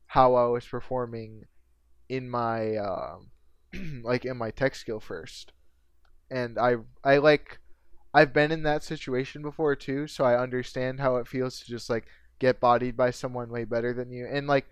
how 0.08 0.36
I 0.36 0.48
was 0.48 0.66
performing 0.66 1.46
in 2.10 2.30
my 2.30 2.78
um 2.78 3.30
like 4.04 4.26
in 4.26 4.38
my 4.38 4.52
tech 4.52 4.76
skill 4.76 5.00
first. 5.00 5.52
And 6.30 6.58
I 6.58 6.78
I 7.04 7.18
like 7.18 7.60
I've 8.14 8.34
been 8.34 8.52
in 8.52 8.64
that 8.64 8.84
situation 8.84 9.42
before 9.42 9.76
too, 9.76 10.08
so 10.08 10.24
I 10.24 10.42
understand 10.42 11.00
how 11.00 11.18
it 11.18 11.28
feels 11.28 11.60
to 11.60 11.66
just 11.66 11.90
like 11.90 12.06
get 12.40 12.60
bodied 12.60 12.96
by 12.98 13.12
someone 13.12 13.50
way 13.50 13.66
better 13.66 13.94
than 13.94 14.12
you. 14.12 14.28
And 14.32 14.48
like 14.48 14.68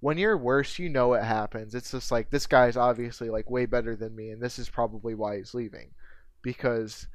when 0.00 0.18
you're 0.18 0.36
worse, 0.36 0.78
you 0.78 0.88
know 0.88 1.14
it 1.14 1.24
happens. 1.24 1.74
It's 1.74 1.90
just 1.90 2.12
like 2.12 2.30
this 2.30 2.46
guy's 2.46 2.76
obviously 2.76 3.30
like 3.30 3.50
way 3.50 3.66
better 3.66 3.96
than 3.96 4.14
me 4.14 4.30
and 4.30 4.42
this 4.42 4.58
is 4.58 4.68
probably 4.68 5.14
why 5.14 5.36
he's 5.38 5.54
leaving 5.54 5.90
because 6.42 7.06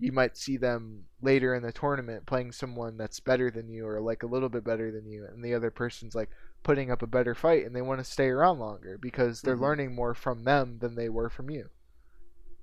you 0.00 0.12
might 0.12 0.36
see 0.36 0.56
them 0.56 1.04
later 1.22 1.54
in 1.54 1.62
the 1.62 1.72
tournament 1.72 2.26
playing 2.26 2.52
someone 2.52 2.96
that's 2.96 3.20
better 3.20 3.50
than 3.50 3.68
you 3.68 3.86
or 3.86 4.00
like 4.00 4.22
a 4.22 4.26
little 4.26 4.48
bit 4.48 4.64
better 4.64 4.92
than 4.92 5.06
you 5.06 5.26
and 5.26 5.44
the 5.44 5.54
other 5.54 5.70
person's 5.70 6.14
like 6.14 6.30
putting 6.62 6.90
up 6.90 7.02
a 7.02 7.06
better 7.06 7.34
fight 7.34 7.64
and 7.64 7.74
they 7.74 7.82
want 7.82 8.00
to 8.00 8.04
stay 8.04 8.28
around 8.28 8.58
longer 8.58 8.98
because 8.98 9.42
they're 9.42 9.56
Mhm. 9.56 9.60
learning 9.62 9.94
more 9.94 10.14
from 10.14 10.44
them 10.44 10.78
than 10.80 10.94
they 10.94 11.08
were 11.08 11.30
from 11.30 11.50
you. 11.50 11.70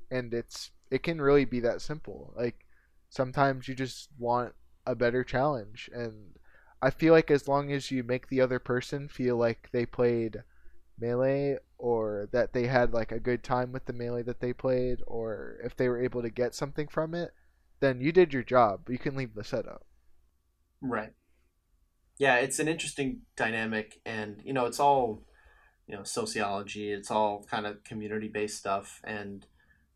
And 0.10 0.34
it's 0.34 0.72
it 0.92 1.04
can 1.04 1.22
really 1.22 1.46
be 1.46 1.60
that 1.62 1.82
simple. 1.82 2.34
Like 2.36 2.66
sometimes 3.10 3.68
you 3.68 3.76
just 3.76 4.10
want 4.18 4.54
a 4.86 4.96
better 4.96 5.24
challenge 5.24 5.90
and 5.94 6.38
I 6.82 6.90
feel 6.92 7.14
like 7.14 7.32
as 7.32 7.48
long 7.48 7.72
as 7.72 7.90
you 7.92 8.04
make 8.04 8.28
the 8.28 8.42
other 8.42 8.60
person 8.60 9.08
feel 9.08 9.38
like 9.38 9.70
they 9.72 9.86
played 9.86 10.44
melee 11.00 11.58
or 11.78 12.28
that 12.32 12.54
they 12.54 12.68
had 12.68 12.94
like 12.94 13.12
a 13.12 13.20
good 13.20 13.44
time 13.44 13.72
with 13.72 13.86
the 13.86 13.94
melee 13.94 14.24
that 14.24 14.40
they 14.42 14.54
played 14.54 15.02
or 15.08 15.58
if 15.64 15.76
they 15.76 15.90
were 15.90 16.02
able 16.02 16.22
to 16.22 16.30
get 16.30 16.56
something 16.56 16.88
from 16.88 17.14
it, 17.16 17.34
then 17.80 18.02
you 18.02 18.12
did 18.12 18.34
your 18.34 18.44
job. 18.44 18.90
You 18.90 19.00
can 19.00 19.16
leave 19.16 19.36
the 19.36 19.44
setup. 19.44 19.86
Right. 20.82 21.14
Yeah, 22.18 22.36
it's 22.38 22.60
an 22.60 22.68
interesting 22.68 23.22
dynamic, 23.36 24.00
and 24.06 24.42
you 24.44 24.54
know, 24.54 24.66
it's 24.66 24.80
all 24.80 25.22
you 25.88 25.96
know 25.96 26.04
sociology. 26.04 26.92
It's 26.92 27.12
all 27.12 27.46
kind 27.50 27.66
of 27.66 27.84
community 27.84 28.28
based 28.28 28.58
stuff, 28.58 29.02
and 29.04 29.46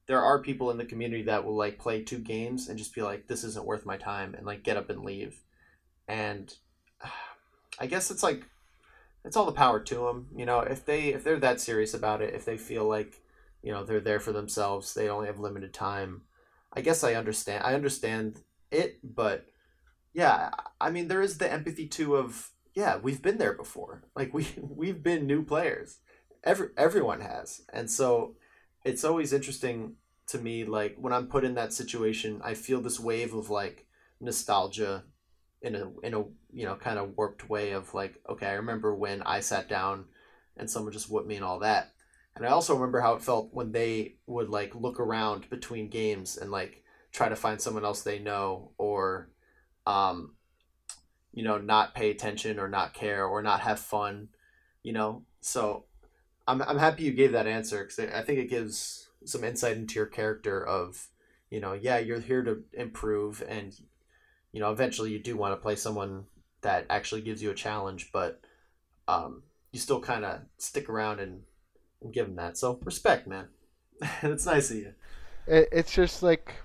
there 0.07 0.21
are 0.21 0.41
people 0.41 0.71
in 0.71 0.77
the 0.77 0.85
community 0.85 1.23
that 1.23 1.45
will 1.45 1.55
like 1.55 1.79
play 1.79 2.03
two 2.03 2.19
games 2.19 2.67
and 2.67 2.77
just 2.77 2.93
be 2.95 3.01
like, 3.01 3.27
"This 3.27 3.43
isn't 3.43 3.65
worth 3.65 3.85
my 3.85 3.97
time," 3.97 4.33
and 4.35 4.45
like 4.45 4.63
get 4.63 4.77
up 4.77 4.89
and 4.89 5.03
leave. 5.03 5.43
And 6.07 6.53
I 7.79 7.87
guess 7.87 8.11
it's 8.11 8.23
like 8.23 8.45
it's 9.25 9.37
all 9.37 9.45
the 9.45 9.51
power 9.51 9.79
to 9.79 9.95
them. 9.95 10.27
You 10.35 10.45
know, 10.45 10.59
if 10.61 10.85
they 10.85 11.09
if 11.09 11.23
they're 11.23 11.39
that 11.39 11.61
serious 11.61 11.93
about 11.93 12.21
it, 12.21 12.33
if 12.33 12.45
they 12.45 12.57
feel 12.57 12.85
like 12.87 13.21
you 13.63 13.71
know 13.71 13.83
they're 13.83 13.99
there 13.99 14.19
for 14.19 14.31
themselves, 14.33 14.93
they 14.93 15.09
only 15.09 15.27
have 15.27 15.39
limited 15.39 15.73
time. 15.73 16.23
I 16.73 16.81
guess 16.81 17.03
I 17.03 17.15
understand. 17.15 17.63
I 17.63 17.73
understand 17.73 18.41
it, 18.71 18.99
but 19.03 19.45
yeah, 20.13 20.51
I 20.79 20.89
mean 20.89 21.07
there 21.07 21.21
is 21.21 21.37
the 21.37 21.51
empathy 21.51 21.87
too 21.87 22.15
of 22.15 22.51
yeah, 22.73 22.97
we've 22.97 23.21
been 23.21 23.37
there 23.37 23.53
before. 23.53 24.03
Like 24.15 24.33
we 24.33 24.47
we've 24.61 25.01
been 25.03 25.27
new 25.27 25.43
players. 25.43 25.99
Every 26.43 26.69
everyone 26.77 27.21
has. 27.21 27.61
And 27.71 27.89
so 27.89 28.35
it's 28.83 29.03
always 29.03 29.33
interesting 29.33 29.95
to 30.27 30.37
me 30.37 30.63
like 30.65 30.95
when 30.99 31.13
I'm 31.13 31.27
put 31.27 31.43
in 31.43 31.55
that 31.55 31.73
situation, 31.73 32.41
I 32.43 32.53
feel 32.53 32.81
this 32.81 32.99
wave 32.99 33.33
of 33.33 33.49
like 33.49 33.87
nostalgia 34.19 35.03
in 35.61 35.75
a 35.75 35.91
in 36.03 36.13
a 36.13 36.23
you 36.51 36.65
know 36.65 36.75
kind 36.75 36.99
of 36.99 37.15
warped 37.17 37.49
way 37.49 37.71
of 37.71 37.93
like 37.93 38.19
okay, 38.29 38.47
I 38.47 38.53
remember 38.53 38.95
when 38.95 39.21
I 39.23 39.39
sat 39.39 39.69
down 39.69 40.05
and 40.57 40.69
someone 40.69 40.93
just 40.93 41.09
whooped 41.09 41.27
me 41.27 41.35
and 41.35 41.45
all 41.45 41.59
that. 41.59 41.93
And 42.35 42.45
I 42.45 42.49
also 42.49 42.73
remember 42.73 43.01
how 43.01 43.15
it 43.15 43.21
felt 43.21 43.53
when 43.53 43.71
they 43.71 44.15
would 44.27 44.49
like 44.49 44.75
look 44.75 44.99
around 44.99 45.49
between 45.49 45.89
games 45.89 46.37
and 46.37 46.51
like 46.51 46.83
try 47.11 47.27
to 47.29 47.35
find 47.35 47.59
someone 47.59 47.83
else 47.83 48.01
they 48.01 48.19
know 48.19 48.71
or 48.77 49.29
um, 49.89 50.35
you 51.33 51.43
know, 51.43 51.57
not 51.57 51.95
pay 51.95 52.11
attention 52.11 52.59
or 52.59 52.67
not 52.67 52.93
care 52.93 53.25
or 53.25 53.41
not 53.41 53.61
have 53.61 53.79
fun. 53.79 54.29
You 54.83 54.93
know, 54.93 55.23
So 55.41 55.85
I'm 56.47 56.61
I'm 56.61 56.77
happy 56.77 57.03
you 57.03 57.11
gave 57.11 57.33
that 57.33 57.47
answer 57.47 57.83
because 57.83 57.99
I 57.99 58.21
think 58.21 58.39
it 58.39 58.49
gives 58.49 59.09
some 59.25 59.43
insight 59.43 59.77
into 59.77 59.95
your 59.95 60.05
character 60.05 60.65
of 60.65 61.07
you 61.49 61.59
know 61.59 61.73
yeah 61.73 61.97
you're 61.97 62.19
here 62.19 62.41
to 62.43 62.63
improve 62.73 63.43
and 63.47 63.73
you 64.53 64.59
know 64.59 64.71
eventually 64.71 65.11
you 65.11 65.19
do 65.19 65.35
want 65.35 65.51
to 65.51 65.61
play 65.61 65.75
someone 65.75 66.25
that 66.61 66.85
actually 66.89 67.21
gives 67.21 67.43
you 67.43 67.51
a 67.51 67.55
challenge 67.55 68.11
but 68.13 68.41
um, 69.09 69.43
you 69.71 69.79
still 69.79 69.99
kind 69.99 70.23
of 70.23 70.41
stick 70.57 70.89
around 70.89 71.19
and, 71.19 71.41
and 72.01 72.13
give 72.13 72.27
them 72.27 72.35
that. 72.35 72.57
So 72.57 72.79
respect 72.83 73.27
man. 73.27 73.47
It's 74.23 74.45
nice 74.45 74.71
of 74.71 74.77
you. 74.77 74.93
It, 75.47 75.69
it's 75.71 75.91
just 75.91 76.23
like 76.23 76.55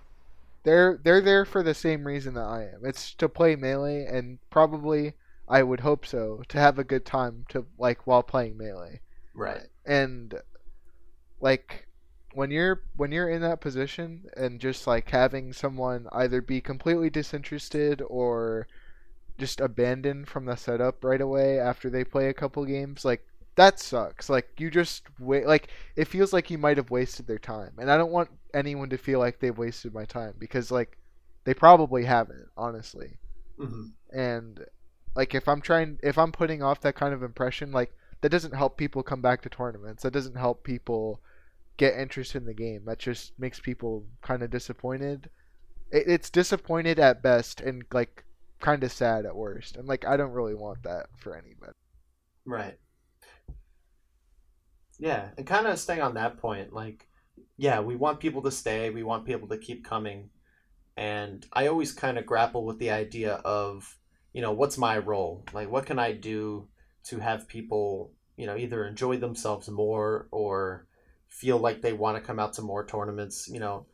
they're 0.65 0.99
they're 1.03 1.21
there 1.21 1.45
for 1.45 1.63
the 1.63 1.75
same 1.75 2.07
reason 2.07 2.35
that 2.35 2.47
I 2.47 2.65
am. 2.75 2.81
It's 2.85 3.15
to 3.15 3.29
play 3.29 3.55
melee 3.55 4.07
and 4.07 4.39
probably 4.51 5.15
I 5.49 5.63
would 5.63 5.81
hope 5.81 6.05
so 6.07 6.43
to 6.49 6.59
have 6.59 6.79
a 6.79 6.85
good 6.85 7.05
time 7.05 7.45
to 7.51 7.67
like 7.79 8.07
while 8.07 8.23
playing 8.23 8.57
melee. 8.57 9.01
right 9.35 9.69
And 9.87 10.35
like 11.41 11.87
when 12.33 12.51
you're 12.51 12.83
when 12.97 13.13
you're 13.13 13.29
in 13.29 13.43
that 13.43 13.61
position 13.61 14.25
and 14.37 14.61
just 14.61 14.87
like 14.87 15.11
having 15.11 15.53
someone 15.53 16.09
either 16.13 16.41
be 16.41 16.61
completely 16.61 17.11
disinterested 17.11 18.03
or 18.09 18.67
just 19.39 19.61
abandoned 19.61 20.29
from 20.29 20.47
the 20.47 20.57
setup 20.57 21.05
right 21.05 21.21
away 21.21 21.59
after 21.59 21.91
they 21.91 22.05
play 22.05 22.29
a 22.29 22.35
couple 22.35 22.65
games 22.65 23.05
like 23.05 23.27
that 23.57 23.79
sucks. 23.79 24.29
Like 24.29 24.49
you 24.59 24.71
just 24.71 25.05
wait 25.19 25.47
like 25.47 25.69
it 25.97 26.07
feels 26.07 26.33
like 26.33 26.51
you 26.51 26.59
might 26.59 26.77
have 26.77 26.91
wasted 26.91 27.27
their 27.27 27.39
time 27.39 27.73
and 27.79 27.91
i 27.91 27.97
don't 27.97 28.13
want 28.13 28.31
anyone 28.53 28.91
to 28.91 28.99
feel 28.99 29.19
like 29.19 29.39
they've 29.39 29.57
wasted 29.57 29.95
my 29.95 30.05
time 30.05 30.35
because 30.39 30.71
like 30.71 30.99
they 31.45 31.55
probably 31.55 32.05
haven't 32.05 32.49
honestly. 32.57 33.19
Hmm 33.59 33.87
and 34.15 34.65
like 35.17 35.35
if 35.35 35.49
i'm 35.49 35.61
trying 35.61 35.99
if 36.03 36.17
i'm 36.17 36.31
putting 36.31 36.63
off 36.63 36.81
that 36.81 36.95
kind 36.95 37.13
of 37.13 37.23
impression 37.23 37.73
like 37.73 37.93
that 38.25 38.31
doesn't 38.31 38.55
help 38.55 38.79
people 38.79 39.03
come 39.03 39.21
back 39.21 39.43
to 39.43 39.51
tournaments. 39.51 40.03
That 40.03 40.15
doesn't 40.15 40.39
help 40.39 40.65
people 40.65 41.21
get 41.77 41.93
interest 41.99 42.35
in 42.35 42.47
the 42.47 42.55
game. 42.55 42.87
That 42.87 42.99
just 42.99 43.39
makes 43.39 43.61
people 43.61 44.07
kind 44.23 44.43
of 44.43 44.49
disappointed. 44.49 45.29
It, 45.91 46.05
it's 46.07 46.31
disappointed 46.31 46.99
at 46.99 47.23
best 47.23 47.61
and 47.61 47.85
like 47.93 48.25
kind 48.61 48.83
of 48.83 48.91
sad 48.91 49.27
at 49.27 49.37
worst. 49.37 49.77
And 49.77 49.87
like 49.87 50.07
i 50.07 50.17
don't 50.17 50.33
really 50.33 50.55
want 50.55 50.85
that 50.85 51.09
for 51.19 51.37
anybody. 51.37 51.73
Right 52.47 52.79
yeah 54.99 55.29
and 55.37 55.47
kind 55.47 55.67
of 55.67 55.79
staying 55.79 56.01
on 56.01 56.15
that 56.15 56.39
point 56.39 56.73
like 56.73 57.09
yeah 57.57 57.81
we 57.81 57.97
want 57.97 58.21
people 58.21 58.43
to 58.43 58.51
stay 58.51 58.91
we 58.91 59.03
want 59.03 59.27
people 59.27 59.49
to 59.49 59.59
keep 59.59 59.85
coming 59.85 60.31
and 60.97 61.47
i 61.53 61.67
always 61.67 61.93
kind 61.93 62.19
of 62.19 62.27
grapple 62.27 62.65
with 62.65 62.79
the 62.79 62.91
idea 62.91 63.35
of 63.45 63.99
you 64.35 64.43
know 64.43 64.53
what's 64.53 64.77
my 64.77 64.99
role? 64.99 65.47
Like 65.55 65.71
what 65.71 65.87
can 65.87 65.99
i 65.99 66.13
do 66.13 66.69
to 67.05 67.19
have 67.21 67.49
people 67.49 68.13
you 68.37 68.47
know 68.47 68.57
either 68.57 68.85
enjoy 68.85 69.17
themselves 69.17 69.71
more 69.71 70.29
or 70.31 70.87
feel 71.29 71.59
like 71.59 71.81
they 71.81 71.93
want 71.93 72.17
to 72.17 72.23
come 72.23 72.39
out 72.39 72.53
to 72.55 72.63
more 72.63 72.85
tournaments 72.85 73.49
you 73.51 73.61
know? 73.61 73.87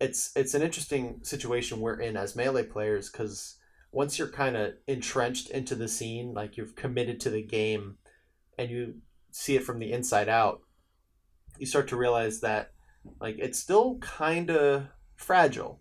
It's 0.00 0.32
it's 0.34 0.54
an 0.54 0.62
interesting 0.62 1.20
situation 1.22 1.80
we're 1.80 2.00
in 2.00 2.16
as 2.16 2.36
melee 2.36 2.64
players 2.64 3.08
because 3.08 3.56
once 3.92 4.18
you're 4.18 4.28
kind 4.28 4.56
of 4.56 4.74
entrenched 4.86 5.48
into 5.50 5.74
the 5.74 5.88
scene 5.88 6.34
like 6.34 6.56
you've 6.56 6.76
committed 6.76 7.20
to 7.20 7.30
the 7.30 7.42
game 7.42 7.96
and 8.58 8.70
you 8.70 8.94
see 9.36 9.56
it 9.56 9.64
from 9.64 9.78
the 9.78 9.92
inside 9.92 10.28
out 10.28 10.60
you 11.58 11.66
start 11.66 11.88
to 11.88 11.96
realize 11.96 12.40
that 12.40 12.72
like 13.20 13.36
it's 13.38 13.58
still 13.58 13.98
kind 13.98 14.50
of 14.50 14.86
fragile 15.16 15.80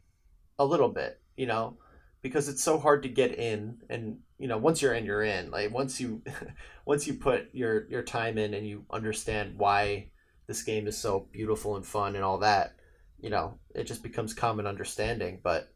a 0.60 0.66
little 0.66 0.90
bit 0.90 1.20
you 1.36 1.46
know 1.46 1.78
because 2.26 2.50
it's 2.50 2.64
so 2.64 2.80
hard 2.80 3.04
to 3.04 3.10
get 3.10 3.38
in 3.38 3.78
and 3.88 4.18
you 4.40 4.48
know 4.48 4.58
once 4.58 4.82
you're 4.82 4.96
in 4.96 5.06
you're 5.06 5.22
in. 5.22 5.52
Like 5.52 5.72
once 5.72 6.02
you 6.02 6.24
once 6.86 7.06
you 7.06 7.14
put 7.14 7.50
your 7.54 7.88
your 7.88 8.02
time 8.02 8.40
in 8.40 8.56
and 8.56 8.68
you 8.68 8.84
understand 8.90 9.60
why 9.60 10.10
this 10.48 10.64
game 10.64 10.88
is 10.88 10.98
so 10.98 11.28
beautiful 11.32 11.76
and 11.76 11.86
fun 11.86 12.16
and 12.16 12.24
all 12.24 12.40
that 12.40 12.76
you 13.20 13.30
know 13.30 13.60
it 13.76 13.84
just 13.84 14.02
becomes 14.02 14.34
common 14.34 14.66
understanding. 14.66 15.40
But 15.44 15.72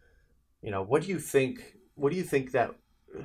you 0.63 0.71
know 0.71 0.82
what 0.82 1.03
do 1.03 1.09
you 1.09 1.19
think 1.19 1.75
what 1.93 2.11
do 2.11 2.17
you 2.17 2.23
think 2.23 2.51
that 2.53 2.71
uh, 3.15 3.23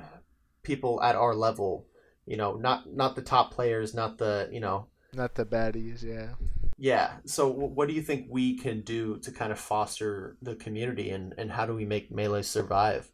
people 0.61 1.01
at 1.01 1.15
our 1.15 1.33
level 1.33 1.87
you 2.25 2.37
know 2.37 2.55
not 2.55 2.91
not 2.91 3.15
the 3.15 3.21
top 3.21 3.51
players 3.51 3.93
not 3.93 4.17
the 4.17 4.49
you 4.51 4.59
know. 4.59 4.87
Not 5.13 5.35
the 5.35 5.45
baddies 5.45 6.03
yeah. 6.03 6.33
Yeah 6.77 7.13
so 7.25 7.51
wh- 7.51 7.75
what 7.75 7.87
do 7.87 7.93
you 7.93 8.01
think 8.01 8.27
we 8.29 8.57
can 8.57 8.81
do 8.81 9.17
to 9.19 9.31
kind 9.31 9.51
of 9.51 9.59
foster 9.59 10.35
the 10.41 10.55
community 10.55 11.09
and 11.11 11.33
and 11.37 11.51
how 11.51 11.65
do 11.65 11.73
we 11.73 11.85
make 11.85 12.11
melee 12.11 12.41
survive? 12.41 13.11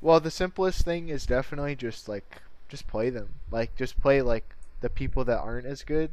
Well 0.00 0.20
the 0.20 0.30
simplest 0.30 0.82
thing 0.82 1.08
is 1.08 1.26
definitely 1.26 1.76
just 1.76 2.08
like 2.08 2.40
just 2.68 2.86
play 2.86 3.10
them. 3.10 3.34
Like 3.50 3.76
just 3.76 4.00
play 4.00 4.22
like 4.22 4.54
the 4.80 4.90
people 4.90 5.24
that 5.24 5.40
aren't 5.40 5.66
as 5.66 5.82
good 5.82 6.10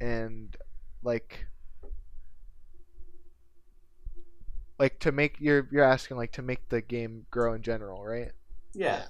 and 0.00 0.56
like 1.04 1.46
like 4.78 4.98
to 4.98 5.12
make 5.12 5.36
you're 5.38 5.68
you're 5.70 5.84
asking 5.84 6.16
like 6.16 6.32
to 6.32 6.42
make 6.42 6.68
the 6.68 6.80
game 6.80 7.26
grow 7.30 7.52
in 7.52 7.62
general 7.62 8.04
right? 8.04 8.32
Yeah 8.74 9.04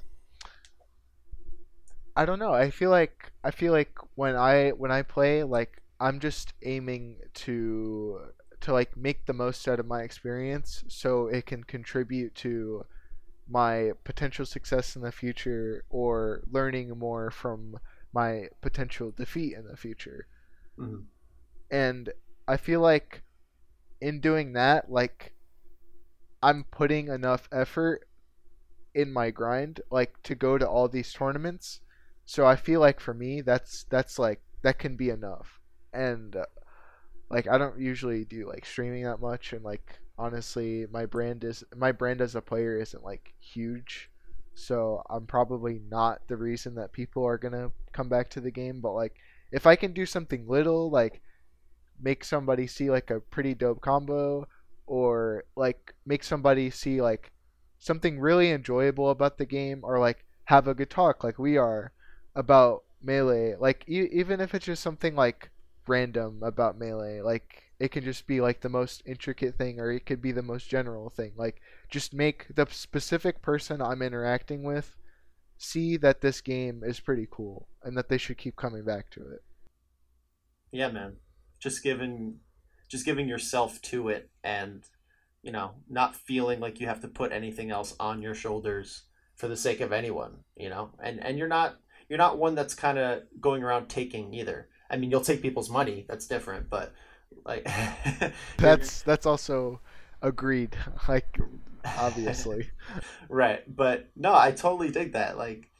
I 2.16 2.24
don't 2.26 2.38
know. 2.38 2.52
I 2.52 2.70
feel 2.70 2.90
like 2.90 3.32
I 3.42 3.50
feel 3.50 3.72
like 3.72 3.98
when 4.14 4.36
I 4.36 4.70
when 4.70 4.90
I 4.90 5.02
play, 5.02 5.42
like 5.44 5.82
I'm 6.00 6.20
just 6.20 6.52
aiming 6.62 7.18
to 7.34 8.32
to 8.60 8.72
like 8.72 8.96
make 8.96 9.26
the 9.26 9.32
most 9.32 9.66
out 9.66 9.80
of 9.80 9.86
my 9.86 10.02
experience, 10.02 10.84
so 10.88 11.26
it 11.28 11.46
can 11.46 11.64
contribute 11.64 12.34
to 12.36 12.84
my 13.48 13.92
potential 14.04 14.46
success 14.46 14.96
in 14.96 15.02
the 15.02 15.12
future 15.12 15.84
or 15.90 16.42
learning 16.50 16.90
more 16.98 17.30
from 17.30 17.78
my 18.12 18.48
potential 18.60 19.10
defeat 19.10 19.54
in 19.54 19.66
the 19.66 19.76
future. 19.76 20.26
Mhm. 20.78 21.06
And 21.70 22.12
I 22.46 22.56
feel 22.56 22.80
like 22.80 23.22
in 24.00 24.20
doing 24.20 24.52
that, 24.54 24.90
like 24.90 25.34
I'm 26.42 26.64
putting 26.64 27.08
enough 27.08 27.48
effort 27.52 28.06
in 28.94 29.12
my 29.12 29.30
grind, 29.30 29.80
like 29.90 30.22
to 30.24 30.34
go 30.34 30.58
to 30.58 30.68
all 30.68 30.88
these 30.88 31.12
tournaments. 31.12 31.80
So 32.24 32.46
I 32.46 32.56
feel 32.56 32.80
like 32.80 33.00
for 33.00 33.14
me, 33.14 33.40
that's 33.40 33.84
that's 33.90 34.18
like 34.18 34.40
that 34.62 34.78
can 34.78 34.96
be 34.96 35.10
enough. 35.10 35.60
And 35.92 36.36
uh, 36.36 36.46
like 37.30 37.48
I 37.48 37.58
don't 37.58 37.78
usually 37.78 38.24
do 38.24 38.48
like 38.48 38.64
streaming 38.64 39.04
that 39.04 39.20
much, 39.20 39.52
and 39.52 39.64
like 39.64 39.98
honestly, 40.18 40.86
my 40.90 41.06
brand 41.06 41.44
is 41.44 41.64
my 41.76 41.92
brand 41.92 42.20
as 42.20 42.34
a 42.34 42.40
player 42.40 42.78
isn't 42.78 43.04
like 43.04 43.34
huge. 43.40 44.10
So 44.54 45.02
I'm 45.08 45.26
probably 45.26 45.80
not 45.90 46.28
the 46.28 46.36
reason 46.36 46.74
that 46.76 46.92
people 46.92 47.24
are 47.24 47.38
gonna 47.38 47.72
come 47.92 48.08
back 48.08 48.30
to 48.30 48.40
the 48.40 48.50
game. 48.50 48.80
But 48.80 48.92
like 48.92 49.14
if 49.50 49.66
I 49.66 49.76
can 49.76 49.92
do 49.92 50.06
something 50.06 50.46
little, 50.48 50.90
like 50.90 51.20
make 52.00 52.24
somebody 52.24 52.66
see 52.66 52.90
like 52.90 53.10
a 53.10 53.20
pretty 53.20 53.54
dope 53.54 53.80
combo 53.80 54.46
or 54.86 55.44
like 55.56 55.94
make 56.04 56.24
somebody 56.24 56.70
see 56.70 57.00
like 57.00 57.30
something 57.78 58.18
really 58.18 58.50
enjoyable 58.50 59.10
about 59.10 59.38
the 59.38 59.46
game 59.46 59.80
or 59.82 59.98
like 59.98 60.24
have 60.44 60.66
a 60.66 60.74
good 60.74 60.90
talk 60.90 61.22
like 61.22 61.38
we 61.38 61.56
are 61.56 61.92
about 62.34 62.84
melee 63.02 63.54
like 63.58 63.84
e- 63.88 64.08
even 64.12 64.40
if 64.40 64.54
it's 64.54 64.66
just 64.66 64.82
something 64.82 65.14
like 65.14 65.50
random 65.86 66.42
about 66.42 66.78
melee 66.78 67.20
like 67.20 67.72
it 67.82 67.90
can 67.90 68.04
just 68.04 68.28
be 68.28 68.40
like 68.40 68.60
the 68.60 68.68
most 68.68 69.02
intricate 69.04 69.56
thing 69.56 69.80
or 69.80 69.90
it 69.90 70.06
could 70.06 70.22
be 70.22 70.30
the 70.30 70.40
most 70.40 70.68
general 70.68 71.10
thing. 71.10 71.32
Like 71.34 71.60
just 71.90 72.14
make 72.14 72.46
the 72.54 72.64
specific 72.70 73.42
person 73.42 73.82
i'm 73.82 74.02
interacting 74.02 74.62
with 74.62 74.94
see 75.58 75.96
that 75.96 76.20
this 76.20 76.40
game 76.40 76.82
is 76.84 77.00
pretty 77.00 77.26
cool 77.28 77.66
and 77.82 77.98
that 77.98 78.08
they 78.08 78.18
should 78.18 78.38
keep 78.38 78.54
coming 78.54 78.84
back 78.84 79.10
to 79.10 79.20
it. 79.20 79.42
Yeah 80.70 80.90
man. 80.90 81.16
Just 81.58 81.82
giving 81.82 82.38
just 82.88 83.04
giving 83.04 83.28
yourself 83.28 83.82
to 83.82 84.08
it 84.08 84.30
and 84.44 84.84
you 85.42 85.50
know 85.50 85.72
not 85.90 86.14
feeling 86.14 86.60
like 86.60 86.78
you 86.78 86.86
have 86.86 87.00
to 87.00 87.08
put 87.08 87.32
anything 87.32 87.72
else 87.72 87.96
on 87.98 88.22
your 88.22 88.34
shoulders 88.34 89.02
for 89.34 89.48
the 89.48 89.56
sake 89.56 89.80
of 89.80 89.90
anyone 89.90 90.36
you 90.56 90.68
know? 90.68 90.90
And 91.02 91.18
and 91.18 91.36
you're 91.36 91.48
not 91.48 91.78
you're 92.12 92.18
not 92.18 92.36
one 92.36 92.54
that's 92.54 92.74
kind 92.74 92.98
of 92.98 93.22
going 93.40 93.62
around 93.62 93.88
taking 93.88 94.34
either. 94.34 94.68
I 94.90 94.98
mean 94.98 95.10
you'll 95.10 95.22
take 95.22 95.40
people's 95.40 95.70
money 95.70 96.04
that's 96.06 96.26
different 96.26 96.68
but 96.68 96.92
like 97.46 97.66
that's 98.58 99.00
that's 99.00 99.24
also 99.24 99.80
agreed 100.20 100.76
like 101.08 101.40
obviously. 101.96 102.70
Right 103.30 103.64
but 103.66 104.10
no 104.14 104.34
i 104.34 104.50
totally 104.50 104.90
dig 104.90 105.14
that 105.14 105.38
like 105.38 105.70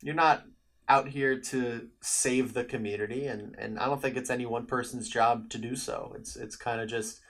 you're 0.00 0.14
not 0.14 0.46
out 0.88 1.06
here 1.06 1.38
to 1.38 1.88
save 2.00 2.54
the 2.54 2.64
community 2.64 3.26
and 3.26 3.54
and 3.58 3.78
i 3.78 3.84
don't 3.84 4.00
think 4.00 4.16
it's 4.16 4.30
any 4.30 4.46
one 4.46 4.64
person's 4.64 5.10
job 5.10 5.50
to 5.50 5.58
do 5.58 5.76
so. 5.76 6.14
It's 6.16 6.34
it's 6.34 6.56
kind 6.56 6.80
of 6.80 6.88
just 6.88 7.20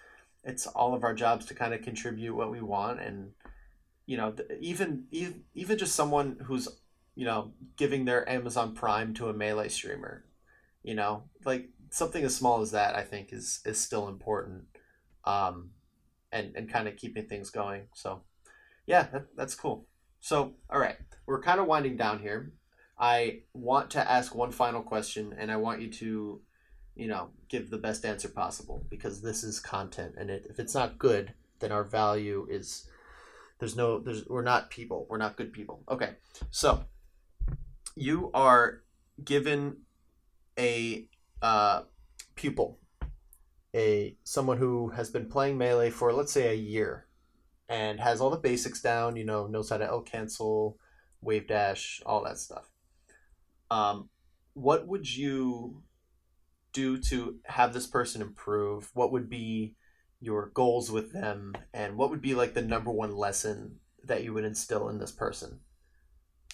it's 0.45 0.69
all 0.69 0.95
of 0.95 1.03
our 1.03 1.15
jobs 1.15 1.47
to 1.47 1.55
kind 1.55 1.75
of 1.75 1.83
contribute 1.83 2.37
what 2.37 2.53
we 2.53 2.61
want 2.61 3.01
and 3.01 3.33
you 4.07 4.17
know 4.17 4.33
even 4.61 5.07
even 5.11 5.43
even 5.55 5.77
just 5.77 5.97
someone 5.97 6.37
who's 6.45 6.69
you 7.15 7.25
know 7.25 7.53
giving 7.77 8.05
their 8.05 8.29
amazon 8.29 8.75
prime 8.75 9.15
to 9.15 9.29
a 9.29 9.33
melee 9.33 9.69
streamer 9.69 10.25
you 10.83 10.95
know? 10.95 11.25
Like 11.47 11.71
something 11.91 12.25
as 12.25 12.35
small 12.35 12.61
as 12.61 12.73
that 12.73 12.97
i 12.97 13.03
think 13.03 13.33
is 13.33 13.61
is 13.65 13.79
still 13.79 14.09
important 14.09 14.65
um 15.25 15.71
and 16.33 16.57
and 16.57 16.69
kind 16.69 16.89
of 16.89 16.97
keeping 16.97 17.27
things 17.27 17.51
going 17.51 17.83
so 17.95 18.23
yeah 18.87 19.07
that, 19.13 19.27
that's 19.37 19.55
cool. 19.55 19.87
So 20.21 20.55
all 20.69 20.81
right 20.81 20.97
we're 21.27 21.41
kind 21.41 21.61
of 21.61 21.67
winding 21.67 21.97
down 21.97 22.21
here. 22.21 22.53
I 22.99 23.43
want 23.53 23.91
to 23.91 24.11
ask 24.11 24.35
one 24.35 24.53
final 24.53 24.83
question, 24.83 25.35
and 25.39 25.51
I 25.51 25.57
want 25.57 25.81
you 25.81 25.91
to, 25.91 26.41
you 26.95 27.09
know, 27.09 27.31
give 27.49 27.71
the 27.71 27.79
best 27.79 28.05
answer 28.05 28.29
possible 28.29 28.87
because 28.89 29.21
this 29.21 29.43
is 29.43 29.59
content, 29.59 30.15
and 30.17 30.31
it, 30.31 30.47
if 30.49 30.59
it's 30.59 30.75
not 30.75 30.99
good, 30.99 31.35
then 31.61 31.73
our 31.73 31.85
value 31.85 32.47
is 32.49 32.89
there's 33.59 33.77
no 33.77 33.99
there's 33.99 34.27
we're 34.29 34.43
not 34.43 34.71
people, 34.71 35.07
we're 35.09 35.19
not 35.19 35.37
good 35.37 35.53
people. 35.53 35.83
Okay, 35.89 36.11
so 36.51 36.85
you 37.95 38.31
are 38.35 38.83
given 39.23 39.79
a 40.59 41.07
uh, 41.43 41.83
pupil, 42.35 42.79
a 43.75 44.17
someone 44.25 44.59
who 44.59 44.91
has 44.91 45.11
been 45.11 45.29
playing 45.29 45.59
melee 45.59 45.91
for 45.91 46.13
let's 46.13 46.33
say 46.33 46.51
a 46.51 46.55
year, 46.55 47.07
and 47.69 48.01
has 48.01 48.21
all 48.21 48.31
the 48.31 48.37
basics 48.37 48.81
down. 48.81 49.17
You 49.17 49.25
know, 49.25 49.47
knows 49.47 49.71
how 49.71 49.79
to 49.79 49.87
L 49.87 50.03
cancel, 50.03 50.79
wave 51.21 51.47
dash, 51.47 52.03
all 52.07 52.25
that 52.25 52.39
stuff 52.39 52.71
um, 53.71 54.09
what 54.55 54.87
would 54.87 55.17
you 55.17 55.83
do 56.73 56.99
to 56.99 57.37
have 57.47 57.73
this 57.73 57.87
person 57.87 58.23
improve? 58.23 58.91
What 58.95 59.13
would 59.13 59.29
be 59.29 59.75
your 60.21 60.51
goals 60.55 60.91
with 60.91 61.13
them, 61.13 61.55
and 61.73 61.97
what 61.97 62.11
would 62.11 62.23
be 62.23 62.35
like 62.35 62.55
the 62.55 62.63
number 62.63 62.91
one 62.91 63.15
lesson 63.17 63.81
that 64.05 64.23
you 64.23 64.33
would 64.33 64.45
instill 64.45 64.89
in 64.89 64.99
this 64.99 65.13
person 65.13 65.61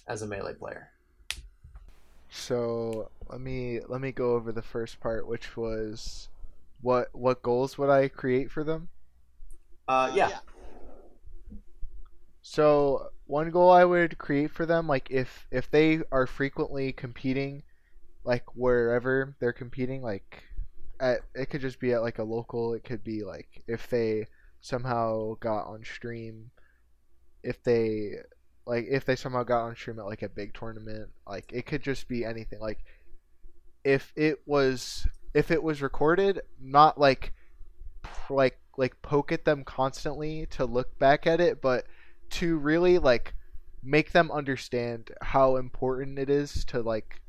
as 0.07 0.23
a 0.23 0.27
melee 0.27 0.55
player? 0.55 0.91
So 2.31 3.11
let 3.29 3.41
me 3.41 3.81
let 3.89 4.01
me 4.01 4.13
go 4.13 4.35
over 4.35 4.53
the 4.53 4.63
first 4.63 5.01
part, 5.01 5.27
which 5.27 5.57
was 5.57 6.29
what 6.81 7.09
what 7.13 7.43
goals 7.43 7.77
would 7.77 7.91
I 7.91 8.09
create 8.09 8.51
for 8.51 8.65
them? 8.65 8.89
Uh, 9.89 10.13
yeah. 10.15 10.39
So 12.43 13.11
one 13.27 13.51
goal 13.51 13.71
I 13.71 13.85
would 13.85 14.19
create 14.19 14.51
for 14.51 14.65
them, 14.65 14.87
like 14.87 15.11
if 15.11 15.47
if 15.51 15.71
they 15.71 16.01
are 16.11 16.27
frequently 16.27 16.93
competing, 16.93 17.63
like 18.25 18.45
wherever 18.55 19.37
they're 19.41 19.53
competing, 19.53 20.03
like 20.03 20.45
at 21.01 21.21
it 21.35 21.47
could 21.47 21.61
just 21.61 21.81
be 21.81 21.93
at 21.93 22.03
like 22.03 22.19
a 22.19 22.25
local. 22.25 22.75
It 22.75 22.85
could 22.85 23.03
be 23.03 23.25
like 23.25 23.63
if 23.67 23.89
they 23.89 24.27
somehow 24.61 25.35
got 25.41 25.67
on 25.67 25.85
stream, 25.85 26.51
if 27.43 27.63
they 27.63 28.17
like 28.67 28.87
if 28.89 29.05
they 29.05 29.17
somehow 29.17 29.43
got 29.43 29.65
on 29.65 29.75
stream 29.75 29.99
at 29.99 30.07
like 30.07 30.23
a 30.23 30.29
big 30.29 30.55
tournament, 30.55 31.09
like 31.27 31.53
it 31.53 31.67
could 31.67 31.83
just 31.83 32.09
be 32.09 32.25
anything. 32.25 32.61
Like 32.61 32.79
if 33.85 34.13
it 34.17 34.41
was 34.47 35.07
if 35.35 35.51
it 35.51 35.63
was 35.63 35.83
recorded, 35.83 36.41
not 36.61 36.99
like 36.99 37.33
like 38.29 38.59
like 38.77 39.01
poke 39.03 39.33
at 39.33 39.45
them 39.45 39.65
constantly 39.65 40.47
to 40.51 40.65
look 40.65 40.99
back 40.99 41.27
at 41.27 41.41
it, 41.41 41.61
but 41.61 41.87
to 42.31 42.57
really 42.59 42.99
like 42.99 43.35
make 43.83 44.13
them 44.13 44.31
understand 44.31 45.11
how 45.23 45.57
important 45.57 46.19
it 46.19 46.29
is 46.31 46.65
to 46.67 46.81
like 46.81 47.21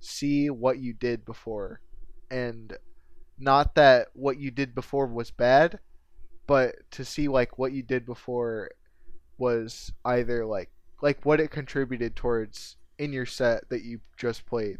see 0.00 0.50
what 0.50 0.78
you 0.78 0.92
did 0.92 1.24
before 1.24 1.80
and 2.30 2.76
not 3.38 3.74
that 3.74 4.08
what 4.14 4.38
you 4.38 4.50
did 4.50 4.74
before 4.74 5.06
was 5.06 5.30
bad 5.30 5.78
but 6.46 6.74
to 6.90 7.04
see 7.04 7.28
like 7.28 7.58
what 7.58 7.72
you 7.72 7.82
did 7.82 8.06
before 8.06 8.70
was 9.38 9.92
either 10.04 10.46
like 10.46 10.70
like 11.02 11.24
what 11.24 11.40
it 11.40 11.50
contributed 11.50 12.16
towards 12.16 12.76
in 12.98 13.12
your 13.12 13.26
set 13.26 13.68
that 13.68 13.82
you 13.82 14.00
just 14.16 14.46
played 14.46 14.78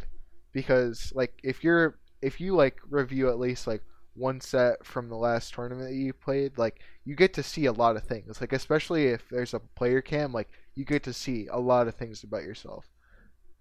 because 0.53 1.13
like 1.15 1.39
if 1.43 1.63
you're 1.63 1.99
if 2.23 2.41
you 2.41 2.55
like 2.55 2.79
review 2.89 3.29
at 3.29 3.39
least 3.39 3.67
like 3.67 3.83
one 4.17 4.41
set 4.41 4.85
from 4.85 5.09
the 5.09 5.17
last 5.17 5.53
tournament 5.53 5.91
that 5.91 5.95
you 5.95 6.13
played, 6.13 6.57
like 6.59 6.81
you 7.05 7.15
get 7.15 7.35
to 7.35 7.43
see 7.43 7.67
a 7.67 7.73
lot 7.73 7.97
of 7.97 8.03
things. 8.05 8.41
Like 8.41 8.53
especially 8.53 9.07
if 9.09 9.29
there's 9.29 9.55
a 9.55 9.61
player 9.61 10.01
cam, 10.01 10.33
like 10.33 10.49
you 10.75 10.85
get 10.85 11.03
to 11.05 11.13
see 11.13 11.47
a 11.49 11.59
lot 11.59 11.87
of 11.87 11.95
things 11.95 12.25
about 12.25 12.43
yourself. 12.43 12.87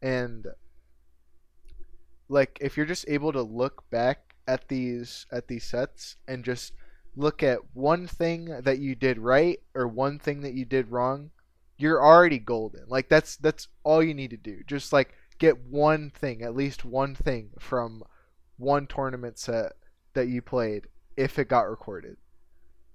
And 0.01 0.47
like 2.29 2.57
if 2.61 2.77
you're 2.77 2.85
just 2.85 3.05
able 3.07 3.33
to 3.33 3.41
look 3.41 3.83
back 3.89 4.35
at 4.47 4.67
these 4.67 5.25
at 5.31 5.47
these 5.47 5.63
sets 5.63 6.17
and 6.27 6.43
just 6.43 6.73
look 7.15 7.43
at 7.43 7.59
one 7.73 8.07
thing 8.07 8.45
that 8.63 8.79
you 8.79 8.95
did 8.95 9.17
right 9.17 9.59
or 9.73 9.87
one 9.87 10.19
thing 10.19 10.41
that 10.41 10.53
you 10.53 10.65
did 10.65 10.91
wrong, 10.91 11.31
you're 11.77 12.03
already 12.03 12.39
golden. 12.39 12.85
Like 12.87 13.09
that's 13.09 13.37
that's 13.37 13.67
all 13.83 14.03
you 14.03 14.13
need 14.13 14.31
to 14.31 14.37
do. 14.37 14.61
Just 14.67 14.93
like 14.93 15.13
get 15.39 15.59
one 15.59 16.09
thing, 16.09 16.41
at 16.41 16.55
least 16.55 16.85
one 16.85 17.15
thing 17.15 17.49
from 17.59 18.03
one 18.57 18.87
tournament 18.87 19.37
set 19.37 19.73
that 20.13 20.27
you 20.27 20.41
played 20.41 20.87
if 21.17 21.39
it 21.39 21.47
got 21.49 21.69
recorded. 21.69 22.17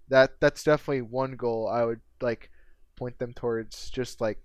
That 0.09 0.41
that's 0.41 0.65
definitely 0.65 1.03
one 1.03 1.37
goal 1.37 1.69
I 1.69 1.85
would 1.85 2.01
like 2.21 2.51
point 2.97 3.19
them 3.19 3.33
towards 3.33 3.91
just 3.91 4.21
like 4.21 4.39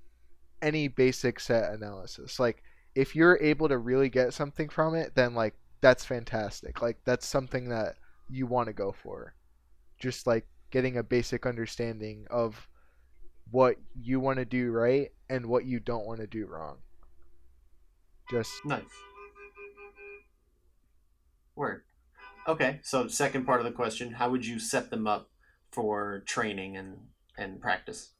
any 0.61 0.87
basic 0.87 1.39
set 1.39 1.71
analysis. 1.71 2.39
Like 2.39 2.63
if 2.95 3.15
you're 3.15 3.37
able 3.41 3.67
to 3.67 3.77
really 3.77 4.09
get 4.09 4.33
something 4.33 4.69
from 4.69 4.95
it, 4.95 5.15
then 5.15 5.33
like 5.33 5.55
that's 5.81 6.05
fantastic. 6.05 6.81
Like 6.81 6.97
that's 7.05 7.27
something 7.27 7.69
that 7.69 7.95
you 8.29 8.47
want 8.47 8.67
to 8.67 8.73
go 8.73 8.91
for. 8.91 9.35
Just 9.99 10.27
like 10.27 10.45
getting 10.71 10.97
a 10.97 11.03
basic 11.03 11.45
understanding 11.45 12.27
of 12.29 12.67
what 13.51 13.77
you 13.99 14.19
want 14.19 14.37
to 14.39 14.45
do 14.45 14.71
right 14.71 15.11
and 15.29 15.45
what 15.45 15.65
you 15.65 15.79
don't 15.79 16.05
want 16.05 16.19
to 16.19 16.27
do 16.27 16.45
wrong. 16.45 16.77
Just 18.29 18.51
nice. 18.65 18.83
Word. 21.55 21.83
Okay, 22.47 22.79
so 22.83 23.07
second 23.07 23.45
part 23.45 23.59
of 23.59 23.65
the 23.65 23.71
question, 23.71 24.13
how 24.13 24.29
would 24.29 24.45
you 24.45 24.59
set 24.59 24.89
them 24.89 25.07
up 25.07 25.29
for 25.71 26.23
training 26.25 26.77
and 26.77 26.97
and 27.37 27.61
practice? 27.61 28.11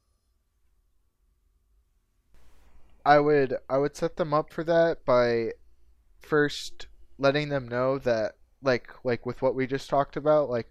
I 3.04 3.20
would 3.20 3.56
I 3.68 3.78
would 3.78 3.96
set 3.96 4.16
them 4.16 4.34
up 4.34 4.52
for 4.52 4.64
that 4.64 5.04
by 5.04 5.52
first 6.18 6.88
letting 7.18 7.48
them 7.50 7.68
know 7.68 7.98
that 7.98 8.32
like 8.62 8.88
like 9.04 9.24
with 9.24 9.42
what 9.42 9.54
we 9.54 9.66
just 9.66 9.88
talked 9.88 10.16
about 10.16 10.50
like 10.50 10.70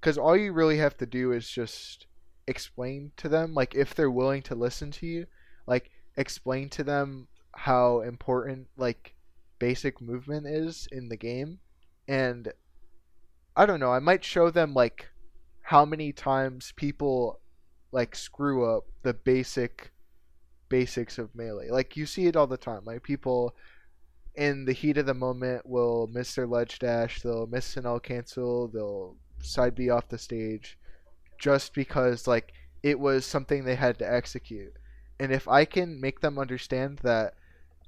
cuz 0.00 0.18
all 0.18 0.36
you 0.36 0.52
really 0.52 0.78
have 0.78 0.96
to 0.96 1.06
do 1.06 1.32
is 1.32 1.48
just 1.48 2.06
explain 2.46 3.12
to 3.16 3.28
them 3.28 3.54
like 3.54 3.74
if 3.74 3.94
they're 3.94 4.10
willing 4.10 4.42
to 4.42 4.54
listen 4.54 4.90
to 4.90 5.06
you 5.06 5.26
like 5.66 5.90
explain 6.16 6.68
to 6.68 6.84
them 6.84 7.26
how 7.52 8.00
important 8.02 8.68
like 8.76 9.14
basic 9.58 10.00
movement 10.00 10.46
is 10.46 10.86
in 10.92 11.08
the 11.08 11.16
game 11.16 11.58
and 12.08 12.52
I 13.56 13.64
don't 13.64 13.80
know. 13.80 13.92
I 13.92 14.00
might 14.00 14.22
show 14.22 14.50
them 14.50 14.74
like 14.74 15.08
how 15.62 15.84
many 15.84 16.12
times 16.12 16.72
people 16.76 17.40
like 17.90 18.14
screw 18.14 18.70
up 18.70 18.84
the 19.02 19.14
basic 19.14 19.92
basics 20.68 21.18
of 21.18 21.34
melee. 21.34 21.70
Like 21.70 21.96
you 21.96 22.04
see 22.04 22.26
it 22.26 22.36
all 22.36 22.46
the 22.46 22.58
time. 22.58 22.82
Like 22.84 23.02
people 23.02 23.56
in 24.34 24.66
the 24.66 24.74
heat 24.74 24.98
of 24.98 25.06
the 25.06 25.14
moment 25.14 25.64
will 25.64 26.08
miss 26.12 26.34
their 26.34 26.46
ledge 26.46 26.78
dash, 26.78 27.22
they'll 27.22 27.46
miss 27.46 27.78
an 27.78 27.86
L 27.86 27.98
cancel, 27.98 28.68
they'll 28.68 29.16
side 29.40 29.74
B 29.74 29.90
off 29.90 30.08
the 30.08 30.18
stage 30.18 30.78
just 31.38 31.74
because 31.74 32.26
like 32.26 32.52
it 32.82 32.98
was 32.98 33.26
something 33.26 33.64
they 33.64 33.74
had 33.74 33.98
to 33.98 34.12
execute. 34.12 34.74
And 35.18 35.32
if 35.32 35.48
I 35.48 35.64
can 35.64 36.00
make 36.00 36.20
them 36.20 36.38
understand 36.38 37.00
that 37.02 37.34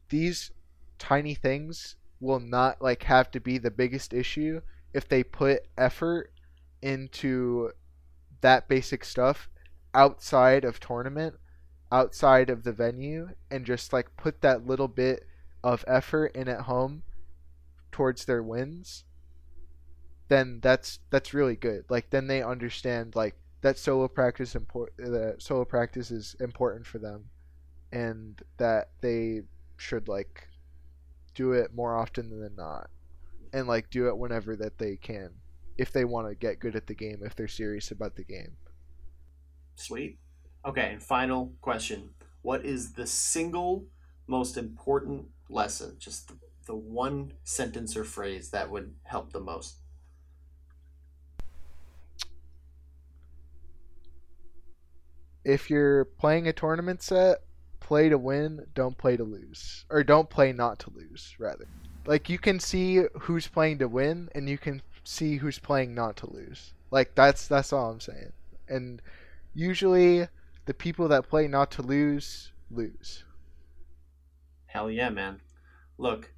these 0.08 0.50
tiny 0.98 1.34
things 1.34 1.96
will 2.20 2.40
not 2.40 2.82
like 2.82 3.04
have 3.04 3.30
to 3.30 3.40
be 3.40 3.58
the 3.58 3.70
biggest 3.70 4.12
issue 4.12 4.60
if 4.92 5.08
they 5.08 5.22
put 5.22 5.66
effort 5.76 6.32
into 6.82 7.70
that 8.40 8.68
basic 8.68 9.04
stuff 9.04 9.48
outside 9.94 10.64
of 10.64 10.80
tournament, 10.80 11.36
outside 11.90 12.50
of 12.50 12.64
the 12.64 12.72
venue, 12.72 13.28
and 13.50 13.66
just 13.66 13.92
like 13.92 14.16
put 14.16 14.40
that 14.40 14.66
little 14.66 14.88
bit 14.88 15.26
of 15.62 15.84
effort 15.86 16.34
in 16.34 16.48
at 16.48 16.62
home 16.62 17.02
towards 17.90 18.24
their 18.24 18.42
wins, 18.42 19.04
then 20.28 20.60
that's 20.62 21.00
that's 21.10 21.34
really 21.34 21.56
good. 21.56 21.84
Like 21.88 22.10
then 22.10 22.26
they 22.26 22.42
understand 22.42 23.16
like 23.16 23.34
that 23.60 23.78
solo 23.78 24.08
practice 24.08 24.54
import 24.54 24.92
that 24.98 25.42
solo 25.42 25.64
practice 25.64 26.10
is 26.10 26.36
important 26.40 26.86
for 26.86 26.98
them, 26.98 27.30
and 27.92 28.40
that 28.58 28.90
they 29.00 29.42
should 29.76 30.08
like 30.08 30.48
do 31.34 31.52
it 31.52 31.74
more 31.74 31.96
often 31.96 32.40
than 32.40 32.54
not 32.56 32.90
and 33.52 33.68
like 33.68 33.90
do 33.90 34.08
it 34.08 34.18
whenever 34.18 34.56
that 34.56 34.78
they 34.78 34.96
can 34.96 35.30
if 35.78 35.92
they 35.92 36.04
want 36.04 36.28
to 36.28 36.34
get 36.34 36.58
good 36.58 36.74
at 36.74 36.86
the 36.86 36.94
game 36.94 37.20
if 37.24 37.34
they're 37.36 37.48
serious 37.48 37.90
about 37.90 38.16
the 38.16 38.24
game. 38.24 38.56
Sweet. 39.76 40.18
Okay 40.66 40.90
and 40.92 41.02
final 41.02 41.52
question. 41.60 42.10
What 42.42 42.64
is 42.64 42.92
the 42.92 43.06
single 43.06 43.86
most 44.26 44.56
important 44.56 45.26
lesson? 45.48 45.96
Just 45.98 46.28
the, 46.28 46.34
the 46.66 46.74
one 46.74 47.32
sentence 47.44 47.96
or 47.96 48.04
phrase 48.04 48.50
that 48.50 48.70
would 48.70 48.94
help 49.04 49.32
the 49.32 49.40
most 49.40 49.76
if 55.48 55.70
you're 55.70 56.04
playing 56.04 56.46
a 56.46 56.52
tournament 56.52 57.02
set 57.02 57.38
play 57.80 58.08
to 58.08 58.18
win 58.18 58.66
don't 58.74 58.98
play 58.98 59.16
to 59.16 59.24
lose 59.24 59.84
or 59.88 60.04
don't 60.04 60.28
play 60.28 60.52
not 60.52 60.78
to 60.78 60.90
lose 60.94 61.34
rather 61.38 61.66
like 62.08 62.30
you 62.30 62.38
can 62.38 62.58
see 62.58 63.02
who's 63.20 63.46
playing 63.46 63.80
to 63.80 63.86
win, 63.86 64.30
and 64.34 64.48
you 64.48 64.56
can 64.56 64.80
see 65.04 65.36
who's 65.36 65.58
playing 65.58 65.94
not 65.94 66.16
to 66.16 66.32
lose. 66.32 66.72
Like 66.90 67.14
that's 67.14 67.46
that's 67.46 67.70
all 67.70 67.90
I'm 67.90 68.00
saying. 68.00 68.32
And 68.66 69.02
usually, 69.54 70.26
the 70.64 70.72
people 70.72 71.06
that 71.08 71.28
play 71.28 71.46
not 71.48 71.70
to 71.72 71.82
lose 71.82 72.50
lose. 72.70 73.24
Hell 74.64 74.90
yeah, 74.90 75.10
man. 75.10 75.42
Look, 75.98 76.32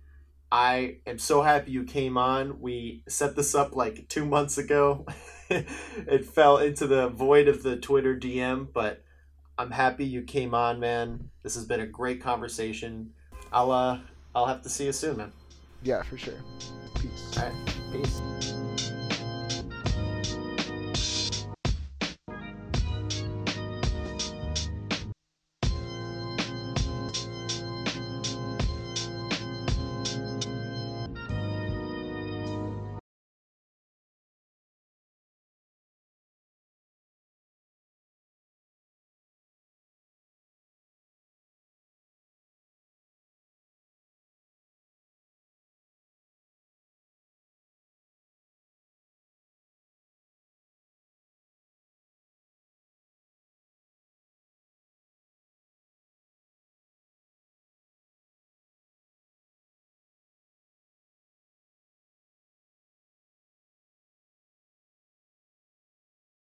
I 0.51 0.97
am 1.07 1.21
so 1.21 1.43
happy 1.43 1.71
you 1.71 1.85
came 1.85 2.19
on. 2.19 2.61
We 2.61 3.05
set 3.09 3.37
this 3.37 3.55
up 3.55 3.77
like 3.77 4.09
two 4.09 4.27
months 4.27 4.59
ago. 4.59 5.07
it 6.07 6.25
fell 6.25 6.59
into 6.59 6.87
the 6.87 7.09
void 7.09 7.49
of 7.49 7.63
the 7.63 7.77
Twitter 7.77 8.17
DM, 8.17 8.69
but 8.73 9.03
I'm 9.59 9.71
happy 9.71 10.05
you 10.05 10.23
came 10.23 10.55
on, 10.55 10.81
man. 10.81 11.31
This 11.43 11.55
has 11.55 11.65
been 11.65 11.81
a 11.81 11.87
great 11.87 12.23
conversation. 12.23 13.13
I'll 13.53 13.73
uh 13.73 13.99
I'll 14.35 14.47
have 14.47 14.63
to 14.63 14.69
see 14.69 14.87
you 14.87 14.93
soon, 14.93 15.17
man. 15.17 15.33
Yeah, 15.83 16.03
for 16.03 16.17
sure. 16.17 16.35
Peace. 16.95 17.37
All 17.37 17.45
right. 17.45 17.75
Peace. 17.93 18.55